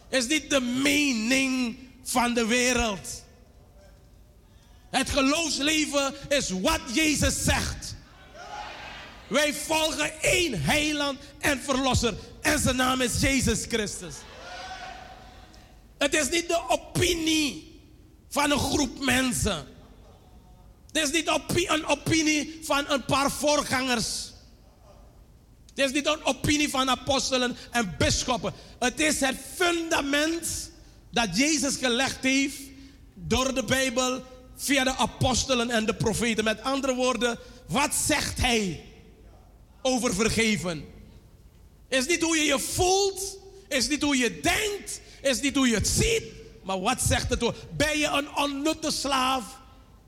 Is 0.08 0.26
niet 0.26 0.50
de 0.50 0.60
mening 0.60 1.76
van 2.02 2.34
de 2.34 2.46
wereld. 2.46 3.26
Het 4.90 5.10
geloofsleven 5.10 6.14
is 6.28 6.50
wat 6.50 6.80
Jezus 6.92 7.44
zegt. 7.44 7.96
Wij 9.26 9.54
volgen 9.54 10.20
één 10.20 10.62
heiland 10.62 11.18
en 11.38 11.60
verlosser. 11.60 12.14
En 12.40 12.58
zijn 12.58 12.76
naam 12.76 13.00
is 13.00 13.20
Jezus 13.20 13.64
Christus. 13.68 14.14
Het 15.98 16.14
is 16.14 16.28
niet 16.28 16.48
de 16.48 16.68
opinie 16.68 17.80
van 18.28 18.50
een 18.50 18.58
groep 18.58 19.04
mensen. 19.04 19.66
Het 20.86 21.02
is 21.02 21.10
niet 21.10 21.28
een 21.68 21.86
opinie 21.86 22.58
van 22.62 22.84
een 22.88 23.04
paar 23.04 23.30
voorgangers. 23.30 24.32
Het 25.74 25.86
is 25.86 25.92
niet 25.92 26.06
een 26.06 26.24
opinie 26.24 26.68
van 26.68 26.90
apostelen 26.90 27.56
en 27.70 27.94
bisschoppen. 27.98 28.52
Het 28.78 29.00
is 29.00 29.20
het 29.20 29.36
fundament 29.54 30.70
dat 31.10 31.36
Jezus 31.36 31.76
gelegd 31.76 32.22
heeft 32.22 32.58
door 33.14 33.54
de 33.54 33.64
Bijbel 33.64 34.22
via 34.58 34.84
de 34.84 34.96
apostelen 34.96 35.70
en 35.70 35.86
de 35.86 35.94
profeten. 35.94 36.44
Met 36.44 36.62
andere 36.62 36.94
woorden, 36.94 37.38
wat 37.66 37.94
zegt 37.94 38.40
hij 38.40 38.84
over 39.82 40.14
vergeven? 40.14 40.84
Is 41.88 42.06
niet 42.06 42.22
hoe 42.22 42.36
je 42.36 42.44
je 42.44 42.58
voelt, 42.58 43.38
is 43.68 43.88
niet 43.88 44.02
hoe 44.02 44.16
je 44.16 44.40
denkt, 44.40 45.00
is 45.22 45.40
niet 45.40 45.56
hoe 45.56 45.68
je 45.68 45.74
het 45.74 45.88
ziet, 45.88 46.22
maar 46.62 46.80
wat 46.80 47.00
zegt 47.00 47.30
het? 47.30 47.52
Ben 47.76 47.98
je 47.98 48.06
een 48.06 48.36
onnutte 48.36 48.90
slaaf 48.90 49.58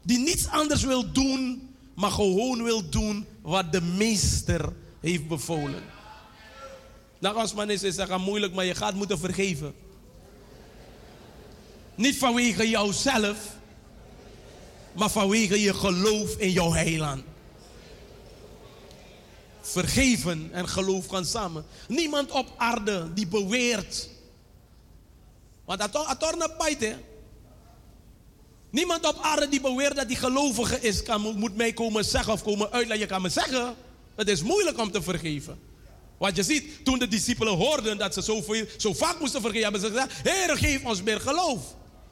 die 0.03 0.19
niets 0.19 0.49
anders 0.49 0.83
wil 0.83 1.13
doen, 1.13 1.69
maar 1.95 2.11
gewoon 2.11 2.63
wil 2.63 2.89
doen 2.89 3.27
wat 3.43 3.73
de 3.73 3.81
meester 3.81 4.73
heeft 5.01 5.29
bevolen? 5.29 5.83
Nou, 7.19 7.37
als 7.37 7.55
man 7.55 7.71
is, 7.71 7.83
is 7.83 7.97
dat 7.97 8.19
moeilijk, 8.19 8.55
maar 8.55 8.65
je 8.65 8.75
gaat 8.75 8.95
moeten 8.95 9.19
vergeven. 9.19 9.75
Niet 11.95 12.17
vanwege 12.17 12.69
jouzelf, 12.69 13.39
maar 14.93 15.11
vanwege 15.11 15.61
je 15.61 15.75
geloof 15.75 16.37
in 16.37 16.51
jouw 16.51 16.73
heiland. 16.73 17.23
Vergeven 19.61 20.49
en 20.53 20.69
geloof 20.69 21.07
gaan 21.07 21.25
samen. 21.25 21.65
Niemand 21.89 22.31
op 22.31 22.53
aarde 22.57 23.13
die 23.13 23.27
beweert. 23.27 24.09
Want 25.65 25.79
dat 26.39 26.57
bijt, 26.59 26.81
hè? 26.81 26.95
Niemand 28.71 29.07
op 29.07 29.19
aarde 29.21 29.49
die 29.49 29.61
beweert 29.61 29.97
dat 29.97 30.07
hij 30.07 30.15
gelovige 30.15 30.81
is, 30.81 31.03
kan, 31.03 31.21
moet 31.21 31.57
mij 31.57 31.73
komen 31.73 32.05
zeggen 32.05 32.33
of 32.33 32.43
komen 32.43 32.71
uitleggen. 32.71 32.99
Je 32.99 33.07
kan 33.07 33.23
me 33.23 33.29
zeggen, 33.29 33.75
het 34.15 34.29
is 34.29 34.43
moeilijk 34.43 34.79
om 34.79 34.91
te 34.91 35.03
vergeven. 35.03 35.59
Want 36.19 36.37
je 36.37 36.43
ziet, 36.43 36.85
toen 36.85 36.99
de 36.99 37.09
discipelen 37.09 37.57
hoorden 37.57 37.99
dat 37.99 38.15
ze 38.15 38.21
zoveel, 38.21 38.67
zo 38.77 38.93
vaak 38.93 39.21
moesten 39.21 39.41
vergeven, 39.41 39.63
hebben 39.63 39.81
ze 39.81 39.87
gezegd: 39.87 40.13
Heer, 40.23 40.57
geef 40.57 40.85
ons 40.85 41.03
meer 41.03 41.21
geloof. 41.21 41.61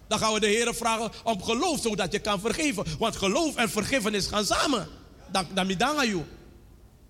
Dan 0.09 0.19
gaan 0.19 0.33
we 0.33 0.41
de 0.41 0.47
Heer 0.47 0.75
vragen 0.75 1.11
om 1.25 1.43
geloof, 1.43 1.81
zodat 1.81 2.13
je 2.13 2.19
kan 2.19 2.41
vergeven. 2.41 2.85
Want 2.99 3.17
geloof 3.17 3.57
en 3.57 3.71
vergiffenis 3.71 4.27
gaan 4.27 4.45
samen. 4.45 4.89
Dan, 5.33 5.47
dan 5.55 5.69
je. 6.07 6.21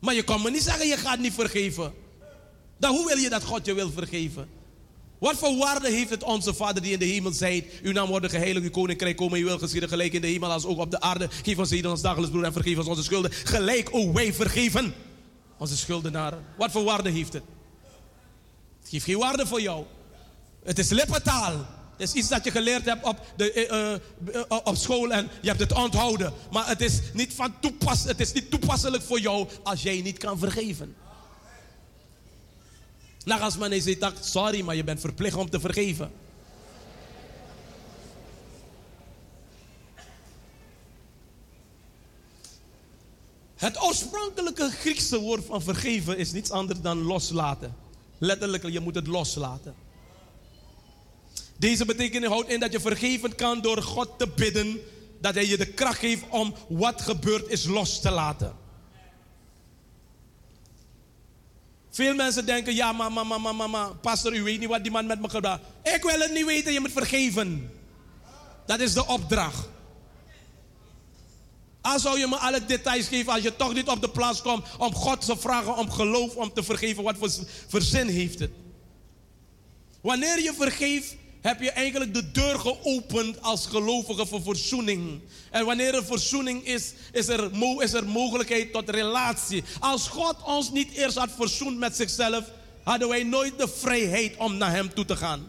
Maar 0.01 0.15
je 0.15 0.23
kan 0.23 0.43
me 0.43 0.51
niet 0.51 0.63
zeggen, 0.63 0.87
je 0.87 0.97
gaat 0.97 1.19
niet 1.19 1.35
vergeven. 1.35 1.95
Dan 2.79 2.95
hoe 2.95 3.07
wil 3.07 3.17
je 3.17 3.29
dat 3.29 3.45
God 3.45 3.67
je 3.67 3.75
wil 3.75 3.91
vergeven? 3.91 4.49
Wat 5.19 5.37
voor 5.37 5.57
waarde 5.57 5.91
heeft 5.91 6.11
het 6.11 6.23
onze 6.23 6.55
Vader 6.55 6.83
die 6.83 6.93
in 6.93 6.99
de 6.99 7.05
hemel 7.05 7.33
zei: 7.33 7.71
Uw 7.83 7.93
naam 7.93 8.09
wordt 8.09 8.31
geheiligd, 8.31 8.65
uw 8.65 8.71
koninkrijk 8.71 9.17
komen, 9.17 9.39
uw 9.39 9.45
wil 9.45 9.59
geschieden, 9.59 9.89
gelijk 9.89 10.13
in 10.13 10.21
de 10.21 10.27
hemel 10.27 10.51
als 10.51 10.65
ook 10.65 10.79
op 10.79 10.91
de 10.91 11.01
aarde. 11.01 11.29
Geef 11.43 11.59
ons 11.59 11.71
heden 11.71 11.91
ons 11.91 12.01
dagelijks 12.01 12.31
brood 12.31 12.45
en 12.45 12.53
vergeef 12.53 12.79
ons 12.79 12.87
onze 12.87 13.03
schulden. 13.03 13.33
Gelijk, 13.33 13.89
o 13.93 14.13
wij 14.13 14.33
vergeven 14.33 14.95
onze 15.59 15.77
schuldenaren. 15.77 16.45
Wat 16.57 16.71
voor 16.71 16.85
waarde 16.85 17.11
heeft 17.11 17.33
het? 17.33 17.43
Het 18.81 18.89
geeft 18.89 19.05
geen 19.05 19.19
waarde 19.19 19.47
voor 19.47 19.61
jou. 19.61 19.85
Het 20.65 20.79
is 20.79 20.91
lippentaal. 20.91 21.67
Het 21.99 22.09
is 22.09 22.15
iets 22.15 22.29
dat 22.29 22.45
je 22.45 22.51
geleerd 22.51 22.85
hebt 22.85 23.05
op, 23.05 23.21
de, 23.37 23.53
eh, 23.53 23.95
eh, 23.95 24.61
op 24.65 24.77
school 24.77 25.13
en 25.13 25.29
je 25.41 25.49
hebt 25.49 25.61
het 25.61 25.73
onthouden. 25.73 26.33
Maar 26.53 26.69
het 26.69 26.81
is, 26.81 27.01
niet 27.13 27.35
van 27.35 27.55
toepas, 27.61 28.05
het 28.05 28.21
is 28.21 28.33
niet 28.33 28.51
toepasselijk 28.51 29.03
voor 29.03 29.21
jou 29.21 29.49
als 29.63 29.83
jij 29.83 30.01
niet 30.01 30.19
kan 30.19 30.39
vergeven. 30.39 30.97
Als 33.41 33.57
men 33.57 33.83
zegt, 33.83 34.25
sorry, 34.25 34.61
maar 34.61 34.75
je 34.75 34.85
bent 34.85 35.01
verplicht 35.01 35.37
om 35.37 35.51
te 35.51 35.61
vergeven. 35.61 36.11
Het 43.57 43.83
oorspronkelijke 43.83 44.71
Griekse 44.71 45.19
woord 45.19 45.45
van 45.45 45.63
vergeven 45.63 46.19
is 46.19 46.33
niets 46.33 46.51
anders 46.51 46.81
dan 46.81 47.03
loslaten. 47.03 47.77
Letterlijk, 48.19 48.69
je 48.69 48.81
moet 48.81 48.95
het 48.95 49.07
loslaten. 49.07 49.75
Deze 51.59 51.85
betekenis 51.85 52.29
houdt 52.29 52.49
in 52.49 52.61
dat 52.61 52.73
je 52.73 52.81
vergeven 52.81 53.35
kan 53.35 53.61
door 53.61 53.83
God 53.83 54.19
te 54.19 54.29
bidden 54.29 54.81
dat 55.21 55.35
Hij 55.35 55.47
je 55.47 55.57
de 55.57 55.67
kracht 55.67 55.99
geeft 55.99 56.23
om 56.29 56.55
wat 56.69 57.03
gebeurd 57.03 57.49
is 57.49 57.65
los 57.65 58.01
te 58.01 58.11
laten. 58.11 58.57
Veel 61.91 62.15
mensen 62.15 62.47
denken, 62.47 62.75
ja, 62.75 62.93
maar, 62.93 63.13
maar, 63.13 63.27
maar, 63.27 63.41
maar, 63.41 63.55
maar, 63.55 63.71
maar, 63.71 63.95
pastor, 63.95 64.35
u 64.35 64.43
weet 64.43 64.59
niet 64.59 64.69
wat 64.69 64.83
die 64.83 64.93
man 64.93 65.07
met 65.07 65.21
me 65.21 65.29
gedaan 65.29 65.61
Ik 65.83 66.03
wil 66.03 66.21
het 66.21 66.33
niet 66.33 66.47
weten, 66.47 66.73
je 66.73 66.81
moet 66.81 66.93
vergeven. 66.93 67.71
Dat 68.67 68.81
is 68.81 68.93
de 68.93 69.07
opdracht. 69.07 69.69
Als 71.81 72.03
zou 72.03 72.19
je 72.19 72.27
me 72.27 72.37
alle 72.37 72.65
details 72.65 73.09
geven 73.09 73.33
als 73.33 73.43
je 73.43 73.57
toch 73.57 73.75
niet 73.75 73.89
op 73.89 74.01
de 74.01 74.11
plaats 74.11 74.43
komt 74.43 74.67
om 74.79 74.95
God 74.95 75.27
te 75.27 75.37
vragen 75.37 75.77
om 75.77 75.91
geloof 75.91 76.35
om 76.35 76.53
te 76.53 76.63
vergeven. 76.63 77.03
Wat 77.03 77.17
voor, 77.19 77.31
voor 77.69 77.83
zin 77.83 78.09
heeft 78.09 78.39
het? 78.39 78.51
Wanneer 80.01 80.43
je 80.43 80.55
vergeeft, 80.55 81.17
heb 81.49 81.61
je 81.61 81.71
eigenlijk 81.71 82.15
de 82.15 82.31
deur 82.31 82.59
geopend 82.59 83.43
als 83.43 83.67
gelovige 83.67 84.27
voor 84.27 84.43
verzoening. 84.43 85.21
En 85.51 85.65
wanneer 85.65 85.95
er 85.95 86.05
verzoening 86.05 86.65
is, 86.65 86.93
is 87.13 87.29
er, 87.29 87.51
is 87.79 87.93
er 87.93 88.05
mogelijkheid 88.05 88.73
tot 88.73 88.91
relatie. 88.91 89.65
Als 89.81 90.09
God 90.09 90.43
ons 90.45 90.71
niet 90.71 90.93
eerst 90.93 91.17
had 91.17 91.31
verzoend 91.37 91.79
met 91.79 91.97
zichzelf, 91.97 92.45
hadden 92.83 93.09
wij 93.09 93.23
nooit 93.23 93.59
de 93.59 93.69
vrijheid 93.69 94.37
om 94.37 94.57
naar 94.57 94.71
Hem 94.71 94.95
toe 94.95 95.05
te 95.05 95.17
gaan. 95.17 95.47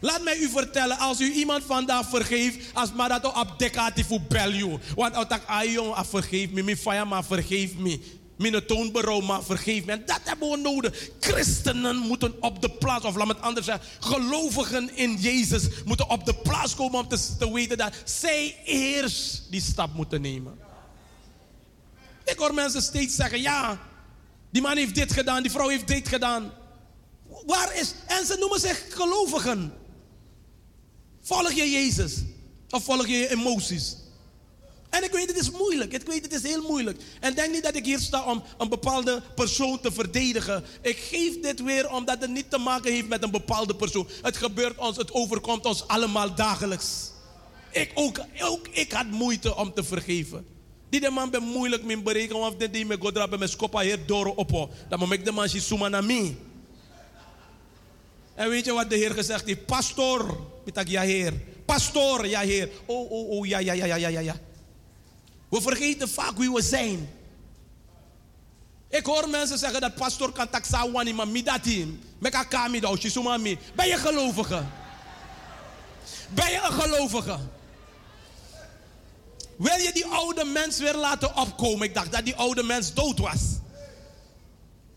Laat 0.00 0.22
mij 0.22 0.38
u 0.38 0.48
vertellen, 0.48 0.98
als 0.98 1.20
u 1.20 1.32
iemand 1.32 1.64
vandaag 1.64 2.08
vergeeft, 2.08 2.74
als 2.74 2.92
maar 2.92 3.08
dat 3.08 3.24
op 3.24 3.58
voor 4.04 4.20
bel. 4.28 4.80
Want 4.94 5.14
als 5.14 5.24
ik 5.24 5.42
ah 5.46 6.04
vergeef 6.04 6.50
me, 6.50 6.62
mijn 6.62 7.08
maar 7.08 7.24
vergeef 7.24 7.74
me. 7.76 8.00
Mijn 8.42 8.66
toonberouw 8.66 9.20
maar 9.20 9.42
vergeef 9.42 9.84
me. 9.84 9.92
En 9.92 10.02
dat 10.06 10.20
hebben 10.24 10.50
we 10.50 10.56
nodig. 10.56 11.10
Christenen 11.20 11.96
moeten 11.96 12.42
op 12.42 12.62
de 12.62 12.70
plaats, 12.70 13.04
of 13.04 13.16
laat 13.16 13.26
me 13.26 13.32
het 13.32 13.42
anders 13.42 13.66
zeggen, 13.66 13.84
gelovigen 14.00 14.96
in 14.96 15.16
Jezus 15.16 15.68
moeten 15.84 16.08
op 16.10 16.24
de 16.24 16.34
plaats 16.34 16.74
komen 16.74 17.00
om 17.00 17.08
te, 17.08 17.36
te 17.38 17.52
weten 17.52 17.78
dat 17.78 17.92
zij 18.04 18.56
eerst 18.64 19.42
die 19.50 19.60
stap 19.60 19.94
moeten 19.94 20.20
nemen. 20.20 20.58
Ik 22.24 22.38
hoor 22.38 22.54
mensen 22.54 22.82
steeds 22.82 23.14
zeggen, 23.14 23.40
ja, 23.40 23.80
die 24.50 24.62
man 24.62 24.76
heeft 24.76 24.94
dit 24.94 25.12
gedaan, 25.12 25.42
die 25.42 25.50
vrouw 25.50 25.68
heeft 25.68 25.88
dit 25.88 26.08
gedaan. 26.08 26.52
Waar 27.46 27.76
is, 27.76 27.94
en 28.06 28.26
ze 28.26 28.36
noemen 28.38 28.60
zich 28.60 28.86
gelovigen. 28.88 29.72
Volg 31.22 31.52
je 31.52 31.70
Jezus? 31.70 32.22
Of 32.70 32.84
volg 32.84 33.06
je 33.06 33.16
je 33.16 33.30
emoties? 33.30 33.96
En 34.92 35.04
ik 35.04 35.12
weet, 35.12 35.26
het 35.26 35.38
is 35.38 35.50
moeilijk. 35.50 35.92
Ik 35.92 36.06
weet, 36.06 36.22
het 36.22 36.32
is 36.32 36.42
heel 36.42 36.62
moeilijk. 36.62 37.00
En 37.20 37.34
denk 37.34 37.52
niet 37.52 37.62
dat 37.62 37.74
ik 37.74 37.84
hier 37.84 37.98
sta 37.98 38.24
om 38.24 38.42
een 38.58 38.68
bepaalde 38.68 39.22
persoon 39.34 39.80
te 39.80 39.92
verdedigen. 39.92 40.64
Ik 40.82 40.96
geef 40.96 41.40
dit 41.40 41.62
weer 41.62 41.90
omdat 41.90 42.20
het 42.20 42.30
niet 42.30 42.50
te 42.50 42.58
maken 42.58 42.92
heeft 42.92 43.08
met 43.08 43.22
een 43.22 43.30
bepaalde 43.30 43.76
persoon. 43.76 44.08
Het 44.22 44.36
gebeurt 44.36 44.78
ons, 44.78 44.96
het 44.96 45.12
overkomt 45.12 45.64
ons 45.64 45.88
allemaal 45.88 46.34
dagelijks. 46.34 47.10
Ik 47.70 47.90
ook, 47.94 48.20
ook 48.40 48.68
ik 48.70 48.92
had 48.92 49.06
moeite 49.06 49.56
om 49.56 49.72
te 49.74 49.84
vergeven. 49.84 50.46
Die 50.88 51.10
man 51.10 51.30
ben 51.30 51.42
moeilijk 51.42 51.84
met 51.84 52.04
berekenen, 52.04 52.42
of 52.42 52.56
dit 52.56 52.72
die 52.72 52.86
me 52.86 52.96
godra 53.00 53.28
bij 53.28 53.38
mijn 53.38 53.50
skopa 53.50 53.80
hier 53.80 54.06
door 54.06 54.34
op. 54.34 54.70
Dan 54.88 54.98
moet 54.98 55.12
ik 55.12 55.24
de 55.24 55.32
man 55.32 55.48
suma 55.48 55.88
na 55.88 56.00
mij. 56.00 56.36
En 58.34 58.48
weet 58.48 58.64
je 58.64 58.72
wat 58.72 58.90
de 58.90 58.96
Heer 58.96 59.10
gezegd 59.10 59.46
heeft? 59.46 59.66
Pastor. 59.66 60.38
Dacht, 60.72 60.90
ja 60.90 61.02
Heer. 61.02 61.32
Pastor, 61.64 62.26
ja 62.26 62.40
Heer. 62.40 62.70
Oh, 62.86 63.10
oh, 63.10 63.30
oh, 63.30 63.46
ja, 63.46 63.58
ja, 63.58 63.72
ja, 63.72 63.84
ja, 63.84 64.08
ja, 64.08 64.20
ja. 64.20 64.36
We 65.52 65.60
vergeten 65.60 66.08
vaak 66.08 66.36
wie 66.36 66.52
we 66.52 66.62
zijn. 66.62 67.10
Ik 68.88 69.06
hoor 69.06 69.28
mensen 69.28 69.58
zeggen 69.58 69.80
dat 69.80 69.94
pastor 69.94 70.32
kan 70.32 70.50
taksa 70.50 70.90
wani 70.90 71.12
maar 71.12 71.28
midati. 71.28 72.00
Meka 72.18 72.44
kami 72.44 72.80
doosje, 72.80 73.10
sumami. 73.10 73.58
Ben 73.74 73.86
je 73.88 73.96
gelovige? 73.96 74.64
Ben 76.28 76.50
je 76.50 76.60
een 76.64 76.80
gelovige? 76.80 77.38
Wil 79.56 79.78
je 79.78 79.92
die 79.92 80.06
oude 80.06 80.44
mens 80.44 80.78
weer 80.78 80.96
laten 80.96 81.36
opkomen? 81.36 81.86
Ik 81.86 81.94
dacht 81.94 82.12
dat 82.12 82.24
die 82.24 82.36
oude 82.36 82.62
mens 82.62 82.94
dood 82.94 83.18
was. 83.18 83.40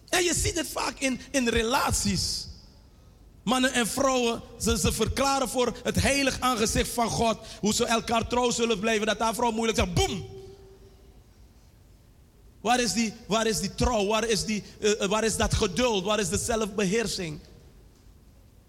En 0.10 0.24
je 0.24 0.34
ziet 0.34 0.58
het 0.58 0.68
vaak 0.68 1.00
in, 1.00 1.22
in 1.32 1.48
relaties. 1.48 2.48
Mannen 3.44 3.74
en 3.74 3.88
vrouwen, 3.88 4.42
ze, 4.60 4.78
ze 4.78 4.94
verklaren 4.94 5.50
voor 5.50 5.78
het 5.84 6.02
heilig 6.02 6.40
aangezicht 6.40 6.90
van 6.90 7.10
God 7.10 7.38
hoe 7.60 7.74
ze 7.74 7.86
elkaar 7.86 8.28
trouw 8.28 8.50
zullen 8.50 8.80
blijven. 8.80 9.08
Dat 9.08 9.20
haar 9.20 9.36
vrouw 9.36 9.52
moeilijk 9.52 9.78
zegt, 9.78 9.94
boem! 9.94 10.35
Waar 12.66 12.80
is 12.80 12.94
die, 12.94 13.14
waar 13.28 13.48
is 13.48 13.60
die 13.60 13.76
trouw? 13.76 14.06
Waar 14.06 14.28
is, 14.28 14.46
die, 14.46 14.64
eh, 14.80 15.02
eh, 15.02 15.10
waar 15.10 15.24
is 15.24 15.38
dat 15.38 15.54
geduld? 15.54 16.04
Waar 16.04 16.20
is 16.20 16.30
de 16.30 16.38
zelfbeheersing? 16.38 17.40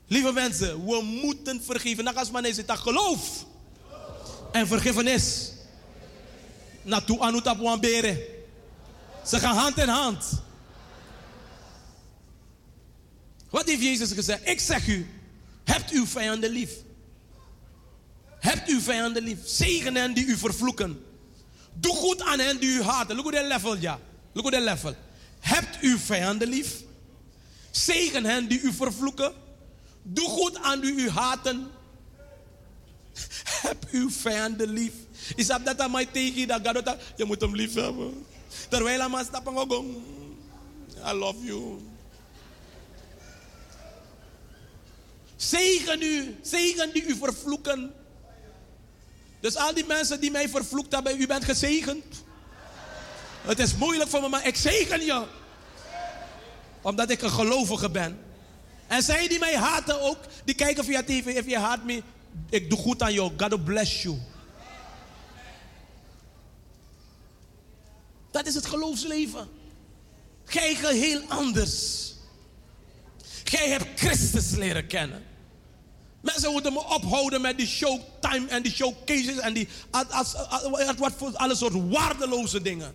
Lieve 0.07 0.33
mensen, 0.33 0.85
we 0.85 1.03
moeten 1.03 1.63
vergeven. 1.63 2.05
Nagasman 2.05 2.45
is 2.45 2.57
het 2.57 2.71
geloof 2.71 3.47
en 4.53 4.67
vergiffenis. 4.67 5.53
Natu 6.83 7.19
anutap 7.19 7.59
wambere. 7.59 8.29
Ze 9.27 9.39
gaan 9.39 9.57
hand 9.57 9.79
in 9.79 9.89
hand. 9.89 10.25
Wat 13.51 13.67
heeft 13.67 13.83
Jezus 13.83 14.13
gezegd? 14.13 14.49
Ik 14.49 14.61
zeg 14.61 14.87
u, 14.87 15.07
hebt 15.65 15.91
uw 15.91 16.07
vijanden 16.07 16.51
lief. 16.51 16.71
Hebt 18.39 18.69
uw 18.69 18.81
vijanden 18.81 19.23
lief. 19.23 19.39
Zegen 19.45 19.95
hen 19.95 20.15
die 20.15 20.27
u 20.27 20.37
vervloeken. 20.37 21.06
Doe 21.81 21.95
goed 21.95 22.23
aan 22.23 22.39
hen 22.39 22.59
die 22.59 22.69
u 22.69 22.83
haten. 22.83 23.17
Look 23.17 23.27
at 23.27 23.33
that 23.33 23.47
level, 23.47 23.77
ja. 23.77 23.99
Look 24.33 24.47
at 24.47 24.53
that 24.53 24.63
level. 24.63 24.95
Hebt 25.41 25.81
uw 25.81 25.99
vijanden 25.99 26.49
lief. 26.49 26.83
Zegen 27.71 28.25
hen 28.25 28.49
die 28.49 28.61
u 28.61 28.73
vervloeken. 28.73 29.33
Doe 30.03 30.29
goed 30.29 30.59
aan 30.59 30.81
die 30.81 30.93
u 30.93 31.11
haten. 31.11 31.71
Heb 33.63 33.85
uw 33.91 34.11
vijanden 34.11 34.69
lief. 34.69 34.93
Is 35.35 35.47
dat 35.47 35.65
dat 35.65 35.81
aan 35.81 35.91
mij 35.91 36.07
tegen 36.07 36.49
dat 36.49 36.77
God 36.77 36.97
je 37.17 37.25
moet 37.25 37.41
hem 37.41 37.55
lief 37.55 37.75
hebben. 37.75 38.27
Terwijl 38.69 39.01
hij 39.01 39.09
maar 39.09 39.25
stappen 39.25 39.57
ook. 39.57 39.85
I 41.07 41.13
love 41.13 41.45
you. 41.45 41.81
Zegen 45.37 46.03
u, 46.03 46.37
zegen 46.43 46.93
die 46.93 47.07
u 47.07 47.17
vervloeken. 47.17 47.93
Dus 49.41 49.57
al 49.57 49.75
die 49.75 49.87
mensen 49.87 50.21
die 50.21 50.31
mij 50.31 50.49
vervloekt 50.49 50.93
hebben, 50.93 51.21
u 51.21 51.27
bent 51.27 51.45
gezegend. 51.45 52.05
Het 53.43 53.59
is 53.59 53.77
moeilijk 53.77 54.11
voor 54.11 54.21
me, 54.21 54.29
maar 54.29 54.47
ik 54.47 54.57
zegen 54.57 55.05
je. 55.05 55.25
Omdat 56.83 57.11
ik 57.11 57.23
een 57.23 57.31
gelovige 57.31 57.91
ben. 57.91 58.19
En 58.87 59.03
zij 59.03 59.29
die 59.29 59.39
mij 59.39 59.57
haten 59.57 60.01
ook, 60.01 60.19
die 60.45 60.55
kijken 60.55 60.85
via 60.85 61.03
tv. 61.03 61.27
If 61.27 61.47
you 61.47 61.59
hate 61.63 61.85
me, 61.85 62.03
ik 62.51 62.71
doe 62.71 62.79
goed 62.79 63.03
aan 63.03 63.13
jou. 63.13 63.33
God 63.37 63.65
bless 63.65 64.03
you. 64.03 64.19
Dat 68.31 68.47
is 68.47 68.55
het 68.55 68.67
geloofsleven. 68.67 69.49
Gij 70.45 70.75
geheel 70.75 71.23
anders. 71.29 72.13
Gij 73.45 73.69
hebt 73.69 74.01
Christus 74.01 74.51
leren 74.51 74.87
kennen. 74.87 75.25
Mensen 76.27 76.53
moeten 76.53 76.73
me 76.73 76.85
ophouden 76.85 77.41
met 77.41 77.57
die 77.59 77.67
showtime 77.67 78.49
en 78.49 78.63
die 78.63 78.73
showcases 78.73 79.39
en 79.39 79.53
die 79.53 79.69
wat 80.99 81.13
voor 81.17 81.37
alle 81.37 81.55
soort 81.57 81.73
waardeloze 81.91 82.63
dingen. 82.63 82.95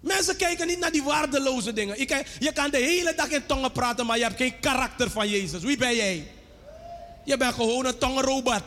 Mensen 0.00 0.36
kijken 0.36 0.66
niet 0.66 0.78
naar 0.78 0.90
die 0.92 1.02
waardeloze 1.02 1.72
dingen. 1.72 1.98
Je, 1.98 2.04
kan- 2.04 2.24
je 2.38 2.52
kan 2.52 2.70
de 2.70 2.76
hele 2.78 3.14
dag 3.16 3.28
in 3.28 3.46
tongen 3.46 3.72
praten, 3.72 4.06
maar 4.06 4.16
je 4.18 4.22
hebt 4.24 4.36
geen 4.36 4.60
karakter 4.60 5.10
van 5.10 5.28
Jezus. 5.28 5.62
Wie 5.62 5.76
ben 5.76 5.96
jij? 5.96 6.32
Je 7.24 7.36
bent 7.36 7.54
gewoon 7.54 7.86
een 7.86 7.98
tongenrobot. 7.98 8.62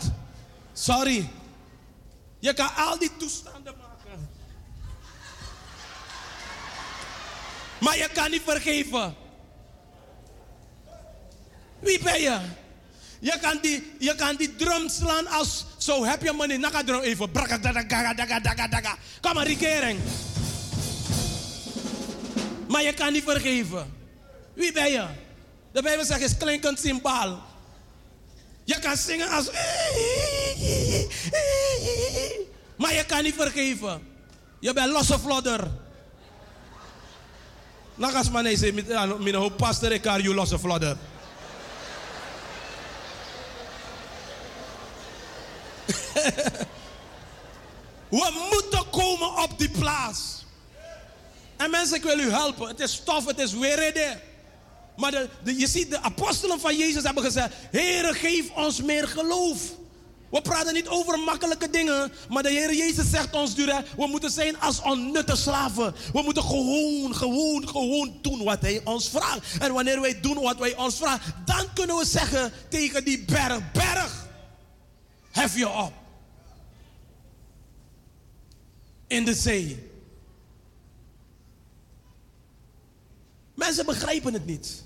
Sorry. 0.74 1.30
Je 2.40 2.54
kan 2.54 2.76
al 2.76 3.00
die 3.00 3.12
toestanden 3.18 3.74
maken. 3.78 4.30
Maar 7.80 7.98
je 7.98 8.10
kan 8.14 8.32
niet 8.32 8.42
vergeven. 8.46 9.16
Wie 11.80 12.04
ben 12.04 12.22
je? 12.22 12.40
Je 13.22 13.38
kan 13.42 13.60
die, 13.62 13.92
je 14.00 14.16
kan 14.16 14.36
die 14.36 14.56
drum 14.56 14.90
slaan 14.90 15.28
als 15.28 15.66
zo 15.78 16.06
heb 16.06 16.24
je 16.24 16.32
money. 16.32 16.58
Naka 16.58 16.84
drum 16.84 17.02
even. 17.02 17.32
Braka, 17.32 17.58
daga, 17.58 17.84
daga, 18.14 18.40
daga, 18.40 18.68
daga. 18.68 18.98
Kom 19.22 19.34
maar, 19.34 19.46
regering. 19.46 20.00
Maar 22.68 22.84
je 22.84 22.94
kan 22.94 23.14
niet 23.14 23.24
vergeven. 23.24 23.94
Wie 24.54 24.72
ben 24.72 24.92
je? 24.92 25.06
De 25.72 25.82
Bijbel 25.82 26.06
zegt 26.06 26.22
is 26.22 26.38
klinkend 26.38 26.80
symbaal. 26.80 27.44
Je 28.64 28.80
kan 28.80 28.98
zingen 28.98 29.30
als. 29.30 29.50
Maar 32.76 32.94
je 32.94 33.06
kan 33.08 33.24
niet 33.24 33.36
vergeven. 33.36 34.02
Je 34.60 34.74
bent 34.74 34.92
losse 34.92 35.20
vlodder. 35.20 35.72
Nagas 37.96 38.30
man 38.30 38.58
zei, 38.58 38.72
mijn 39.20 39.36
hoop 39.36 39.58
pastor 39.58 39.92
ik 39.92 40.04
je 40.04 40.34
losse 40.34 40.60
vlodder. 40.60 40.98
We 48.10 48.48
moeten 48.52 48.90
komen 48.90 49.44
op 49.44 49.54
die 49.58 49.70
plaats. 49.70 50.46
En 51.58 51.72
mensen, 51.72 51.96
ik 51.96 52.04
wil 52.04 52.20
u 52.20 52.32
helpen. 52.32 52.68
Het 52.68 52.80
is 52.80 53.02
tof, 53.06 53.26
het 53.26 53.40
is 53.40 53.54
weer 53.54 53.78
Maar 54.96 55.12
de, 55.12 55.58
je 55.58 55.68
ziet, 55.68 55.90
de 55.90 56.02
apostelen 56.02 56.60
van 56.60 56.78
Jezus 56.78 57.04
hebben 57.04 57.24
gezegd: 57.24 57.54
Heere, 57.72 58.14
geef 58.14 58.50
ons 58.56 58.82
meer 58.82 59.08
geloof. 59.08 59.60
We 60.32 60.42
praten 60.42 60.74
niet 60.74 60.88
over 60.88 61.20
makkelijke 61.20 61.70
dingen, 61.70 62.12
maar 62.30 62.44
de 62.44 62.50
Heer 62.50 62.74
Jezus 62.74 63.10
zegt 63.10 63.36
ons 63.36 63.56
we 63.98 64.08
moeten 64.08 64.32
zijn 64.32 64.60
als 64.60 64.82
onnutte 64.82 65.36
slaven. 65.36 65.96
We 66.14 66.22
moeten 66.22 66.44
gewoon, 66.44 67.16
gewoon, 67.16 67.68
gewoon 67.68 68.18
doen 68.22 68.44
wat 68.44 68.62
Hij 68.62 68.82
ons 68.84 69.10
vraagt. 69.10 69.40
En 69.60 69.74
wanneer 69.74 70.02
wij 70.02 70.20
doen 70.22 70.40
wat 70.40 70.60
Hij 70.60 70.76
ons 70.76 70.96
vraagt, 70.96 71.26
dan 71.46 71.66
kunnen 71.74 71.98
we 71.98 72.06
zeggen 72.06 72.52
tegen 72.70 73.04
die 73.04 73.24
berg, 73.26 73.72
berg, 73.72 74.21
hef 75.32 75.58
je 75.58 75.70
op. 75.70 75.94
In 79.08 79.26
de 79.26 79.34
zee. 79.34 79.90
Mensen 83.56 83.86
begrijpen 83.86 84.34
het 84.34 84.46
niet. 84.46 84.84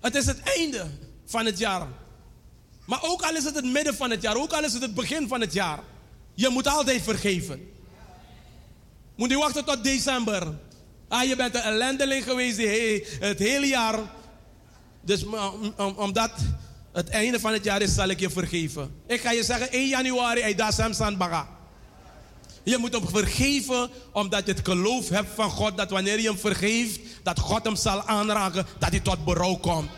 Het 0.00 0.14
is 0.14 0.26
het 0.26 0.40
einde 0.40 0.86
van 1.24 1.46
het 1.46 1.58
jaar. 1.58 1.86
Maar 2.84 3.02
ook 3.02 3.22
al 3.22 3.34
is 3.36 3.44
het 3.44 3.54
het 3.54 3.64
midden 3.64 3.94
van 3.94 4.10
het 4.10 4.22
jaar, 4.22 4.36
ook 4.36 4.52
al 4.52 4.64
is 4.64 4.72
het 4.72 4.82
het 4.82 4.94
begin 4.94 5.28
van 5.28 5.40
het 5.40 5.52
jaar. 5.52 5.80
Je 6.34 6.48
moet 6.48 6.66
altijd 6.66 7.02
vergeven. 7.02 7.70
Moet 9.14 9.30
je 9.30 9.36
wachten 9.36 9.64
tot 9.64 9.84
december. 9.84 10.58
Ah, 11.08 11.24
je 11.24 11.36
bent 11.36 11.54
een 11.54 11.60
ellendeling 11.60 12.24
geweest 12.24 12.56
die 12.56 12.66
he- 12.66 13.04
het 13.26 13.38
hele 13.38 13.66
jaar. 13.66 13.98
Dus 15.00 15.24
om- 15.24 15.34
om- 15.76 15.94
omdat 15.96 16.30
het 16.98 17.08
einde 17.08 17.40
van 17.40 17.52
het 17.52 17.64
jaar 17.64 17.82
is, 17.82 17.94
zal 17.94 18.08
ik 18.08 18.20
je 18.20 18.30
vergeven. 18.30 18.94
Ik 19.06 19.20
ga 19.20 19.30
je 19.30 19.44
zeggen, 19.44 19.70
1 19.70 19.88
januari, 19.88 20.40
hij 20.40 20.54
daar 20.54 20.72
Sam 20.72 20.92
Sandbaga. 20.92 21.48
Je 22.62 22.78
moet 22.78 22.92
hem 22.92 23.08
vergeven 23.08 23.90
omdat 24.12 24.46
je 24.46 24.52
het 24.52 24.68
geloof 24.68 25.08
hebt 25.08 25.28
van 25.34 25.50
God 25.50 25.76
dat 25.76 25.90
wanneer 25.90 26.20
je 26.20 26.28
hem 26.28 26.38
vergeeft, 26.38 27.00
dat 27.22 27.38
God 27.38 27.64
hem 27.64 27.76
zal 27.76 28.02
aanraken, 28.02 28.66
dat 28.78 28.90
hij 28.90 29.00
tot 29.00 29.24
berouw 29.24 29.56
komt. 29.56 29.90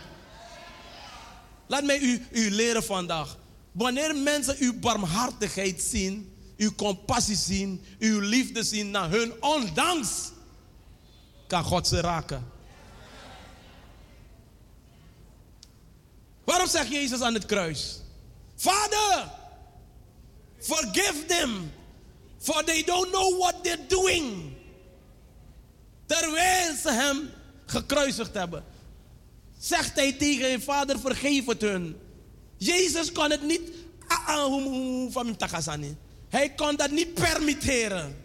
Laat 1.66 1.84
mij 1.84 2.00
u, 2.00 2.26
u 2.30 2.50
leren 2.50 2.84
vandaag. 2.84 3.36
Wanneer 3.72 4.16
mensen 4.16 4.56
uw 4.58 4.78
barmhartigheid 4.78 5.82
zien, 5.82 6.32
uw 6.56 6.74
compassie 6.74 7.36
zien, 7.36 7.84
uw 7.98 8.20
liefde 8.20 8.62
zien 8.62 8.90
naar 8.90 9.10
hun 9.10 9.32
ondanks, 9.40 10.30
kan 11.46 11.64
God 11.64 11.86
ze 11.86 12.00
raken. 12.00 12.58
Waarom 16.50 16.68
zegt 16.68 16.88
Jezus 16.88 17.20
aan 17.20 17.34
het 17.34 17.46
kruis? 17.46 18.00
Vader, 18.56 19.28
forgive 20.58 21.24
them, 21.26 21.72
for 22.38 22.64
they 22.64 22.84
don't 22.84 23.10
know 23.10 23.38
what 23.38 23.64
they're 23.64 23.86
doing. 23.88 24.52
Terwijl 26.06 26.76
ze 26.76 26.90
hem 26.90 27.30
gekruisigd 27.66 28.34
hebben, 28.34 28.64
zegt 29.58 29.94
hij 29.94 30.12
tegen 30.12 30.50
hem: 30.50 30.62
Vader, 30.62 30.98
vergeef 30.98 31.46
het 31.46 31.60
hun. 31.60 31.96
Jezus 32.56 33.12
kon 33.12 33.30
het 33.30 33.42
niet. 33.42 33.70
ah, 34.06 34.28
ah. 34.28 35.78
Hij 36.28 36.50
kon 36.50 36.76
dat 36.76 36.90
niet 36.90 37.14
permitteren. 37.14 38.16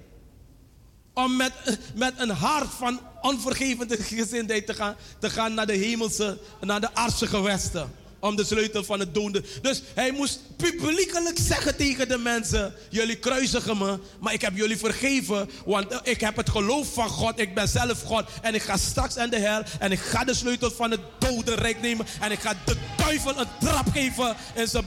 Om 1.14 1.35
met, 1.35 1.53
met 1.95 2.14
een 2.18 2.30
hart 2.30 2.73
van 2.73 2.99
onvergevende 3.22 3.97
gezindheid 3.97 4.65
te 4.65 4.73
gaan, 4.73 4.95
te 5.19 5.30
gaan 5.30 5.53
naar 5.53 5.68
de 5.68 5.73
hemelse, 5.73 6.39
naar 6.61 6.81
de 6.81 6.93
aardse 6.93 7.27
gewesten. 7.27 8.03
Om 8.19 8.35
de 8.35 8.43
sleutel 8.45 8.83
van 8.83 8.99
het 8.99 9.13
doende. 9.13 9.43
Dus 9.61 9.81
hij 9.93 10.11
moest 10.11 10.39
publiekelijk 10.57 11.37
zeggen 11.41 11.75
tegen 11.75 12.07
de 12.07 12.17
mensen: 12.17 12.73
Jullie 12.89 13.17
kruisigen 13.17 13.77
me, 13.77 13.99
maar 14.19 14.33
ik 14.33 14.41
heb 14.41 14.55
jullie 14.55 14.77
vergeven. 14.77 15.49
Want 15.65 15.99
ik 16.03 16.21
heb 16.21 16.35
het 16.35 16.49
geloof 16.49 16.93
van 16.93 17.09
God. 17.09 17.39
Ik 17.39 17.53
ben 17.55 17.67
zelf 17.67 18.01
God. 18.01 18.25
En 18.41 18.55
ik 18.55 18.61
ga 18.61 18.77
straks 18.77 19.17
aan 19.17 19.29
de 19.29 19.39
hel. 19.39 19.63
En 19.79 19.91
ik 19.91 19.99
ga 19.99 20.23
de 20.23 20.33
sleutel 20.33 20.71
van 20.71 20.91
het 20.91 21.01
dodenrijk 21.19 21.81
nemen. 21.81 22.05
En 22.21 22.31
ik 22.31 22.39
ga 22.39 22.53
de 22.65 22.75
duivel 22.97 23.39
een 23.39 23.47
trap 23.59 23.87
geven 23.91 24.35
in 24.55 24.67
zijn 24.67 24.85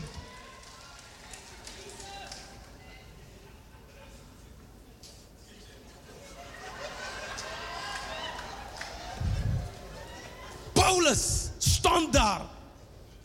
Paulus 10.73 11.49
stond 11.59 12.13
daar. 12.13 12.41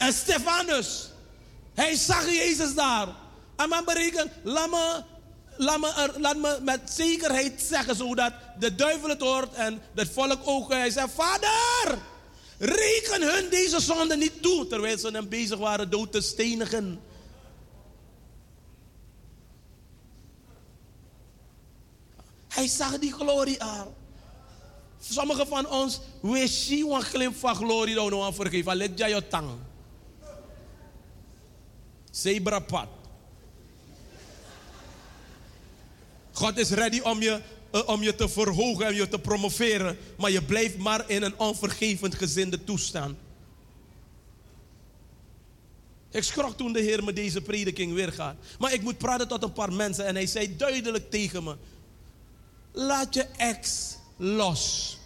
En 0.03 0.13
Stefanus. 0.13 1.09
Hij 1.73 1.95
zag 1.95 2.29
Jezus 2.29 2.75
daar. 2.75 3.07
En 3.55 3.69
men 3.69 3.85
berekent, 3.85 4.31
laat 4.43 4.69
me, 4.69 5.03
laat, 5.57 5.79
me 5.79 6.13
laat 6.17 6.37
me 6.37 6.59
met 6.61 6.81
zekerheid 6.93 7.61
zeggen, 7.61 7.95
zodat 7.95 8.33
de 8.59 8.75
duivel 8.75 9.09
het 9.09 9.21
hoort 9.21 9.53
en 9.53 9.81
het 9.95 10.09
volk 10.09 10.39
ook. 10.43 10.71
Hij 10.71 10.89
zei, 10.89 11.07
vader, 11.15 11.97
reken 12.57 13.21
hun 13.21 13.49
deze 13.49 13.79
zonde 13.79 14.17
niet 14.17 14.41
toe. 14.41 14.67
Terwijl 14.67 14.97
ze 14.97 15.09
hem 15.11 15.29
bezig 15.29 15.57
waren 15.57 15.89
dood 15.89 16.11
te 16.11 16.21
stenigen. 16.21 17.01
Hij 22.47 22.67
zag 22.67 22.99
die 22.99 23.13
glorie 23.13 23.63
aan. 23.63 23.87
Sommigen 24.99 25.47
van 25.47 25.69
ons, 25.69 25.99
we 26.21 26.47
zien 26.47 26.91
een 26.91 27.01
glimp 27.01 27.35
van 27.35 27.55
glorie 27.55 27.95
we 27.95 28.09
nog 28.09 28.25
aan 28.25 28.33
vergeven. 28.33 28.75
Let 28.75 28.97
jij 28.97 29.09
je 29.09 29.27
tang. 29.27 29.49
Zebrapad. 32.13 32.87
God 36.31 36.57
is 36.57 36.69
ready 36.69 36.99
om 36.99 37.21
je, 37.21 37.41
eh, 37.71 37.87
om 37.87 38.03
je 38.03 38.15
te 38.15 38.29
verhogen 38.29 38.85
en 38.85 38.95
je 38.95 39.07
te 39.07 39.19
promoveren. 39.19 39.97
Maar 40.17 40.31
je 40.31 40.43
blijft 40.43 40.77
maar 40.77 41.09
in 41.09 41.23
een 41.23 41.39
onvergevend 41.39 42.15
gezinde 42.15 42.63
toestand. 42.63 43.17
Ik 46.11 46.23
schrok 46.23 46.57
toen 46.57 46.73
de 46.73 46.79
Heer 46.79 47.03
me 47.03 47.13
deze 47.13 47.41
prediking 47.41 47.93
weergaat. 47.93 48.35
Maar 48.59 48.73
ik 48.73 48.81
moet 48.81 48.97
praten 48.97 49.27
tot 49.27 49.43
een 49.43 49.53
paar 49.53 49.73
mensen. 49.73 50.05
En 50.05 50.15
hij 50.15 50.25
zei 50.25 50.55
duidelijk 50.55 51.09
tegen 51.11 51.43
me. 51.43 51.55
Laat 52.71 53.13
je 53.13 53.25
ex 53.37 53.95
los. 54.17 54.97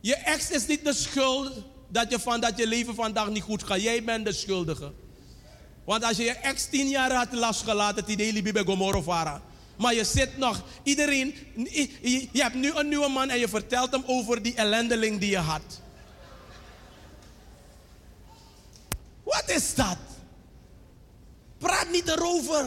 Je 0.00 0.14
ex 0.14 0.50
is 0.50 0.66
niet 0.66 0.84
de 0.84 0.92
schuld 0.92 1.52
dat 1.88 2.10
je 2.10 2.18
van 2.18 2.40
dat 2.40 2.58
je 2.58 2.66
leven 2.66 2.94
vandaag 2.94 3.28
niet 3.28 3.42
goed 3.42 3.62
gaat. 3.62 3.82
Jij 3.82 4.04
bent 4.04 4.24
de 4.24 4.32
schuldige. 4.32 4.92
Want 5.88 6.04
als 6.04 6.16
je 6.16 6.24
je 6.24 6.32
ex 6.32 6.68
tien 6.68 6.88
jaar 6.88 7.12
had 7.12 7.32
losgelaten, 7.32 8.04
die 8.04 8.16
hele 8.16 8.52
bij 8.52 8.64
Gomorrah 8.64 9.36
Maar 9.76 9.94
je 9.94 10.04
zit 10.04 10.36
nog, 10.36 10.62
iedereen, 10.82 11.34
je 12.32 12.42
hebt 12.42 12.54
nu 12.54 12.72
een 12.74 12.88
nieuwe 12.88 13.08
man 13.08 13.30
en 13.30 13.38
je 13.38 13.48
vertelt 13.48 13.90
hem 13.90 14.02
over 14.06 14.42
die 14.42 14.54
ellendeling 14.54 15.20
die 15.20 15.30
je 15.30 15.38
had. 15.38 15.80
Wat 19.22 19.50
is 19.50 19.74
dat? 19.74 19.96
Praat 21.58 21.90
niet 21.90 22.08
erover. 22.08 22.66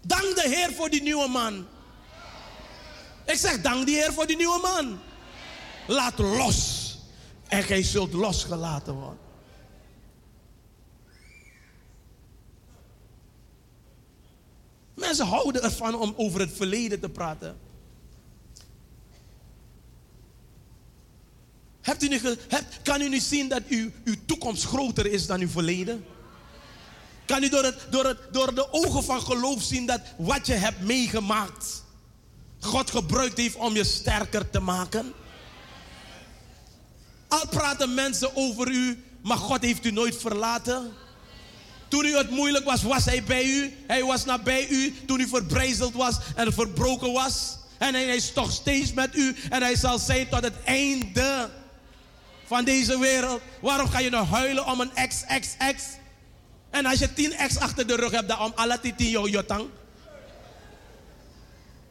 Dank 0.00 0.34
de 0.34 0.48
Heer 0.48 0.72
voor 0.72 0.90
die 0.90 1.02
nieuwe 1.02 1.28
man. 1.28 1.66
Ik 3.24 3.36
zeg 3.36 3.60
dank 3.60 3.86
de 3.86 3.92
Heer 3.92 4.12
voor 4.12 4.26
die 4.26 4.36
nieuwe 4.36 4.60
man. 4.62 5.00
Laat 5.86 6.18
los. 6.18 6.98
En 7.48 7.62
gij 7.62 7.82
zult 7.82 8.12
losgelaten 8.12 8.94
worden. 8.94 9.31
Mensen 15.02 15.26
houden 15.26 15.62
ervan 15.62 15.94
om 15.94 16.14
over 16.16 16.40
het 16.40 16.52
verleden 16.52 17.00
te 17.00 17.08
praten. 17.08 17.56
Hebt 21.80 22.02
u 22.02 22.08
nu 22.08 22.20
kan 22.82 23.00
u 23.00 23.08
nu 23.08 23.20
zien 23.20 23.48
dat 23.48 23.62
uw, 23.68 23.90
uw 24.04 24.14
toekomst 24.26 24.64
groter 24.64 25.06
is 25.06 25.26
dan 25.26 25.40
uw 25.40 25.48
verleden? 25.48 26.04
Kan 27.26 27.42
u 27.42 27.48
door, 27.48 27.64
het, 27.64 27.86
door, 27.90 28.04
het, 28.04 28.18
door 28.32 28.54
de 28.54 28.72
ogen 28.72 29.04
van 29.04 29.22
geloof 29.22 29.62
zien 29.62 29.86
dat 29.86 30.00
wat 30.18 30.46
je 30.46 30.52
hebt 30.54 30.80
meegemaakt, 30.80 31.84
God 32.60 32.90
gebruikt 32.90 33.36
heeft 33.36 33.56
om 33.56 33.74
je 33.74 33.84
sterker 33.84 34.50
te 34.50 34.60
maken? 34.60 35.12
Al 37.28 37.48
praten 37.48 37.94
mensen 37.94 38.36
over 38.36 38.70
u, 38.70 39.04
maar 39.22 39.36
God 39.36 39.62
heeft 39.62 39.84
u 39.84 39.90
nooit 39.90 40.16
verlaten. 40.16 40.92
Toen 41.92 42.04
u 42.04 42.16
het 42.16 42.30
moeilijk 42.30 42.64
was, 42.64 42.82
was 42.82 43.04
hij 43.04 43.22
bij 43.22 43.44
u. 43.44 43.76
Hij 43.86 44.04
was 44.04 44.24
nabij 44.24 44.68
u 44.68 44.94
toen 45.06 45.20
u 45.20 45.28
verbrijzeld 45.28 45.94
was 45.94 46.18
en 46.34 46.52
verbroken 46.52 47.12
was. 47.12 47.58
En 47.78 47.94
hij 47.94 48.04
is 48.04 48.32
toch 48.32 48.52
steeds 48.52 48.92
met 48.92 49.16
u. 49.16 49.36
En 49.50 49.62
hij 49.62 49.76
zal 49.76 49.98
zijn 49.98 50.28
tot 50.28 50.42
het 50.42 50.62
einde 50.64 51.50
van 52.44 52.64
deze 52.64 52.98
wereld. 52.98 53.40
Waarom 53.60 53.88
ga 53.88 53.98
je 53.98 54.10
nou 54.10 54.26
huilen 54.26 54.66
om 54.66 54.80
een 54.80 54.94
ex, 54.94 55.24
ex, 55.24 55.54
ex? 55.58 55.82
En 56.70 56.86
als 56.86 56.98
je 56.98 57.12
tien 57.12 57.32
ex 57.32 57.58
achter 57.58 57.86
de 57.86 57.96
rug 57.96 58.10
hebt, 58.10 58.28
dan 58.28 58.40
om 58.40 58.52
alle 58.54 58.80
tien 58.80 59.10
jouw 59.10 59.28
jotang. 59.28 59.68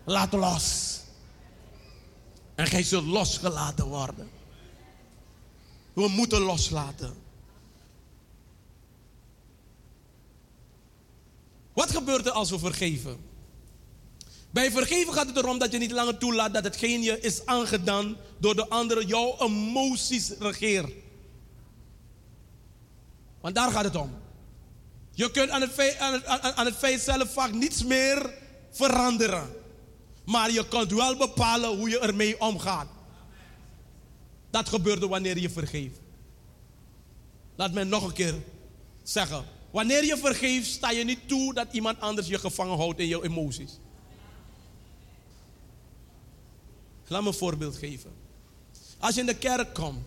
Laat 0.04 0.34
los. 0.34 1.00
En 2.56 2.68
gij 2.68 2.84
zult 2.84 3.06
losgelaten 3.06 3.86
worden. 3.86 4.30
We 5.94 6.08
moeten 6.08 6.42
loslaten. 6.42 7.21
Wat 11.74 11.92
gebeurt 11.92 12.26
er 12.26 12.32
als 12.32 12.50
we 12.50 12.60
vergeven? 12.60 13.18
Bij 14.52 14.72
vergeven 14.72 15.14
gaat 15.14 15.28
het 15.28 15.38
erom 15.38 15.60
dat 15.60 15.72
je 15.72 15.78
niet 15.78 15.92
langer 15.92 16.18
toelaat 16.18 16.54
dat 16.54 16.64
hetgeen 16.64 17.02
je 17.02 17.20
is 17.20 17.46
aangedaan 17.46 18.18
door 18.38 18.56
de 18.56 18.70
andere 18.70 19.06
jouw 19.06 19.36
emoties 19.40 20.30
regeert. 20.40 20.92
Want 23.42 23.56
daar 23.56 23.72
gaat 23.72 23.84
het 23.84 23.96
om. 23.96 24.20
Je 25.12 25.32
kunt 25.32 25.50
aan 25.50 25.62
het, 25.62 25.72
feit, 25.72 25.98
aan, 26.56 26.66
het, 26.66 27.02
zelf 27.02 27.34
vaak 27.34 27.52
niets 27.52 27.84
meer 27.84 28.34
veranderen. 28.72 29.50
Maar 30.26 30.52
je 30.52 30.68
kunt 30.68 30.92
wel 30.92 31.18
bepalen 31.18 31.78
hoe 31.78 31.90
je 31.90 32.00
ermee 32.00 32.42
omgaat. 32.42 32.88
Dat 34.50 34.70
gebeurde 34.70 35.08
wanneer 35.08 35.38
je 35.38 35.50
vergeeft. 35.50 36.00
Laat 37.56 37.72
me 37.72 37.84
nog 37.84 38.04
een 38.04 38.14
keer 38.14 38.36
zeggen. 39.04 39.46
Wanneer 39.72 40.06
je 40.06 40.18
vergeeft, 40.18 40.68
sta 40.68 40.92
je 40.92 41.04
niet 41.04 41.28
toe 41.28 41.54
dat 41.54 41.68
iemand 41.72 42.00
anders 42.00 42.28
je 42.28 42.40
gevangen 42.40 42.78
houdt 42.78 43.00
in 43.00 43.08
je 43.08 43.24
emoties. 43.24 43.80
Laat 47.08 47.22
me 47.22 47.28
een 47.28 47.34
voorbeeld 47.34 47.78
geven. 47.78 48.12
Als 49.00 49.16
je 49.16 49.20
in 49.20 49.26
de 49.26 49.36
kerk 49.36 49.74
komt 49.74 50.06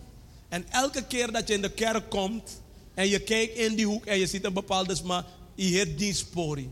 en 0.49 0.65
elke 0.69 1.05
keer 1.05 1.31
dat 1.31 1.47
je 1.47 1.53
in 1.53 1.61
de 1.61 1.71
kerk 1.71 2.09
komt 2.09 2.61
en 2.93 3.07
je 3.07 3.19
kijkt 3.19 3.57
in 3.57 3.75
die 3.75 3.85
hoek 3.85 4.05
en 4.05 4.17
je 4.17 4.27
ziet 4.27 4.45
een 4.45 4.53
bepaalde 4.53 4.95
sma, 4.95 5.25
je 5.55 5.65
heet 5.65 5.97
die 5.97 6.13
sporie. 6.13 6.69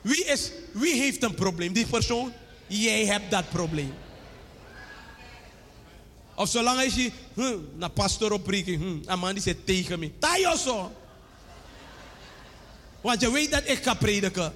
Wie, 0.00 0.24
is, 0.24 0.50
wie 0.72 0.94
heeft 0.94 1.22
een 1.22 1.34
probleem? 1.34 1.72
Die 1.72 1.86
persoon? 1.86 2.32
Jij 2.66 3.06
hebt 3.06 3.30
dat 3.30 3.48
probleem. 3.48 3.94
Of 6.34 6.48
zolang 6.48 6.84
als 6.84 6.94
je 6.94 7.10
naar 7.74 7.90
pastor 7.90 8.32
opreking, 8.32 8.82
hm, 8.82 9.10
een 9.10 9.18
man 9.18 9.32
die 9.32 9.42
zit 9.42 9.66
tegen 9.66 9.98
me. 9.98 10.18
Tayoso. 10.18 10.92
Want 13.00 13.20
je 13.20 13.32
weet 13.32 13.50
dat 13.50 13.62
ik 13.64 13.82
ga 13.82 13.94
prediken. 13.94 14.52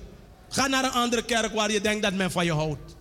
Ga 0.49 0.67
naar 0.67 0.85
een 0.85 0.91
andere 0.91 1.25
kerk 1.25 1.55
waar 1.55 1.71
je 1.71 1.81
denkt 1.81 2.03
dat 2.03 2.15
men 2.15 2.31
van 2.31 2.45
je 2.45 2.53
houdt. 2.53 2.97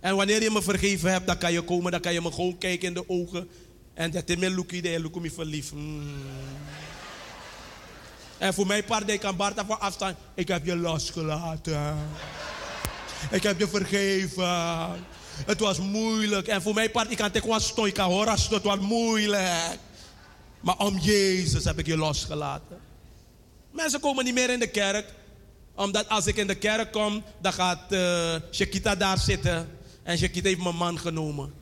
En 0.00 0.16
wanneer 0.16 0.42
je 0.42 0.50
me 0.50 0.62
vergeven 0.62 1.12
hebt, 1.12 1.26
dan 1.26 1.38
kan 1.38 1.52
je 1.52 1.62
komen, 1.62 1.92
dan 1.92 2.00
kan 2.00 2.12
je 2.12 2.20
me 2.20 2.32
gewoon 2.32 2.58
kijken 2.58 2.88
in 2.88 2.94
de 2.94 3.08
ogen. 3.08 3.48
En 3.94 4.10
dat 4.10 4.28
is 4.28 4.36
mijn 4.36 4.54
lookie, 4.54 4.82
dat 4.82 5.00
look 5.00 5.20
me 5.20 5.30
verliefd. 5.30 5.70
Hmm. 5.70 6.22
En 8.38 8.54
voor 8.54 8.66
mijn 8.66 8.84
part, 8.84 9.10
ik 9.10 9.20
kan 9.20 9.36
Barta 9.36 9.66
van 9.66 9.80
afstand. 9.80 10.16
Ik 10.34 10.48
heb 10.48 10.66
je 10.66 10.76
losgelaten. 10.76 11.96
Ik 13.30 13.42
heb 13.42 13.58
je 13.58 13.68
vergeven. 13.68 14.48
Het 15.46 15.60
was 15.60 15.78
moeilijk. 15.78 16.46
En 16.46 16.62
voor 16.62 16.74
mijn 16.74 16.90
part, 16.90 17.10
ik 17.10 17.16
kan. 17.16 17.30
Ik 17.86 17.94
kan 17.94 18.10
horen, 18.10 18.32
het 18.32 18.62
was 18.62 18.78
moeilijk. 18.78 19.78
Maar 20.60 20.78
om 20.78 20.98
Jezus 20.98 21.64
heb 21.64 21.78
ik 21.78 21.86
je 21.86 21.96
losgelaten. 21.96 22.80
Mensen 23.72 24.00
komen 24.00 24.24
niet 24.24 24.34
meer 24.34 24.50
in 24.50 24.58
de 24.58 24.66
kerk. 24.66 25.06
Omdat 25.74 26.08
als 26.08 26.26
ik 26.26 26.36
in 26.36 26.46
de 26.46 26.54
kerk 26.54 26.92
kom, 26.92 27.24
dan 27.40 27.52
gaat 27.52 27.92
eh 27.92 28.34
Shakita 28.50 28.94
daar 28.96 29.18
zitten. 29.18 29.78
En 30.02 30.18
Shakita 30.18 30.48
heeft 30.48 30.62
mijn 30.62 30.76
man 30.76 30.98
genomen. 30.98 31.54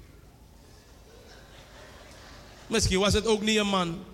Misschien 2.66 2.98
was 2.98 3.12
het 3.12 3.26
ook 3.26 3.42
niet 3.42 3.58
een 3.58 3.66
man. 3.66 4.04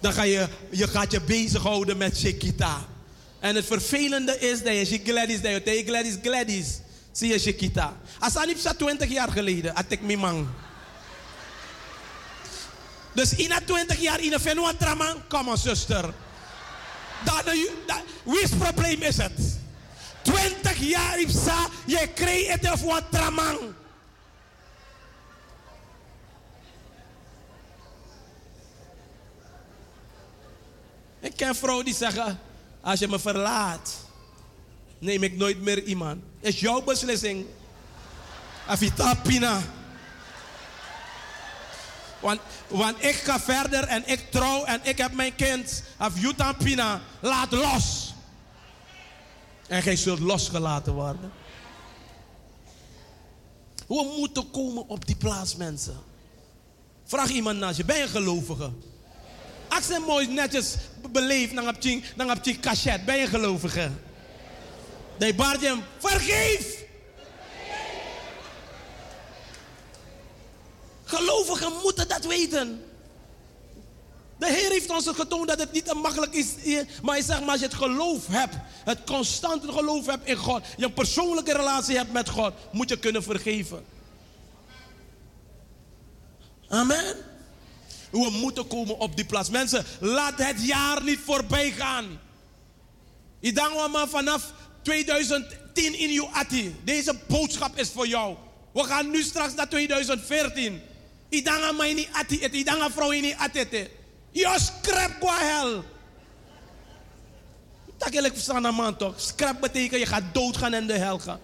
Dan 0.00 0.12
ga 0.12 0.22
je, 0.22 0.48
je 0.70 0.88
gaat 0.88 1.12
je 1.12 1.20
bezighouden 1.20 1.96
met 1.96 2.18
Chiquita. 2.18 2.86
En 3.40 3.54
het 3.54 3.64
vervelende 3.64 4.38
is 4.38 4.62
dat 4.62 4.88
je 4.88 5.00
Gladys, 5.04 5.40
dat 5.40 5.64
je 5.64 5.82
Gladys, 5.86 6.16
Gladys, 6.22 6.80
zie 7.12 7.28
je 7.28 7.38
Chiquita. 7.38 7.96
Als 8.18 8.46
niet 8.46 8.74
20 8.76 9.08
jaar 9.08 9.30
geleden, 9.30 9.74
had 9.74 9.84
ik 9.88 10.00
mijn 10.00 10.18
man. 10.18 10.48
Dus 13.12 13.34
in 13.34 13.52
20 13.64 14.00
jaar 14.00 14.20
in 14.20 14.32
een 14.32 14.40
fenomen 14.40 14.76
traman, 14.76 15.26
kom 15.28 15.44
maar 15.44 15.58
zuster. 15.58 16.02
Dat, 17.24 17.44
dat, 17.86 18.02
wie's 18.22 18.50
probleem 18.58 19.02
is 19.02 19.16
het? 19.16 19.58
20 20.22 20.76
jaar 20.78 21.20
ipsa, 21.20 21.68
je 21.86 22.08
kreeg 22.14 22.48
het 22.48 22.82
wat 22.82 23.04
traman. 23.10 23.58
Ik 31.20 31.36
ken 31.36 31.54
vrouwen 31.56 31.84
die 31.84 31.94
zeggen, 31.94 32.38
als 32.80 32.98
je 32.98 33.08
me 33.08 33.18
verlaat, 33.18 33.94
neem 34.98 35.22
ik 35.22 35.36
nooit 35.36 35.60
meer 35.60 35.82
iemand. 35.82 36.22
Is 36.40 36.60
jouw 36.60 36.82
beslissing. 36.82 37.46
Avita 38.66 39.14
Pina. 39.14 39.62
Want, 42.20 42.40
want 42.68 43.04
ik 43.04 43.14
ga 43.14 43.40
verder 43.40 43.84
en 43.84 44.02
ik 44.06 44.30
trouw 44.30 44.64
en 44.64 44.80
ik 44.82 44.98
heb 44.98 45.12
mijn 45.12 45.34
kind. 45.34 45.82
Avita 45.96 46.52
Pina, 46.52 47.00
laat 47.20 47.52
los. 47.52 48.14
En 49.68 49.82
gij 49.82 49.96
zult 49.96 50.18
losgelaten 50.18 50.92
worden. 50.92 51.32
We 53.86 54.14
moeten 54.18 54.50
komen 54.50 54.88
op 54.88 55.06
die 55.06 55.16
plaats, 55.16 55.56
mensen. 55.56 55.96
Vraag 57.04 57.28
iemand 57.28 57.58
naast 57.58 57.76
je, 57.76 57.84
ben 57.84 57.98
je 57.98 58.08
gelovige? 58.08 58.70
Als 59.68 59.86
je 59.86 60.04
mooi 60.06 60.26
netjes 60.26 60.74
beleefd, 61.10 61.54
dan 61.54 61.66
heb 61.66 61.82
je, 61.82 62.02
je 62.42 62.60
cachet. 62.60 63.04
Ben 63.04 63.16
je 63.16 63.26
gelovige? 63.26 63.90
De 65.18 65.34
barjem, 65.34 65.82
vergeef! 65.98 66.77
Gelovigen 71.08 71.72
moeten 71.82 72.08
dat 72.08 72.24
weten. 72.24 72.84
De 74.38 74.46
Heer 74.46 74.70
heeft 74.70 74.90
ons 74.90 75.08
getoond 75.08 75.48
dat 75.48 75.58
het 75.58 75.72
niet 75.72 75.92
makkelijk 75.92 76.34
is. 76.34 76.54
Maar 77.02 77.14
hij 77.14 77.24
zegt, 77.24 77.40
maar 77.40 77.50
als 77.50 77.60
je 77.60 77.66
het 77.66 77.74
geloof 77.74 78.26
hebt, 78.26 78.54
het 78.84 78.98
constante 79.04 79.72
geloof 79.72 80.06
hebt 80.06 80.26
in 80.26 80.36
God, 80.36 80.62
je 80.76 80.84
een 80.84 80.92
persoonlijke 80.92 81.52
relatie 81.52 81.96
hebt 81.96 82.12
met 82.12 82.28
God, 82.28 82.52
moet 82.72 82.88
je 82.88 82.98
kunnen 82.98 83.22
vergeven. 83.22 83.84
Amen. 86.68 87.16
We 88.10 88.30
moeten 88.30 88.66
komen 88.66 88.98
op 88.98 89.16
die 89.16 89.24
plaats. 89.24 89.50
Mensen, 89.50 89.84
laat 90.00 90.38
het 90.38 90.66
jaar 90.66 91.02
niet 91.02 91.20
voorbij 91.24 91.70
gaan. 91.70 92.20
Ik 93.40 93.54
denk 93.54 93.90
maar 93.92 94.08
vanaf 94.08 94.52
2010 94.82 95.98
in 95.98 96.10
uw 96.10 96.28
atti. 96.32 96.76
Deze 96.84 97.18
boodschap 97.26 97.78
is 97.78 97.90
voor 97.90 98.06
jou. 98.06 98.36
We 98.72 98.84
gaan 98.84 99.10
nu 99.10 99.22
straks 99.22 99.54
naar 99.54 99.68
2014. 99.68 100.82
Mij 101.76 101.92
niet 101.94 102.08
atti. 102.12 102.38
Ik 102.40 102.52
denk 102.52 102.80
aan 102.80 102.90
vrouw 102.90 103.10
niet 103.10 103.36
atti. 103.36 103.88
Je 104.30 104.56
scrap 104.58 105.20
qua 105.20 105.38
hel. 105.38 105.84
Ik 108.06 108.32
verstaan 108.32 108.66
aan 108.66 108.74
man 108.74 108.96
toch. 108.96 109.20
Scrap 109.20 109.60
betekent 109.60 110.00
je 110.00 110.06
gaat 110.06 110.22
doodgaan 110.32 110.72
en 110.72 110.86
de 110.86 110.98
hel 110.98 111.18
gaan. 111.18 111.40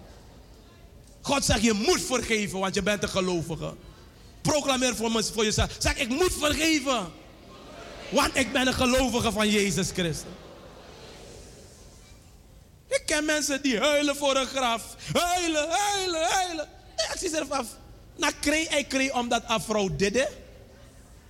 God 1.20 1.44
zegt 1.44 1.62
je 1.62 1.73
moet 1.73 2.02
vergeven, 2.02 2.59
want 2.59 2.74
je 2.74 2.82
bent 2.82 3.02
een 3.02 3.09
gelovige. 3.09 3.74
Proclameer 4.43 4.97
voor, 4.97 5.11
me, 5.11 5.24
voor 5.24 5.44
jezelf. 5.44 5.77
Zeg 5.78 5.97
ik 5.97 6.09
moet 6.09 6.35
vergeven. 6.39 7.12
Want 8.09 8.36
ik 8.36 8.52
ben 8.52 8.66
een 8.66 8.74
gelovige 8.74 9.32
van 9.32 9.48
Jezus 9.48 9.90
Christus. 9.90 10.31
Ik 12.89 13.02
ken 13.06 13.24
mensen 13.24 13.62
die 13.62 13.78
huilen 13.78 14.16
voor 14.16 14.36
een 14.36 14.47
graf. 14.47 14.97
Huilen, 15.12 15.69
huilen, 15.69 16.28
huilen. 16.28 16.69
Ik 16.97 17.19
zie 17.19 17.28
zelf 17.28 17.51
af. 17.51 17.66
Nou, 18.16 18.32
kreeg 18.41 18.69
ik 18.69 18.89
kreeg 18.89 19.12
omdat 19.12 19.43
een 19.49 19.61
vrouw 19.61 19.97
dit. 19.97 20.28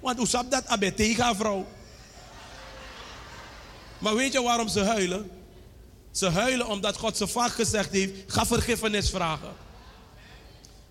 Want 0.01 0.19
hoe 0.19 0.27
snap 0.27 0.51
dat? 0.51 0.67
Abe 0.67 0.95
tegen 0.95 1.27
een 1.27 1.37
vrouw. 1.37 1.67
Maar 3.99 4.15
weet 4.15 4.33
je 4.33 4.43
waarom 4.43 4.69
ze 4.69 4.81
huilen? 4.81 5.31
Ze 6.11 6.29
huilen 6.29 6.67
omdat 6.67 6.97
God 6.97 7.17
zo 7.17 7.27
vaak 7.27 7.51
gezegd 7.51 7.91
heeft: 7.91 8.13
ga 8.27 8.47
vergiffenis 8.47 9.11
vragen. 9.11 9.53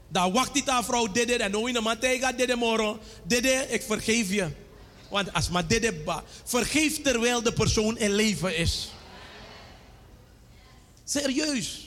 Dan 0.07 0.31
wacht 0.31 0.53
die 0.53 0.71
aan 0.71 0.83
vrouw 0.83 1.11
dit 1.11 1.29
en 1.29 1.51
nooit 1.51 1.75
een 1.75 1.83
man 1.83 1.99
tegen 1.99 2.37
dit 2.37 2.55
morgen. 2.55 2.99
Dit 3.23 3.45
ik 3.69 3.81
vergeef 3.81 4.29
je. 4.29 4.47
Want 5.09 5.33
als 5.33 5.49
maar 5.49 5.67
dit 5.67 6.03
ba, 6.03 6.23
vergeef 6.43 7.01
terwijl 7.01 7.43
de 7.43 7.53
persoon 7.53 7.97
in 7.97 8.11
leven 8.11 8.57
is. 8.57 8.91
Serieus. 11.03 11.82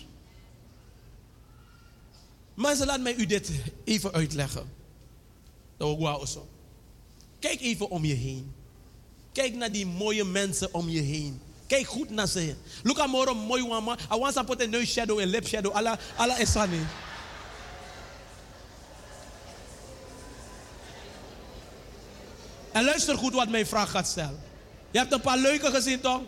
Mensen, 2.57 2.87
laat 2.87 3.01
mij 3.01 3.15
u 3.15 3.27
dit 3.27 3.51
even 3.85 4.12
uitleggen. 4.12 4.73
Zo. 5.78 6.49
Kijk 7.39 7.61
even 7.61 7.91
om 7.91 8.05
je 8.05 8.15
heen. 8.15 8.55
Kijk 9.33 9.55
naar 9.55 9.73
die 9.73 9.87
mooie 9.87 10.24
mensen 10.24 10.74
om 10.74 10.89
je 10.89 11.01
heen. 11.01 11.41
Kijk 11.66 11.87
goed 11.87 12.11
naar 12.11 12.27
ze. 12.27 12.55
Look 12.83 12.99
at 12.99 13.09
more 13.09 13.35
mooi 13.35 13.66
mama. 13.66 13.97
I 14.15 14.19
want 14.19 14.35
to 14.35 14.43
put 14.45 14.62
a 14.62 14.66
nose 14.66 14.87
shadow 14.87 15.19
and 15.20 15.28
lip 15.28 15.47
shadow. 15.47 15.73
Alla, 15.73 15.99
alla 16.16 16.37
is 16.37 16.53
sunny. 16.53 16.87
En 22.73 22.85
luister 22.85 23.19
goed 23.19 23.33
wat 23.33 23.49
mijn 23.49 23.66
vraag 23.66 23.91
gaat 23.91 24.09
stellen. 24.09 24.41
Je 24.91 24.99
hebt 24.99 25.12
een 25.12 25.20
paar 25.20 25.39
leuke 25.39 25.70
gezien, 25.70 26.01
toch? 26.01 26.20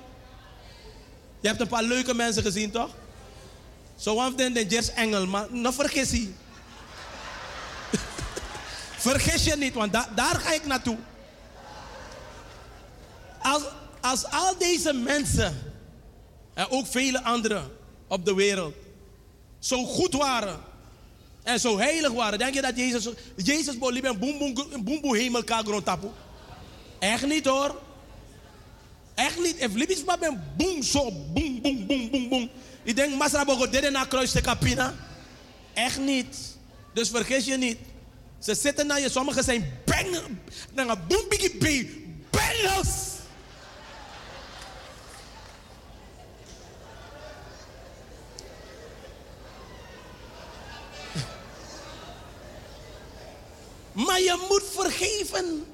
Je 1.41 1.49
hebt 1.49 1.61
een 1.61 1.69
paar 1.69 1.83
leuke 1.83 2.15
mensen 2.15 2.43
gezien, 2.43 2.71
toch? 2.71 2.95
Zo 3.99 4.15
van 4.15 4.37
den 4.37 4.53
de 4.53 4.67
Jers 4.67 4.93
Engel, 4.93 5.27
maar 5.27 5.47
nou 5.51 5.75
vergis 5.75 6.11
je. 6.21 6.33
vergis 8.97 9.45
je 9.45 9.57
niet, 9.57 9.75
want 9.75 9.93
da 9.93 10.09
daar 10.15 10.35
ga 10.35 10.53
ik 10.53 10.67
naartoe. 10.67 10.97
Als, 13.43 13.63
als 14.01 14.25
al 14.25 14.59
deze 14.59 14.93
mensen, 14.93 15.73
en 16.55 16.71
ook 16.71 16.87
vele 16.87 17.23
anderen 17.23 17.71
op 18.07 18.25
de 18.25 18.35
wereld, 18.35 18.75
zo 19.59 19.85
goed 19.85 20.13
waren 20.13 20.61
en 21.43 21.61
zo 21.61 21.79
heilig 21.79 22.13
waren, 22.13 22.39
denk 22.39 22.55
je 22.55 22.61
dat 22.63 22.77
Jezus, 22.77 23.09
Jezus 23.37 23.77
liep 23.81 24.05
en 24.05 24.19
boem 24.19 24.39
boem 24.39 24.55
boem 24.85 25.01
boem 25.01 25.15
hemel 25.15 25.45
kagron 25.45 25.83
tapu? 25.83 26.07
Echt 26.99 27.27
niet 27.27 27.47
hoor. 27.47 27.81
Echt 29.15 29.39
niet. 29.39 29.57
If 29.59 29.75
libis 29.75 30.05
maar 30.05 30.19
ben 30.19 30.53
boem 30.57 30.83
zo, 30.83 31.11
boem, 31.11 31.61
boem, 31.61 31.87
boem, 31.87 32.08
Ik 32.89 32.97
denk, 32.97 33.15
Masra 33.15 33.45
Bogo, 33.45 33.69
dit 33.69 33.91
na 33.91 34.05
kruis 34.05 34.33
de 34.33 34.41
kapina. 34.41 34.95
Echt 35.75 35.99
niet. 35.99 36.37
Dus 36.95 37.09
vergis 37.09 37.45
je 37.45 37.57
niet. 37.57 37.79
Ze 38.39 38.55
zitten 38.55 38.87
naar 38.87 39.01
je, 39.01 39.11
sommigen 39.11 39.45
zijn 39.45 39.81
bang, 39.85 40.19
naar 40.73 40.89
een 40.89 41.07
boem, 41.09 41.25
biggie, 41.29 41.57
bee, 41.57 42.17
bangers. 42.31 42.89
Maar 53.93 54.21
je 54.21 54.47
moet 54.49 54.65
vergeven. 54.75 55.67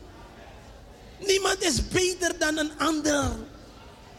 Niemand 1.19 1.62
is 1.62 1.89
beter 1.89 2.39
dan 2.39 2.59
een 2.59 2.78
ander. 2.78 3.31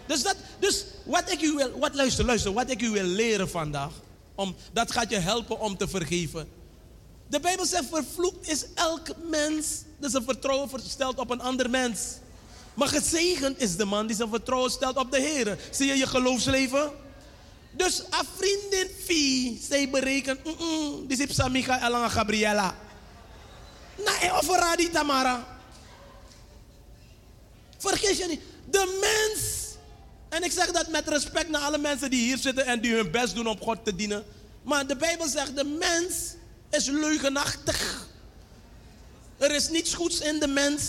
Dus, 0.08 0.24
dat, 0.24 0.36
dus 0.60 0.86
wat 1.04 1.32
ik 1.32 1.42
u 1.42 1.54
wil, 1.54 1.80
wat, 1.80 1.96
luister, 1.96 2.26
luister, 2.26 2.54
wat 2.54 2.70
ik 2.70 2.82
u 2.82 2.90
wil 2.90 3.04
leren 3.04 3.50
vandaag, 3.50 3.92
om, 4.36 4.56
dat 4.74 4.92
gaat 4.92 5.10
je 5.10 5.18
helpen 5.18 5.60
om 5.60 5.78
te 5.78 5.88
vergeven. 5.88 6.48
De 7.28 7.40
Bijbel 7.40 7.66
zegt, 7.66 7.86
vervloekt 7.92 8.50
is 8.50 8.66
elk 8.74 9.08
mens 9.30 9.68
die 10.00 10.10
zijn 10.10 10.24
vertrouwen 10.24 10.70
stelt 10.86 11.20
op 11.20 11.30
een 11.30 11.42
ander 11.42 11.70
mens. 11.70 12.00
Maar 12.74 12.88
gezegend 12.88 13.62
is 13.62 13.76
de 13.76 13.86
man 13.86 14.08
die 14.08 14.16
zijn 14.16 14.30
vertrouwen 14.30 14.72
stelt 14.72 14.98
op 14.98 15.12
de 15.12 15.22
Heer. 15.22 15.58
Zie 15.72 15.88
je 15.88 15.98
je 15.98 16.08
geloofsleven? 16.08 16.92
Dus 17.72 18.00
een 18.00 18.28
vriendin 18.36 19.60
zij 19.62 19.90
berekent, 19.90 20.44
mm 20.44 20.56
-mm, 20.58 21.08
die 21.08 21.28
is 21.28 21.48
Micha 21.50 21.88
Elanga 21.88 22.10
Gabriela. 22.10 22.76
Nou, 23.98 24.38
of 24.38 24.50
Radi 24.50 24.90
Tamara. 24.90 25.58
Vergis 27.78 28.18
je 28.18 28.26
niet. 28.28 28.42
De 28.70 28.98
mens. 29.02 29.65
En 30.36 30.44
ik 30.44 30.52
zeg 30.52 30.72
dat 30.72 30.88
met 30.88 31.08
respect 31.08 31.50
naar 31.50 31.62
alle 31.62 31.78
mensen 31.78 32.10
die 32.10 32.24
hier 32.24 32.38
zitten 32.38 32.66
en 32.66 32.82
die 32.82 32.94
hun 32.94 33.12
best 33.12 33.36
doen 33.36 33.48
om 33.48 33.60
God 33.60 33.86
te 33.86 33.96
dienen. 33.96 34.26
Maar 34.64 34.88
de 34.88 34.96
Bijbel 34.96 35.28
zegt, 35.28 35.56
de 35.56 35.64
mens 35.64 36.16
is 36.70 36.86
leugenachtig. 36.86 38.08
Er 39.38 39.52
is 39.52 39.70
niets 39.70 39.94
goeds 39.94 40.20
in 40.20 40.40
de 40.40 40.48
mens. 40.48 40.84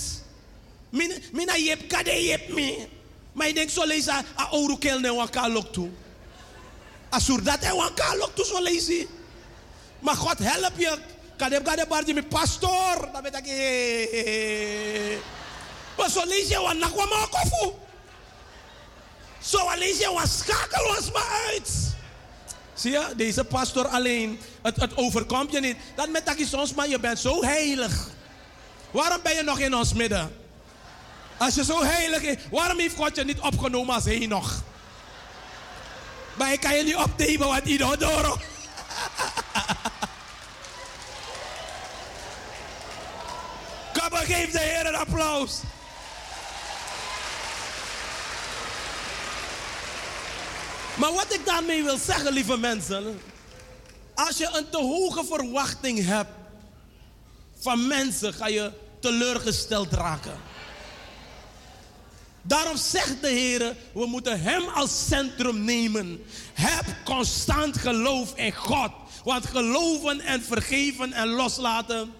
Mina 1.32 1.56
jep 1.56 1.88
kade 1.88 2.24
jep 2.24 2.48
me. 2.48 2.86
Maar 3.32 3.48
ik 3.48 3.54
denk 3.54 3.70
zo 3.70 3.84
lezen 3.84 4.14
a 4.14 4.48
oru 4.50 4.78
kel 4.78 4.98
ne 4.98 5.14
waka 5.14 5.48
lok 5.48 5.72
toe. 5.72 5.90
Asur 7.08 7.42
dat 7.42 7.62
e 7.62 7.74
waka 7.74 8.16
lok 8.16 8.34
toe 8.34 8.44
zo 8.44 8.62
lezen. 8.62 9.06
Maar 9.98 10.16
God 10.16 10.38
help 10.38 10.78
je. 10.78 10.98
Kadeb 11.36 11.64
kade 11.64 11.86
bardi 11.88 12.12
mi 12.12 12.22
pastor. 12.22 13.08
Dan 13.12 13.22
ben 13.22 13.34
ik 13.34 13.46
Maar 15.96 16.10
zo 16.10 16.24
lees 16.24 16.48
je. 16.48 17.84
Zo 19.46 19.70
lees 19.76 19.98
je 19.98 20.12
wat 20.12 20.28
schakel 20.28 20.96
ons 20.96 21.12
maar 21.12 21.42
uit. 21.46 21.70
Zie 22.74 22.90
je, 22.90 23.12
deze 23.16 23.44
pastor 23.44 23.86
alleen, 23.86 24.40
het, 24.62 24.76
het 24.76 24.96
overkomt 24.96 25.52
je 25.52 25.60
niet. 25.60 25.76
Dat 25.94 26.08
met 26.08 26.26
dat 26.26 26.38
je 26.38 26.46
soms 26.46 26.74
maar, 26.74 26.88
je 26.88 26.98
bent 26.98 27.18
zo 27.18 27.44
heilig. 27.44 28.08
Waarom 28.90 29.20
ben 29.22 29.34
je 29.34 29.42
nog 29.42 29.58
in 29.58 29.74
ons 29.74 29.92
midden? 29.92 30.36
Als 31.36 31.54
je 31.54 31.64
zo 31.64 31.82
heilig 31.82 32.22
is, 32.22 32.36
waarom 32.50 32.78
heeft 32.78 32.96
God 32.96 33.16
je 33.16 33.24
niet 33.24 33.40
opgenomen 33.40 33.94
als 33.94 34.04
nog? 34.26 34.62
Maar 36.34 36.52
ik 36.52 36.60
kan 36.60 36.76
je 36.76 36.82
niet 36.82 36.96
opnemen, 36.96 37.46
want 37.46 37.66
door. 38.00 38.40
Kom 43.92 44.10
maar, 44.10 44.24
geef 44.24 44.50
de 44.50 44.58
Heer 44.58 44.86
een 44.86 44.96
applaus. 44.96 45.60
Maar 50.96 51.12
wat 51.12 51.34
ik 51.34 51.40
daarmee 51.44 51.82
wil 51.82 51.98
zeggen, 51.98 52.32
lieve 52.32 52.56
mensen. 52.56 53.20
Als 54.14 54.36
je 54.36 54.50
een 54.52 54.68
te 54.70 54.78
hoge 54.78 55.24
verwachting 55.24 56.04
hebt 56.04 56.30
van 57.58 57.86
mensen, 57.86 58.34
ga 58.34 58.48
je 58.48 58.72
teleurgesteld 59.00 59.92
raken. 59.92 60.38
Daarom 62.42 62.76
zegt 62.76 63.20
de 63.20 63.28
Heer, 63.28 63.76
we 63.92 64.06
moeten 64.06 64.40
Hem 64.40 64.68
als 64.68 65.06
centrum 65.06 65.64
nemen. 65.64 66.24
Heb 66.52 66.84
constant 67.04 67.76
geloof 67.76 68.36
in 68.36 68.52
God. 68.52 68.90
Want 69.24 69.46
geloven 69.46 70.20
en 70.20 70.42
vergeven 70.42 71.12
en 71.12 71.28
loslaten 71.28 72.12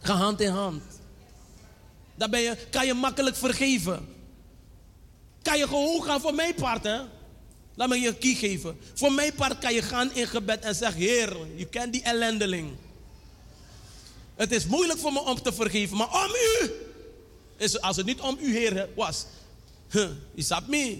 gaan 0.00 0.16
hand 0.16 0.40
in 0.40 0.50
hand. 0.50 0.82
Dan 2.14 2.30
kan 2.70 2.86
je 2.86 2.94
makkelijk 2.94 3.36
vergeven. 3.36 4.08
Kan 5.42 5.58
je 5.58 5.66
gewoon 5.66 6.02
gaan 6.02 6.20
voor 6.20 6.34
mijn 6.34 6.54
part? 6.54 6.88
Laat 7.74 7.88
me 7.88 8.00
je 8.00 8.08
een 8.08 8.18
key 8.18 8.34
geven. 8.34 8.78
Voor 8.94 9.12
mijn 9.12 9.34
part 9.34 9.58
kan 9.58 9.74
je 9.74 9.82
gaan 9.82 10.14
in 10.14 10.26
gebed 10.26 10.64
en 10.64 10.74
zeggen: 10.74 11.00
Heer, 11.00 11.36
je 11.56 11.66
kent 11.66 11.92
die 11.92 12.02
ellendeling. 12.02 12.70
Het 14.34 14.52
is 14.52 14.66
moeilijk 14.66 14.98
voor 14.98 15.12
me 15.12 15.20
om 15.20 15.42
te 15.42 15.52
vergeven, 15.52 15.96
maar 15.96 16.24
om 16.24 16.30
u. 16.30 16.70
Is, 17.56 17.80
als 17.80 17.96
het 17.96 18.06
niet 18.06 18.20
om 18.20 18.38
u, 18.40 18.56
Heer, 18.56 18.88
was. 18.94 19.24
Is 20.34 20.48
dat 20.48 20.66
me? 20.66 20.98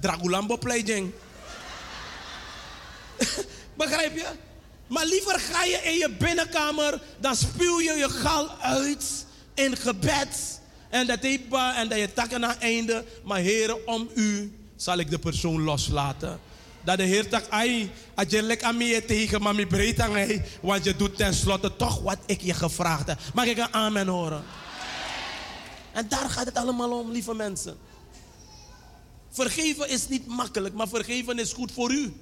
Dragulambo 0.00 0.58
playing. 0.58 1.12
Begrijp 3.76 4.16
je? 4.16 4.26
Maar 4.86 5.06
liever 5.06 5.40
ga 5.40 5.64
je 5.64 5.76
in 5.76 5.94
je 5.94 6.10
binnenkamer, 6.18 7.02
dan 7.20 7.36
spuw 7.36 7.80
je 7.80 7.92
je 7.92 8.08
gal 8.08 8.50
uit 8.50 9.26
in 9.54 9.76
gebed. 9.76 10.60
En 10.88 11.06
dat 11.06 11.22
en 11.22 11.88
dat 11.88 11.98
je 11.98 12.12
takken 12.12 12.46
aan 12.46 12.60
einde. 12.60 13.04
Maar 13.24 13.38
Heer, 13.38 13.84
om 13.86 14.10
u 14.14 14.59
zal 14.82 14.98
ik 14.98 15.10
de 15.10 15.18
persoon 15.18 15.62
loslaten. 15.62 16.40
Dat 16.84 16.96
de 16.96 17.02
Heer 17.02 17.26
zegt, 17.30 17.50
ai, 17.50 17.90
als 18.14 18.26
je 18.28 18.42
lekker 18.42 18.66
aan 18.66 18.76
mij 18.76 19.00
tegen, 19.00 19.42
maar 19.42 19.54
me 19.54 19.66
breed 19.66 20.00
aan 20.00 20.12
mij, 20.12 20.44
want 20.62 20.84
je 20.84 20.96
doet 20.96 21.16
tenslotte 21.16 21.76
toch 21.76 22.00
wat 22.02 22.18
ik 22.26 22.40
je 22.40 22.54
gevraagd 22.54 23.06
heb. 23.06 23.20
Mag 23.34 23.44
ik 23.44 23.58
een 23.58 23.74
amen 23.74 24.06
horen? 24.06 24.42
En 25.92 26.08
daar 26.08 26.30
gaat 26.30 26.46
het 26.46 26.54
allemaal 26.54 26.98
om, 26.98 27.10
lieve 27.10 27.34
mensen. 27.34 27.76
Vergeven 29.30 29.88
is 29.88 30.08
niet 30.08 30.26
makkelijk, 30.26 30.74
maar 30.74 30.88
vergeven 30.88 31.38
is 31.38 31.52
goed 31.52 31.72
voor 31.72 31.92
u. 31.92 32.12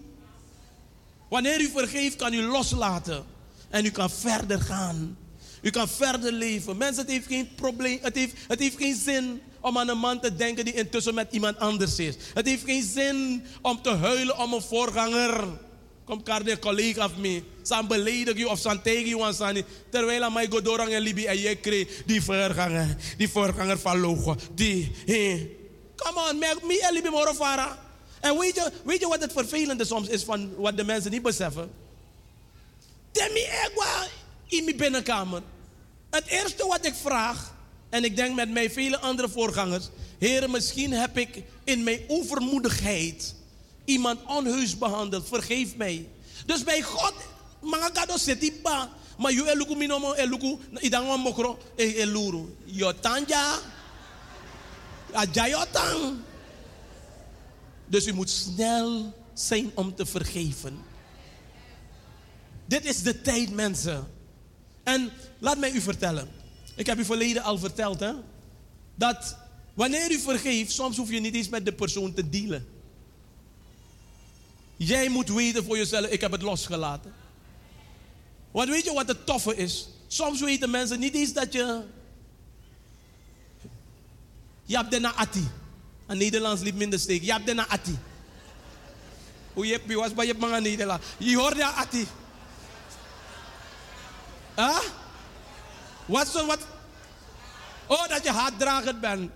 Wanneer 1.29 1.61
u 1.61 1.71
vergeeft, 1.71 2.17
kan 2.17 2.33
u 2.33 2.43
loslaten. 2.43 3.25
En 3.69 3.85
u 3.85 3.91
kan 3.91 4.11
verder 4.11 4.61
gaan. 4.61 5.17
U 5.63 5.71
kan 5.71 5.89
verder 5.89 6.33
leven. 6.33 6.77
Mensen, 6.77 7.03
het 7.03 7.13
heeft 7.13 7.27
geen 7.27 7.55
probleem. 7.55 7.99
Het 8.03 8.15
heeft, 8.15 8.35
het 8.49 8.59
heeft 8.59 8.77
geen 8.77 8.97
zin 8.97 9.41
om 9.69 9.79
aan 9.79 9.89
een 9.89 9.99
man 9.99 10.21
te 10.21 10.37
denken 10.37 10.65
die 10.65 10.75
intussen 10.75 11.15
met 11.15 11.27
iemand 11.31 11.59
anders 11.59 11.99
is. 11.99 12.15
Het 12.35 12.47
heeft 12.47 12.65
geen 12.65 12.83
zin 12.83 13.45
om 13.63 13.83
te 13.83 13.91
huilen 13.91 14.39
om 14.39 14.53
een 14.53 14.63
voorganger. 14.63 15.45
Kom 16.05 16.23
de 16.25 16.59
collega 16.59 17.03
af 17.03 17.17
me. 17.17 17.43
San 17.63 17.87
beledig 17.87 18.37
je 18.37 18.49
of 18.49 18.59
san 18.59 18.83
tegen 18.83 19.09
je 19.09 19.43
aan 19.43 19.65
Terwijl 19.91 20.23
aan 20.23 20.33
mij 20.33 20.47
godorang 20.51 20.93
en 20.93 21.01
Libi 21.01 21.27
en 21.27 21.39
je 21.39 21.57
kreeg 21.57 22.03
die 22.07 22.23
voorganger. 22.23 22.97
Die 23.17 23.29
voorganger 23.29 23.79
van 23.79 24.01
logo. 24.01 24.37
Die. 24.55 24.93
Come 25.97 26.29
on, 26.31 26.39
me 26.39 26.81
en 26.89 26.93
Libi 26.93 27.09
morofara. 27.09 27.79
En 28.21 28.39
weet 28.39 28.55
je, 28.55 28.99
je 28.99 29.09
wat 29.09 29.21
het 29.21 29.33
vervelende 29.33 29.85
soms 29.85 30.09
is 30.09 30.25
van 30.25 30.55
wat 30.57 30.77
de 30.77 30.85
mensen 30.85 31.11
niet 31.11 31.23
beseffen? 31.23 31.71
Demi 33.13 33.41
egwa 33.41 34.07
in 34.47 34.65
mijn 34.65 34.77
binnenkamer. 34.77 35.43
Het 36.11 36.27
eerste 36.27 36.67
wat 36.67 36.87
ik 36.87 36.95
vraag, 36.95 37.55
en 37.91 38.05
ik 38.05 38.17
denk 38.17 38.35
met 38.35 38.51
mij 38.51 38.71
vele 38.71 38.99
andere 38.99 39.29
voorgangers, 39.29 39.89
heren, 40.19 40.51
misschien 40.51 40.93
heb 40.93 41.19
ik 41.19 41.43
in 41.65 41.83
mijn 41.83 42.01
overmoedigheid 42.09 43.35
iemand 43.85 44.21
onheus 44.27 44.79
behandeld. 44.79 45.29
Vergeef 45.29 45.77
mij. 45.77 46.09
Dus 46.47 46.65
bij 46.65 46.83
God, 46.83 47.15
mga 47.61 47.91
gado 47.93 48.17
seti 48.17 48.61
ba, 48.63 48.91
maar 49.19 49.33
je 49.33 49.51
eluku 49.51 49.75
minomo 49.75 50.13
eluku, 50.15 50.59
idang 50.81 51.07
wan 51.07 51.21
mokro, 51.21 51.59
e 51.77 51.95
eluru. 51.95 52.57
Yotanja, 52.65 53.59
ajayotang. 55.13 56.17
Dus 57.87 58.07
u 58.07 58.13
moet 58.13 58.31
snel 58.31 59.15
zijn 59.35 59.71
om 59.75 59.95
te 59.95 60.07
vergeven. 60.07 60.79
Dit 62.67 62.85
is 62.85 63.03
de 63.03 63.21
tijd, 63.21 63.51
mensen. 63.51 64.07
En 64.83 65.11
laat 65.39 65.59
mij 65.59 65.73
u 65.73 65.81
vertellen. 65.81 66.29
Ik 66.79 66.87
heb 66.87 66.99
u 66.99 67.05
verleden 67.05 67.43
al 67.43 67.59
verteld, 67.59 68.01
hè. 68.01 68.13
Dat 68.95 69.37
wanneer 69.75 70.11
u 70.11 70.19
vergeeft, 70.19 70.73
soms 70.73 70.97
hoef 70.97 71.11
je 71.11 71.21
niet 71.21 71.35
eens 71.35 71.49
met 71.49 71.65
de 71.65 71.73
persoon 71.73 72.15
te 72.15 72.29
dealen. 72.29 72.69
Jij 74.77 75.09
moet 75.09 75.29
weten 75.29 75.65
voor 75.65 75.77
jezelf, 75.77 76.07
ik 76.07 76.21
heb 76.21 76.33
het 76.33 76.43
losgelaten. 76.43 77.13
Want 78.51 78.69
weet 78.69 78.85
je 78.85 78.93
wat 78.93 79.09
het 79.09 79.27
toffe 79.27 79.57
is? 79.57 79.89
Soms 80.07 80.41
weten 80.41 80.71
mensen 80.71 81.01
niet 81.01 81.15
eens 81.15 81.33
dat 81.33 81.53
je... 81.53 81.83
Je 84.65 84.77
hebt 84.77 84.91
de 84.91 84.99
na 84.99 85.15
ati. 85.15 85.49
Een 86.07 86.19
Nederlands 86.19 86.63
liep 86.63 86.75
minder 86.75 86.99
steek. 86.99 87.23
Je 87.23 87.33
hebt 87.33 87.47
de 87.47 87.55
na 87.55 87.69
ati. 87.69 87.99
Hoe 89.53 89.67
je 89.67 89.81
was 89.87 90.15
bij 90.15 90.27
je 90.27 90.35
mga 90.35 90.59
Nederland. 90.59 91.03
Je 91.17 91.37
hoort 91.37 91.57
ja 91.57 91.73
ati. 91.73 92.07
Huh? 94.57 94.79
Wat 96.09 96.29
zo 96.29 96.47
wat? 96.47 96.59
Oh, 97.87 98.09
dat 98.09 98.25
je 98.25 98.31
haatdragend 98.31 99.01
bent. 99.01 99.31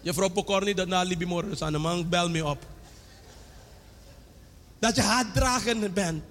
Juffrouw 0.00 0.28
Pokorni, 0.28 0.74
dat 0.74 0.88
na 0.88 1.02
Libi 1.02 1.26
morgen 1.26 1.66
aan 1.66 1.72
de 1.72 1.78
man, 1.78 2.08
bel 2.08 2.28
me 2.30 2.44
op. 2.44 2.66
Dat 4.78 4.96
je 4.96 5.02
haatdragend 5.02 5.94
bent. 5.94 6.22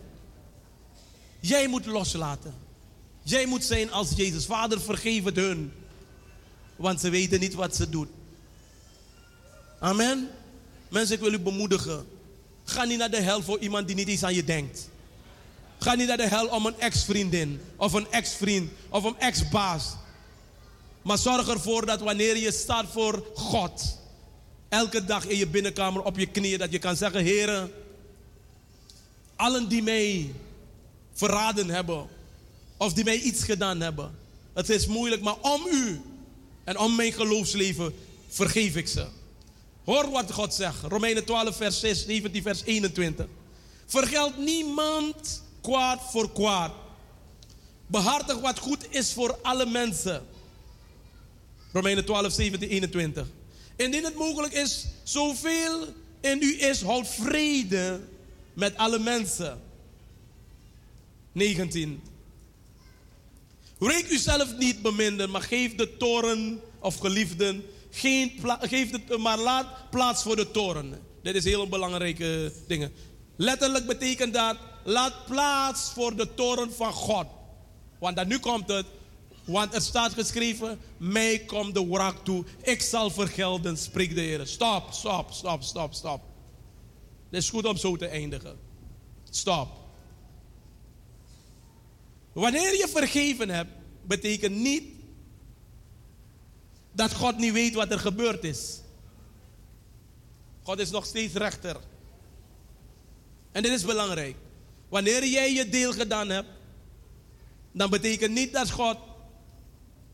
Jij 1.39 1.67
moet 1.67 1.85
loslaten. 1.85 2.53
Jij 3.23 3.45
moet 3.45 3.63
zijn 3.63 3.91
als 3.91 4.11
Jezus. 4.15 4.45
Vader, 4.45 4.81
vergeef 4.81 5.23
het 5.23 5.35
hun. 5.35 5.73
Want 6.75 6.99
ze 6.99 7.09
weten 7.09 7.39
niet 7.39 7.53
wat 7.53 7.75
ze 7.75 7.89
doen. 7.89 8.09
Amen. 9.79 10.29
Mensen, 10.89 11.15
ik 11.15 11.21
wil 11.21 11.33
u 11.33 11.39
bemoedigen. 11.39 12.07
Ga 12.63 12.83
niet 12.83 12.97
naar 12.97 13.11
de 13.11 13.21
hel 13.21 13.41
voor 13.41 13.59
iemand 13.59 13.87
die 13.87 13.95
niet 13.95 14.07
eens 14.07 14.23
aan 14.23 14.33
je 14.33 14.43
denkt. 14.43 14.89
Ga 15.85 15.95
niet 15.95 16.07
naar 16.07 16.17
de 16.17 16.27
hel 16.27 16.47
om 16.47 16.65
een 16.65 16.79
ex-vriendin, 16.79 17.61
of 17.75 17.93
een 17.93 18.11
ex-vriend, 18.11 18.71
of 18.89 19.03
een 19.03 19.19
ex-baas. 19.19 19.93
Maar 21.01 21.17
zorg 21.17 21.47
ervoor 21.47 21.85
dat 21.85 21.99
wanneer 21.99 22.37
je 22.37 22.51
staat 22.51 22.85
voor 22.91 23.25
God, 23.33 23.97
elke 24.69 25.05
dag 25.05 25.25
in 25.25 25.37
je 25.37 25.47
binnenkamer 25.47 26.01
op 26.01 26.17
je 26.17 26.25
knieën, 26.25 26.59
dat 26.59 26.71
je 26.71 26.79
kan 26.79 26.95
zeggen: 26.95 27.23
Heren, 27.23 27.71
allen 29.35 29.67
die 29.67 29.83
mij 29.83 30.33
verraden 31.13 31.69
hebben, 31.69 32.07
of 32.77 32.93
die 32.93 33.03
mij 33.03 33.19
iets 33.19 33.43
gedaan 33.43 33.81
hebben, 33.81 34.15
het 34.53 34.69
is 34.69 34.87
moeilijk, 34.87 35.21
maar 35.21 35.37
om 35.41 35.67
u 35.71 36.01
en 36.63 36.77
om 36.77 36.95
mijn 36.95 37.13
geloofsleven 37.13 37.93
vergeef 38.27 38.75
ik 38.75 38.87
ze. 38.87 39.05
Hoor 39.83 40.09
wat 40.09 40.31
God 40.31 40.53
zegt. 40.53 40.81
Romeinen 40.83 41.25
12, 41.25 41.55
vers 41.55 41.79
6, 41.79 42.05
17, 42.05 42.41
vers 42.41 42.63
21. 42.63 43.25
Vergeld 43.85 44.37
niemand 44.37 45.43
kwaad 45.65 46.01
voor 46.11 46.31
kwaad. 46.31 46.71
Behartig 47.87 48.39
wat 48.39 48.59
goed 48.59 48.85
is 48.89 49.13
voor 49.13 49.39
alle 49.41 49.65
mensen. 49.65 50.25
Romeinen 51.71 52.05
12, 52.05 52.33
17, 52.33 52.69
21. 52.69 53.27
Indien 53.75 54.03
het 54.03 54.15
mogelijk 54.15 54.53
is, 54.53 54.85
zoveel 55.03 55.87
in 56.21 56.41
u 56.41 56.61
is, 56.61 56.81
houd 56.81 57.07
vrede 57.07 58.01
met 58.53 58.77
alle 58.77 58.99
mensen. 58.99 59.61
19. 61.31 62.01
Reek 63.79 64.09
uzelf 64.09 64.57
niet 64.57 64.81
beminder, 64.81 65.29
maar 65.29 65.41
geef 65.41 65.75
de 65.75 65.97
toren 65.97 66.61
of 66.79 66.97
geliefden 66.97 67.63
geen 67.91 68.31
geef 68.61 68.91
het, 68.91 69.17
maar 69.17 69.37
laat 69.37 69.89
plaats 69.89 70.23
voor 70.23 70.35
de 70.35 70.51
toren. 70.51 70.99
Dit 71.21 71.35
is 71.35 71.43
heel 71.43 71.67
belangrijke 71.67 72.51
dingen. 72.67 72.91
Letterlijk 73.35 73.85
betekent 73.85 74.33
dat, 74.33 74.57
laat 74.83 75.25
plaats 75.25 75.91
voor 75.91 76.15
de 76.15 76.33
toren 76.33 76.73
van 76.73 76.93
God. 76.93 77.25
Want 77.99 78.15
dan 78.15 78.27
nu 78.27 78.39
komt 78.39 78.67
het, 78.67 78.85
Want 79.45 79.73
er 79.73 79.81
staat 79.81 80.13
geschreven, 80.13 80.79
mij 80.97 81.39
komt 81.39 81.73
de 81.73 81.87
wraak 81.87 82.23
toe. 82.23 82.45
Ik 82.61 82.81
zal 82.81 83.09
vergelden, 83.09 83.77
spreekt 83.77 84.15
de 84.15 84.21
Heer. 84.21 84.47
Stop, 84.47 84.91
stop, 84.91 85.31
stop, 85.31 85.63
stop, 85.63 85.93
stop. 85.93 86.21
Het 87.29 87.43
is 87.43 87.49
goed 87.49 87.65
om 87.65 87.77
zo 87.77 87.95
te 87.95 88.07
eindigen. 88.07 88.57
Stop. 89.29 89.69
Wanneer 92.33 92.77
je 92.77 92.87
vergeven 92.87 93.49
hebt, 93.49 93.71
betekent 94.01 94.55
niet 94.55 94.83
dat 96.91 97.13
God 97.13 97.37
niet 97.37 97.53
weet 97.53 97.73
wat 97.73 97.91
er 97.91 97.99
gebeurd 97.99 98.43
is. 98.43 98.79
God 100.63 100.79
is 100.79 100.89
nog 100.89 101.05
steeds 101.05 101.33
rechter. 101.33 101.77
En 103.55 103.61
dit 103.61 103.71
is 103.71 103.85
belangrijk. 103.85 104.35
Wanneer 104.89 105.25
jij 105.25 105.53
je 105.53 105.69
deel 105.69 105.93
gedaan 105.93 106.29
hebt, 106.29 106.47
dan 107.71 107.89
betekent 107.89 108.33
niet 108.33 108.53
dat 108.53 108.71
God 108.71 108.97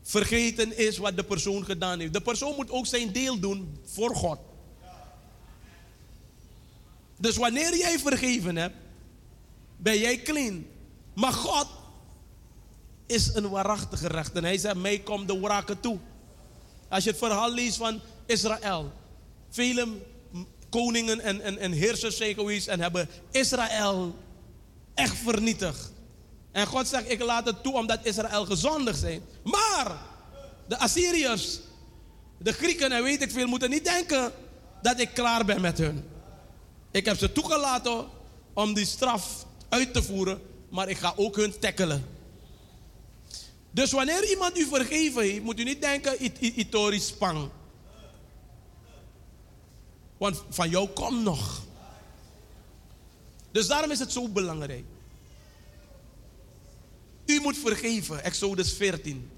vergeten 0.02 0.78
is 0.78 0.98
wat 0.98 1.16
de 1.16 1.24
persoon 1.24 1.64
gedaan 1.64 2.00
heeft. 2.00 2.12
De 2.12 2.20
persoon 2.20 2.54
moet 2.56 2.70
ook 2.70 2.86
zijn 2.86 3.12
deel 3.12 3.38
doen 3.38 3.78
voor 3.84 4.14
God. 4.14 4.38
Dus 7.18 7.36
wanneer 7.36 7.76
jij 7.76 7.98
vergeven 7.98 8.56
hebt, 8.56 8.76
ben 9.76 9.98
jij 9.98 10.22
clean. 10.22 10.66
Maar 11.14 11.32
God 11.32 11.66
is 13.06 13.34
een 13.34 13.48
waarachtige 13.48 14.08
rechter. 14.08 14.36
En 14.36 14.44
hij 14.44 14.58
zegt, 14.58 14.76
mij 14.76 14.98
komt 14.98 15.28
de 15.28 15.40
wraken 15.40 15.80
toe. 15.80 15.98
Als 16.88 17.04
je 17.04 17.10
het 17.10 17.18
verhaal 17.18 17.52
leest 17.52 17.76
van 17.76 18.00
Israël. 18.26 18.92
Vele 19.50 19.88
koningen 20.72 21.20
en, 21.20 21.40
en, 21.40 21.58
en 21.58 21.72
heersers 21.72 22.18
en 22.66 22.80
hebben 22.80 23.08
Israël 23.30 24.14
echt 24.94 25.16
vernietigd. 25.16 25.92
En 26.52 26.66
God 26.66 26.88
zegt, 26.88 27.10
ik 27.10 27.22
laat 27.22 27.46
het 27.46 27.62
toe 27.62 27.74
omdat 27.74 27.98
Israël 28.02 28.44
gezondig 28.44 28.96
zijn. 28.96 29.22
Maar 29.42 29.96
de 30.68 30.78
Assyriërs, 30.78 31.58
de 32.38 32.52
Grieken 32.52 32.92
en 32.92 33.02
weet 33.02 33.22
ik 33.22 33.30
veel, 33.30 33.46
moeten 33.46 33.70
niet 33.70 33.84
denken 33.84 34.32
dat 34.82 35.00
ik 35.00 35.10
klaar 35.14 35.44
ben 35.44 35.60
met 35.60 35.78
hun. 35.78 36.04
Ik 36.90 37.04
heb 37.04 37.18
ze 37.18 37.32
toegelaten 37.32 38.06
om 38.54 38.74
die 38.74 38.86
straf 38.86 39.46
uit 39.68 39.92
te 39.92 40.02
voeren, 40.02 40.40
maar 40.68 40.88
ik 40.88 40.96
ga 40.96 41.12
ook 41.16 41.36
hun 41.36 41.58
tackelen. 41.58 42.04
Dus 43.70 43.92
wanneer 43.92 44.30
iemand 44.30 44.58
u 44.58 44.66
vergeven 44.66 45.22
heeft, 45.22 45.42
moet 45.42 45.60
u 45.60 45.64
niet 45.64 45.82
denken, 45.82 46.24
it, 46.24 46.36
it, 46.38 46.56
itori 46.56 47.00
spang. 47.00 47.48
Want 50.22 50.42
van 50.48 50.70
jou 50.70 50.88
komt 50.88 51.22
nog. 51.22 51.62
Dus 53.50 53.66
daarom 53.66 53.90
is 53.90 53.98
het 53.98 54.12
zo 54.12 54.28
belangrijk. 54.28 54.84
U 57.26 57.40
moet 57.40 57.56
vergeven, 57.56 58.24
Exodus 58.24 58.72
14. 58.72 59.30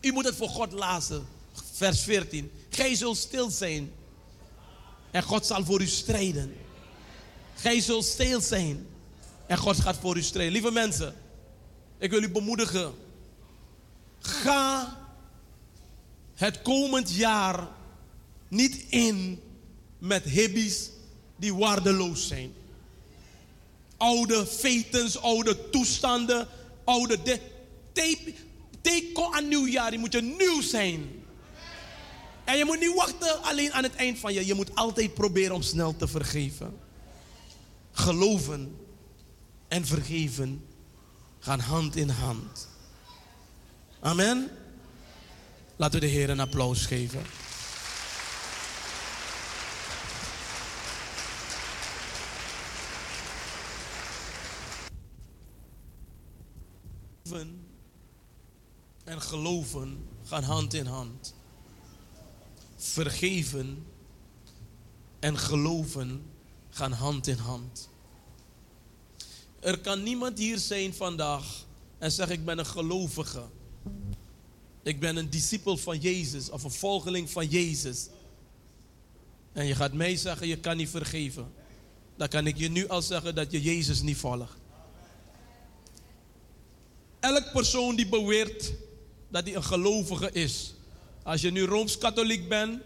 U 0.00 0.12
moet 0.12 0.24
het 0.24 0.34
voor 0.34 0.48
God 0.48 0.72
laten, 0.72 1.26
vers 1.72 2.00
14. 2.00 2.50
Gij 2.68 2.94
zult 2.94 3.16
stil 3.16 3.50
zijn 3.50 3.92
en 5.10 5.22
God 5.22 5.46
zal 5.46 5.64
voor 5.64 5.80
u 5.80 5.86
strijden. 5.86 6.56
Gij 7.54 7.80
zult 7.80 8.04
stil 8.04 8.40
zijn 8.40 8.86
en 9.46 9.58
God 9.58 9.80
gaat 9.80 9.96
voor 9.96 10.16
u 10.16 10.22
strijden. 10.22 10.52
Lieve 10.52 10.70
mensen, 10.70 11.14
ik 11.98 12.10
wil 12.10 12.22
u 12.22 12.30
bemoedigen. 12.30 12.94
Ga 14.18 14.98
het 16.34 16.62
komend 16.62 17.14
jaar 17.14 17.68
niet 18.48 18.76
in 18.88 19.40
met 20.06 20.24
hibbies 20.24 20.90
die 21.36 21.54
waardeloos 21.54 22.28
zijn. 22.28 22.52
Oude 23.96 24.46
fetens, 24.46 25.18
oude 25.18 25.70
toestanden, 25.70 26.48
oude... 26.84 27.22
De, 27.22 27.40
take, 27.92 28.34
aan 29.32 29.48
nieuwjaar, 29.48 29.90
die 29.90 29.98
moet 29.98 30.12
je 30.12 30.22
nieuw 30.22 30.62
zijn. 30.62 31.24
En 32.44 32.56
je 32.56 32.64
moet 32.64 32.80
niet 32.80 32.94
wachten 32.94 33.42
alleen 33.42 33.72
aan 33.72 33.82
het 33.82 33.94
eind 33.94 34.18
van 34.18 34.34
je. 34.34 34.46
Je 34.46 34.54
moet 34.54 34.74
altijd 34.74 35.14
proberen 35.14 35.54
om 35.54 35.62
snel 35.62 35.96
te 35.96 36.08
vergeven. 36.08 36.78
Geloven 37.92 38.76
en 39.68 39.86
vergeven 39.86 40.64
gaan 41.38 41.60
hand 41.60 41.96
in 41.96 42.08
hand. 42.08 42.68
Amen. 44.00 44.50
Laten 45.76 46.00
we 46.00 46.06
de 46.06 46.12
Heer 46.12 46.30
een 46.30 46.40
applaus 46.40 46.86
geven. 46.86 47.22
En 59.04 59.22
geloven 59.22 60.08
gaan 60.24 60.42
hand 60.42 60.74
in 60.74 60.86
hand. 60.86 61.34
Vergeven 62.76 63.86
en 65.18 65.38
geloven 65.38 66.22
gaan 66.70 66.92
hand 66.92 67.26
in 67.26 67.38
hand. 67.38 67.88
Er 69.60 69.78
kan 69.78 70.02
niemand 70.02 70.38
hier 70.38 70.58
zijn 70.58 70.94
vandaag 70.94 71.64
en 71.98 72.12
zeggen 72.12 72.36
ik 72.36 72.44
ben 72.44 72.58
een 72.58 72.66
gelovige. 72.66 73.44
Ik 74.82 75.00
ben 75.00 75.16
een 75.16 75.30
discipel 75.30 75.76
van 75.76 75.98
Jezus 75.98 76.50
of 76.50 76.64
een 76.64 76.70
volgeling 76.70 77.30
van 77.30 77.46
Jezus. 77.46 78.08
En 79.52 79.66
je 79.66 79.74
gaat 79.74 79.92
mij 79.92 80.16
zeggen 80.16 80.46
je 80.46 80.58
kan 80.58 80.76
niet 80.76 80.88
vergeven. 80.88 81.52
Dan 82.16 82.28
kan 82.28 82.46
ik 82.46 82.56
je 82.56 82.68
nu 82.68 82.88
al 82.88 83.02
zeggen 83.02 83.34
dat 83.34 83.50
je 83.50 83.62
Jezus 83.62 84.02
niet 84.02 84.16
volgt. 84.16 84.65
Elk 87.26 87.52
persoon 87.52 87.96
die 87.96 88.06
beweert 88.06 88.72
dat 89.28 89.44
hij 89.44 89.54
een 89.54 89.64
gelovige 89.64 90.30
is. 90.32 90.74
Als 91.22 91.40
je 91.40 91.50
nu 91.50 91.64
Rooms-Katholiek 91.64 92.48
bent, 92.48 92.82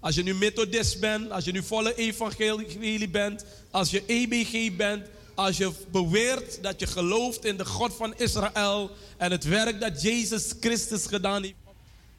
als 0.00 0.14
je 0.14 0.22
nu 0.22 0.34
Methodist 0.34 1.00
bent, 1.00 1.30
als 1.30 1.44
je 1.44 1.52
nu 1.52 1.62
volle 1.62 1.94
evangelie 1.94 3.08
bent, 3.08 3.44
als 3.70 3.90
je 3.90 4.02
EBG 4.06 4.76
bent, 4.76 5.06
als 5.34 5.56
je 5.56 5.72
beweert 5.90 6.62
dat 6.62 6.80
je 6.80 6.86
gelooft 6.86 7.44
in 7.44 7.56
de 7.56 7.64
God 7.64 7.94
van 7.94 8.14
Israël 8.16 8.90
en 9.16 9.30
het 9.30 9.44
werk 9.44 9.80
dat 9.80 10.02
Jezus 10.02 10.52
Christus 10.60 11.06
gedaan 11.06 11.42
heeft. 11.42 11.54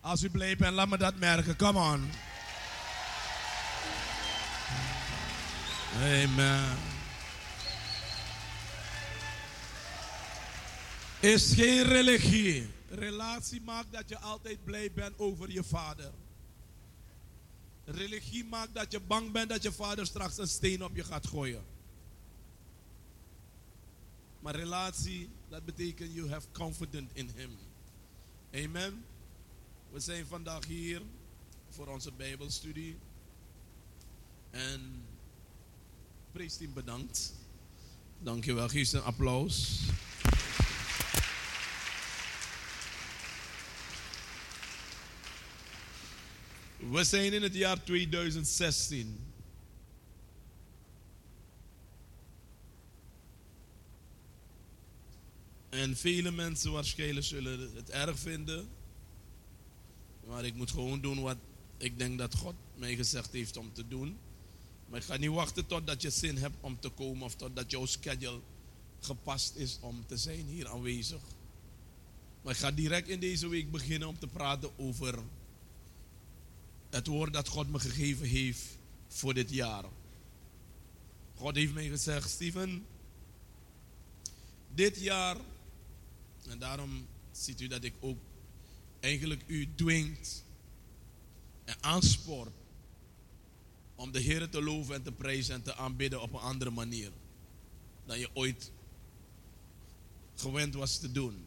Als 0.01 0.23
u 0.23 0.29
blij 0.29 0.55
bent, 0.55 0.73
laat 0.73 0.89
me 0.89 0.97
dat 0.97 1.15
merken. 1.15 1.55
Come 1.55 1.79
on. 1.79 2.09
Amen. 6.01 6.94
Is 11.25 11.53
geen 11.53 11.83
religie. 11.83 12.67
Relatie 12.89 13.61
maakt 13.61 13.91
dat 13.91 14.09
je 14.09 14.19
altijd 14.19 14.63
blij 14.63 14.91
bent 14.91 15.19
over 15.19 15.51
je 15.51 15.63
vader. 15.63 16.11
Religie 17.85 18.45
maakt 18.45 18.73
dat 18.73 18.91
je 18.91 18.99
bang 18.99 19.31
bent 19.31 19.49
dat 19.49 19.63
je 19.63 19.71
vader 19.71 20.05
straks 20.05 20.37
een 20.37 20.47
steen 20.47 20.83
op 20.83 20.95
je 20.95 21.03
gaat 21.03 21.27
gooien. 21.27 21.63
Maar 24.39 24.55
relatie, 24.55 25.29
dat 25.49 25.65
betekent 25.65 26.13
you 26.13 26.29
have 26.29 26.47
confidence 26.51 27.13
in 27.13 27.29
him. 27.35 27.51
Amen. 28.53 29.05
We 29.91 29.99
zijn 29.99 30.25
vandaag 30.25 30.65
hier 30.65 31.01
voor 31.69 31.87
onze 31.87 32.11
Bijbelstudie. 32.11 32.97
En 34.49 35.03
preesteam 36.31 36.73
bedankt. 36.73 37.33
Dankjewel. 38.19 38.69
Geef 38.69 38.93
een 38.93 39.01
applaus. 39.01 39.81
We 46.91 47.03
zijn 47.03 47.33
in 47.33 47.41
het 47.41 47.53
jaar 47.53 47.83
2016. 47.83 49.19
En 55.69 55.97
vele 55.97 56.31
mensen 56.31 56.71
waarschijnlijk 56.71 57.25
zullen 57.25 57.75
het 57.75 57.89
erg 57.89 58.19
vinden. 58.19 58.67
Maar 60.27 60.45
ik 60.45 60.55
moet 60.55 60.71
gewoon 60.71 61.01
doen 61.01 61.21
wat 61.21 61.37
ik 61.77 61.97
denk 61.97 62.17
dat 62.17 62.35
God 62.35 62.55
mij 62.75 62.95
gezegd 62.95 63.31
heeft 63.31 63.57
om 63.57 63.73
te 63.73 63.87
doen. 63.87 64.17
Maar 64.89 64.99
ik 64.99 65.05
ga 65.05 65.17
niet 65.17 65.29
wachten 65.29 65.65
totdat 65.65 66.01
je 66.01 66.09
zin 66.09 66.37
hebt 66.37 66.55
om 66.61 66.79
te 66.79 66.89
komen 66.89 67.23
of 67.23 67.35
totdat 67.35 67.71
jouw 67.71 67.85
schedule 67.85 68.39
gepast 68.99 69.55
is 69.55 69.77
om 69.81 70.03
te 70.07 70.17
zijn 70.17 70.45
hier 70.45 70.67
aanwezig. 70.67 71.21
Maar 72.41 72.53
ik 72.53 72.59
ga 72.59 72.71
direct 72.71 73.07
in 73.07 73.19
deze 73.19 73.47
week 73.47 73.71
beginnen 73.71 74.07
om 74.07 74.19
te 74.19 74.27
praten 74.27 74.69
over 74.77 75.19
het 76.95 77.07
woord 77.07 77.33
dat 77.33 77.47
God 77.47 77.69
me 77.69 77.79
gegeven 77.79 78.27
heeft 78.27 78.77
voor 79.07 79.33
dit 79.33 79.49
jaar. 79.49 79.83
God 81.35 81.55
heeft 81.55 81.73
mij 81.73 81.87
gezegd, 81.87 82.29
Steven, 82.29 82.85
dit 84.73 84.97
jaar, 84.99 85.37
en 86.47 86.59
daarom 86.59 87.07
ziet 87.31 87.61
u 87.61 87.67
dat 87.67 87.83
ik 87.83 87.93
ook 87.99 88.17
eigenlijk 88.99 89.43
u 89.47 89.75
dwingt 89.75 90.43
en 91.65 91.75
aanspoort 91.81 92.53
om 93.95 94.11
de 94.11 94.19
Heer 94.19 94.49
te 94.49 94.61
loven 94.61 94.95
en 94.95 95.03
te 95.03 95.11
prijzen 95.11 95.55
en 95.55 95.61
te 95.61 95.75
aanbidden 95.75 96.21
op 96.21 96.33
een 96.33 96.39
andere 96.39 96.71
manier 96.71 97.11
dan 98.05 98.19
je 98.19 98.29
ooit 98.33 98.71
gewend 100.35 100.73
was 100.73 100.97
te 100.97 101.11
doen. 101.11 101.45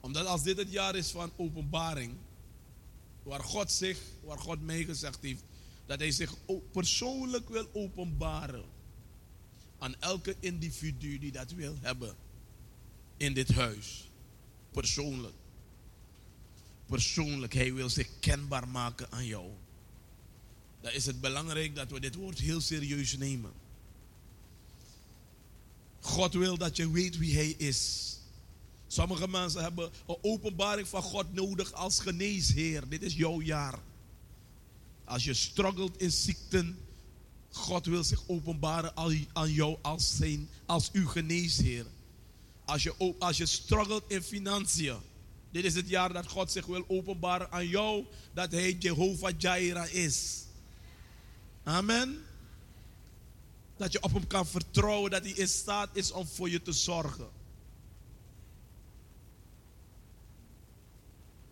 Omdat 0.00 0.26
als 0.26 0.42
dit 0.42 0.56
het 0.56 0.70
jaar 0.70 0.94
is 0.94 1.10
van 1.10 1.32
openbaring, 1.36 2.16
waar 3.24 3.42
God 3.42 3.72
zich, 3.72 3.98
waar 4.22 4.38
God 4.38 4.62
mij 4.62 4.84
gezegd 4.84 5.22
heeft, 5.22 5.42
dat 5.86 5.98
hij 5.98 6.10
zich 6.10 6.34
persoonlijk 6.72 7.48
wil 7.48 7.68
openbaren 7.72 8.64
aan 9.78 10.00
elke 10.00 10.36
individu 10.40 11.18
die 11.18 11.32
dat 11.32 11.50
wil 11.50 11.76
hebben 11.80 12.16
in 13.16 13.34
dit 13.34 13.52
huis. 13.52 14.10
Persoonlijk. 14.70 15.34
Persoonlijk, 16.86 17.54
hij 17.54 17.74
wil 17.74 17.88
zich 17.88 18.08
kenbaar 18.20 18.68
maken 18.68 19.12
aan 19.12 19.26
jou. 19.26 19.50
Dan 20.80 20.92
is 20.92 21.06
het 21.06 21.20
belangrijk 21.20 21.74
dat 21.74 21.90
we 21.90 22.00
dit 22.00 22.14
woord 22.14 22.38
heel 22.38 22.60
serieus 22.60 23.16
nemen. 23.16 23.52
God 26.00 26.32
wil 26.32 26.58
dat 26.58 26.76
je 26.76 26.90
weet 26.90 27.18
wie 27.18 27.34
hij 27.34 27.48
is. 27.48 28.13
Sommige 28.94 29.28
mensen 29.28 29.62
hebben 29.62 29.90
een 30.06 30.18
openbaring 30.22 30.88
van 30.88 31.02
God 31.02 31.32
nodig 31.32 31.72
als 31.72 32.00
geneesheer. 32.00 32.88
Dit 32.88 33.02
is 33.02 33.14
jouw 33.14 33.40
jaar. 33.40 33.78
Als 35.04 35.24
je 35.24 35.34
struggelt 35.34 36.00
in 36.00 36.10
ziekten, 36.10 36.78
God 37.50 37.86
wil 37.86 38.04
zich 38.04 38.22
openbaren 38.26 38.96
aan- 39.32 39.52
jou 39.52 39.78
als, 39.82 40.16
zijn, 40.16 40.48
als 40.66 40.90
uw 40.92 41.06
geneesheer. 41.06 41.86
Als 42.64 42.82
je, 42.82 43.14
als 43.18 43.36
je 43.36 43.46
struggelt 43.46 44.04
in 44.06 44.22
financiën, 44.22 44.96
dit 45.50 45.64
is 45.64 45.74
het 45.74 45.88
jaar 45.88 46.12
dat 46.12 46.26
God 46.26 46.52
zich 46.52 46.66
wil 46.66 46.84
openbaren 46.88 47.50
aan 47.52 47.68
jou, 47.68 48.04
dat 48.34 48.52
Hij 48.52 48.72
Jehovah 48.72 49.32
Jireh 49.38 49.94
is. 49.94 50.44
Amen. 51.64 52.24
Dat 53.76 53.92
je 53.92 54.02
op 54.02 54.12
Hem 54.12 54.26
kan 54.26 54.46
vertrouwen, 54.46 55.10
dat 55.10 55.22
Hij 55.22 55.32
in 55.32 55.48
staat 55.48 55.88
is 55.92 56.10
om 56.12 56.26
voor 56.26 56.50
je 56.50 56.62
te 56.62 56.72
zorgen. 56.72 57.42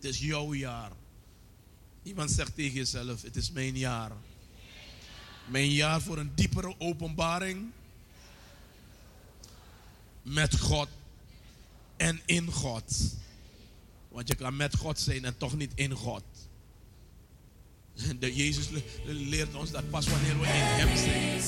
Het 0.03 0.13
is 0.13 0.19
jouw 0.19 0.53
jaar. 0.53 0.91
Iemand 2.03 2.31
zegt 2.31 2.55
tegen 2.55 2.73
jezelf, 2.73 3.21
het 3.21 3.35
is 3.35 3.51
mijn 3.51 3.77
jaar. 3.77 4.11
Mijn 5.47 5.69
jaar 5.69 6.01
voor 6.01 6.17
een 6.17 6.31
diepere 6.35 6.75
openbaring 6.77 7.71
met 10.21 10.59
God 10.59 10.87
en 11.97 12.21
in 12.25 12.51
God. 12.51 13.15
Want 14.09 14.27
je 14.27 14.35
kan 14.35 14.55
met 14.55 14.75
God 14.75 14.99
zijn 14.99 15.25
en 15.25 15.37
toch 15.37 15.55
niet 15.55 15.71
in 15.75 15.91
God. 15.91 16.23
De 18.19 18.35
Jezus 18.35 18.69
le- 18.69 18.83
leert 19.05 19.55
ons 19.55 19.71
dat 19.71 19.89
pas 19.89 20.07
wanneer 20.07 20.39
we 20.39 20.45
in 20.45 20.51
Hem 20.53 20.97
zijn. 20.97 21.41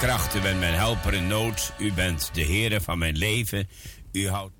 Mijn 0.00 0.08
kracht, 0.08 0.34
u 0.34 0.40
bent 0.40 0.58
mijn 0.58 0.74
helper 0.74 1.14
in 1.14 1.26
nood. 1.26 1.72
U 1.78 1.92
bent 1.92 2.30
de 2.32 2.44
Heere 2.44 2.80
van 2.80 2.98
mijn 2.98 3.16
leven. 3.16 3.68
U 4.12 4.28
houdt 4.28 4.54